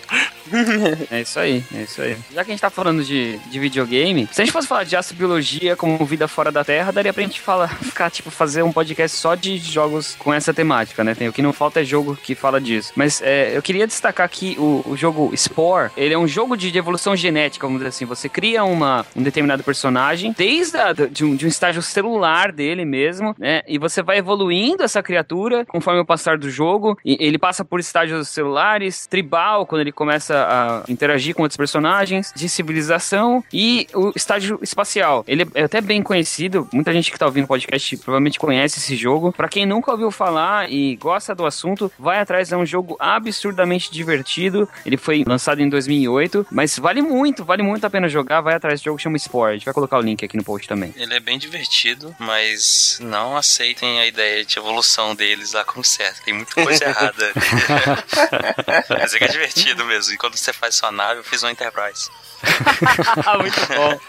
é 1.10 1.20
isso 1.20 1.38
aí, 1.38 1.62
é 1.74 1.82
isso 1.82 2.00
aí. 2.00 2.16
Já 2.32 2.44
que 2.44 2.50
a 2.50 2.54
gente 2.54 2.60
tá 2.60 2.70
falando 2.70 3.04
de, 3.04 3.38
de 3.38 3.58
videogame, 3.58 4.28
se 4.32 4.40
a 4.40 4.44
gente 4.44 4.52
fosse 4.52 4.66
falar 4.66 4.84
de 4.84 4.96
astrobiologia 4.96 5.76
como 5.76 6.04
vida 6.04 6.26
fora 6.26 6.50
da 6.50 6.64
Terra, 6.64 6.92
daria 6.92 7.12
pra 7.12 7.22
gente 7.22 7.40
falar, 7.40 7.68
ficar, 7.82 8.10
tipo, 8.10 8.30
fazer 8.30 8.62
um 8.62 8.72
podcast 8.72 9.16
só 9.16 9.34
de 9.34 9.58
jogos 9.58 10.16
com 10.18 10.32
essa 10.32 10.52
temática, 10.52 11.04
né? 11.04 11.14
Tem 11.14 11.28
o 11.28 11.32
que 11.32 11.42
não 11.48 11.52
falta 11.52 11.84
jogo 11.84 12.16
que 12.16 12.34
fala 12.34 12.60
disso. 12.60 12.92
Mas 12.94 13.20
é, 13.22 13.56
eu 13.56 13.62
queria 13.62 13.86
destacar 13.86 14.26
aqui 14.26 14.56
o, 14.58 14.84
o 14.86 14.96
jogo 14.96 15.32
Spore. 15.34 15.90
Ele 15.96 16.14
é 16.14 16.18
um 16.18 16.28
jogo 16.28 16.56
de 16.56 16.76
evolução 16.76 17.16
genética, 17.16 17.66
vamos 17.66 17.80
dizer 17.80 17.88
assim. 17.88 18.04
Você 18.04 18.28
cria 18.28 18.64
uma, 18.64 19.04
um 19.16 19.22
determinado 19.22 19.64
personagem 19.64 20.34
desde 20.36 20.76
a, 20.76 20.92
de, 20.92 21.24
um, 21.24 21.34
de 21.34 21.46
um 21.46 21.48
estágio 21.48 21.82
celular 21.82 22.52
dele 22.52 22.84
mesmo, 22.84 23.34
né? 23.38 23.62
E 23.66 23.78
você 23.78 24.02
vai 24.02 24.18
evoluindo 24.18 24.82
essa 24.82 25.02
criatura 25.02 25.64
conforme 25.64 26.00
o 26.00 26.04
passar 26.04 26.36
do 26.38 26.50
jogo. 26.50 26.98
E 27.04 27.16
ele 27.20 27.38
passa 27.38 27.64
por 27.64 27.80
estágios 27.80 28.28
celulares, 28.28 29.06
tribal, 29.06 29.66
quando 29.66 29.80
ele 29.80 29.92
começa 29.92 30.46
a 30.48 30.90
interagir 30.90 31.34
com 31.34 31.42
outros 31.42 31.56
personagens, 31.56 32.32
de 32.36 32.48
civilização 32.48 33.42
e 33.52 33.86
o 33.94 34.12
estágio 34.14 34.58
espacial. 34.62 35.24
Ele 35.26 35.46
é 35.54 35.62
até 35.62 35.80
bem 35.80 36.02
conhecido, 36.02 36.68
muita 36.72 36.92
gente 36.92 37.10
que 37.10 37.18
tá 37.18 37.26
ouvindo 37.26 37.44
o 37.44 37.48
podcast 37.48 37.96
provavelmente 37.98 38.38
conhece 38.38 38.78
esse 38.78 38.96
jogo. 38.96 39.32
Para 39.32 39.48
quem 39.48 39.64
nunca 39.64 39.90
ouviu 39.90 40.10
falar 40.10 40.70
e 40.70 40.96
gosta 40.96 41.34
do 41.38 41.46
assunto, 41.46 41.90
vai 41.98 42.20
atrás, 42.20 42.52
é 42.52 42.56
um 42.56 42.66
jogo 42.66 42.96
absurdamente 42.98 43.90
divertido. 43.90 44.68
Ele 44.84 44.96
foi 44.96 45.24
lançado 45.26 45.60
em 45.62 45.68
2008, 45.68 46.46
mas 46.50 46.78
vale 46.78 47.00
muito, 47.00 47.44
vale 47.44 47.62
muito 47.62 47.86
a 47.86 47.90
pena 47.90 48.08
jogar. 48.08 48.40
Vai 48.40 48.54
atrás 48.54 48.80
do 48.80 48.84
jogo, 48.84 48.98
chama 48.98 49.16
Sport. 49.16 49.50
A 49.50 49.52
gente 49.54 49.64
vai 49.64 49.74
colocar 49.74 49.98
o 49.98 50.02
link 50.02 50.24
aqui 50.24 50.36
no 50.36 50.44
post 50.44 50.68
também. 50.68 50.92
Ele 50.96 51.14
é 51.14 51.20
bem 51.20 51.38
divertido, 51.38 52.14
mas 52.18 52.98
não 53.00 53.36
aceitem 53.36 54.00
a 54.00 54.06
ideia 54.06 54.44
de 54.44 54.58
evolução 54.58 55.14
deles 55.14 55.52
lá 55.52 55.64
como 55.64 55.84
certo. 55.84 56.22
Tem 56.24 56.34
muita 56.34 56.54
coisa 56.62 56.84
errada. 56.84 57.32
mas 58.90 59.14
é 59.14 59.18
que 59.18 59.24
é 59.24 59.28
divertido 59.28 59.84
mesmo. 59.84 60.12
E 60.12 60.18
quando 60.18 60.36
você 60.36 60.52
faz 60.52 60.74
sua 60.74 60.90
nave, 60.90 61.20
eu 61.20 61.24
fiz 61.24 61.42
uma 61.42 61.52
Enterprise. 61.52 62.10
Muito 63.40 63.60
bom. 63.74 64.00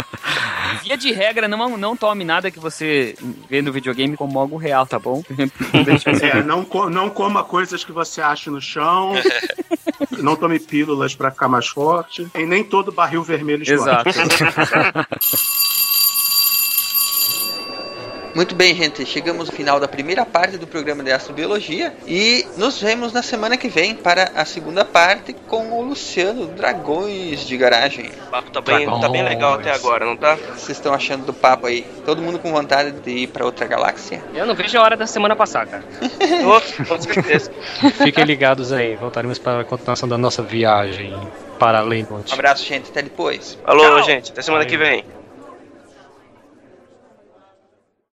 Via 0.83 0.97
de 0.97 1.11
regra, 1.11 1.47
não, 1.47 1.77
não 1.77 1.97
tome 1.97 2.23
nada 2.23 2.51
que 2.51 2.59
você 2.59 3.15
vê 3.49 3.61
no 3.61 3.71
videogame 3.71 4.15
como 4.15 4.39
algo 4.39 4.57
real, 4.57 4.85
tá 4.85 4.99
bom? 4.99 5.23
É, 6.21 6.43
não, 6.43 6.67
não 6.89 7.09
coma 7.19 7.43
coisas 7.43 7.83
que 7.83 7.91
você 7.91 8.21
acha 8.21 8.49
no 8.49 8.61
chão. 8.61 9.11
não 10.23 10.37
tome 10.37 10.57
pílulas 10.57 11.13
para 11.13 11.29
ficar 11.29 11.49
mais 11.49 11.67
forte. 11.67 12.25
E 12.33 12.45
nem 12.45 12.63
todo 12.63 12.93
barril 12.93 13.21
vermelho 13.21 13.61
explode. 13.61 14.07
Exato. 14.07 15.09
Muito 18.35 18.55
bem, 18.55 18.75
gente. 18.75 19.05
Chegamos 19.05 19.49
ao 19.49 19.55
final 19.55 19.79
da 19.79 19.87
primeira 19.87 20.25
parte 20.25 20.57
do 20.57 20.67
programa 20.67 21.03
de 21.03 21.11
Astrobiologia 21.11 21.93
e 22.07 22.45
nos 22.57 22.81
vemos 22.81 23.11
na 23.11 23.21
semana 23.21 23.57
que 23.57 23.67
vem 23.67 23.95
para 23.95 24.31
a 24.35 24.45
segunda 24.45 24.85
parte 24.85 25.33
com 25.33 25.71
o 25.71 25.83
Luciano 25.83 26.47
Dragões 26.47 27.45
de 27.45 27.57
Garagem. 27.57 28.11
O 28.27 28.29
papo 28.29 28.51
tá 28.51 28.61
bem, 28.61 28.85
tá 28.85 29.09
bem 29.09 29.23
legal 29.23 29.53
até 29.53 29.71
agora, 29.71 30.05
não 30.05 30.15
tá? 30.15 30.35
Vocês 30.35 30.77
estão 30.77 30.93
achando 30.93 31.25
do 31.25 31.33
papo 31.33 31.67
aí? 31.67 31.85
Todo 32.05 32.21
mundo 32.21 32.39
com 32.39 32.51
vontade 32.51 32.91
de 32.91 33.11
ir 33.11 33.27
para 33.27 33.45
outra 33.45 33.65
galáxia? 33.65 34.21
Eu 34.33 34.45
não 34.45 34.55
vejo 34.55 34.77
a 34.77 34.81
hora 34.81 34.97
da 34.97 35.07
semana 35.07 35.35
com 36.87 37.01
certeza. 37.01 37.51
Fiquem 38.03 38.23
ligados 38.25 38.71
aí, 38.71 38.95
voltaremos 38.95 39.39
para 39.39 39.61
a 39.61 39.63
continuação 39.63 40.07
da 40.07 40.17
nossa 40.17 40.43
viagem 40.43 41.15
para 41.59 41.79
além 41.79 42.03
do 42.03 42.15
Um 42.15 42.23
abraço, 42.33 42.65
gente. 42.65 42.89
Até 42.89 43.01
depois. 43.01 43.59
Alô, 43.65 43.83
Tchau. 43.83 44.03
gente. 44.03 44.31
Até 44.31 44.41
semana 44.41 44.65
que 44.65 44.77
vem. 44.77 45.03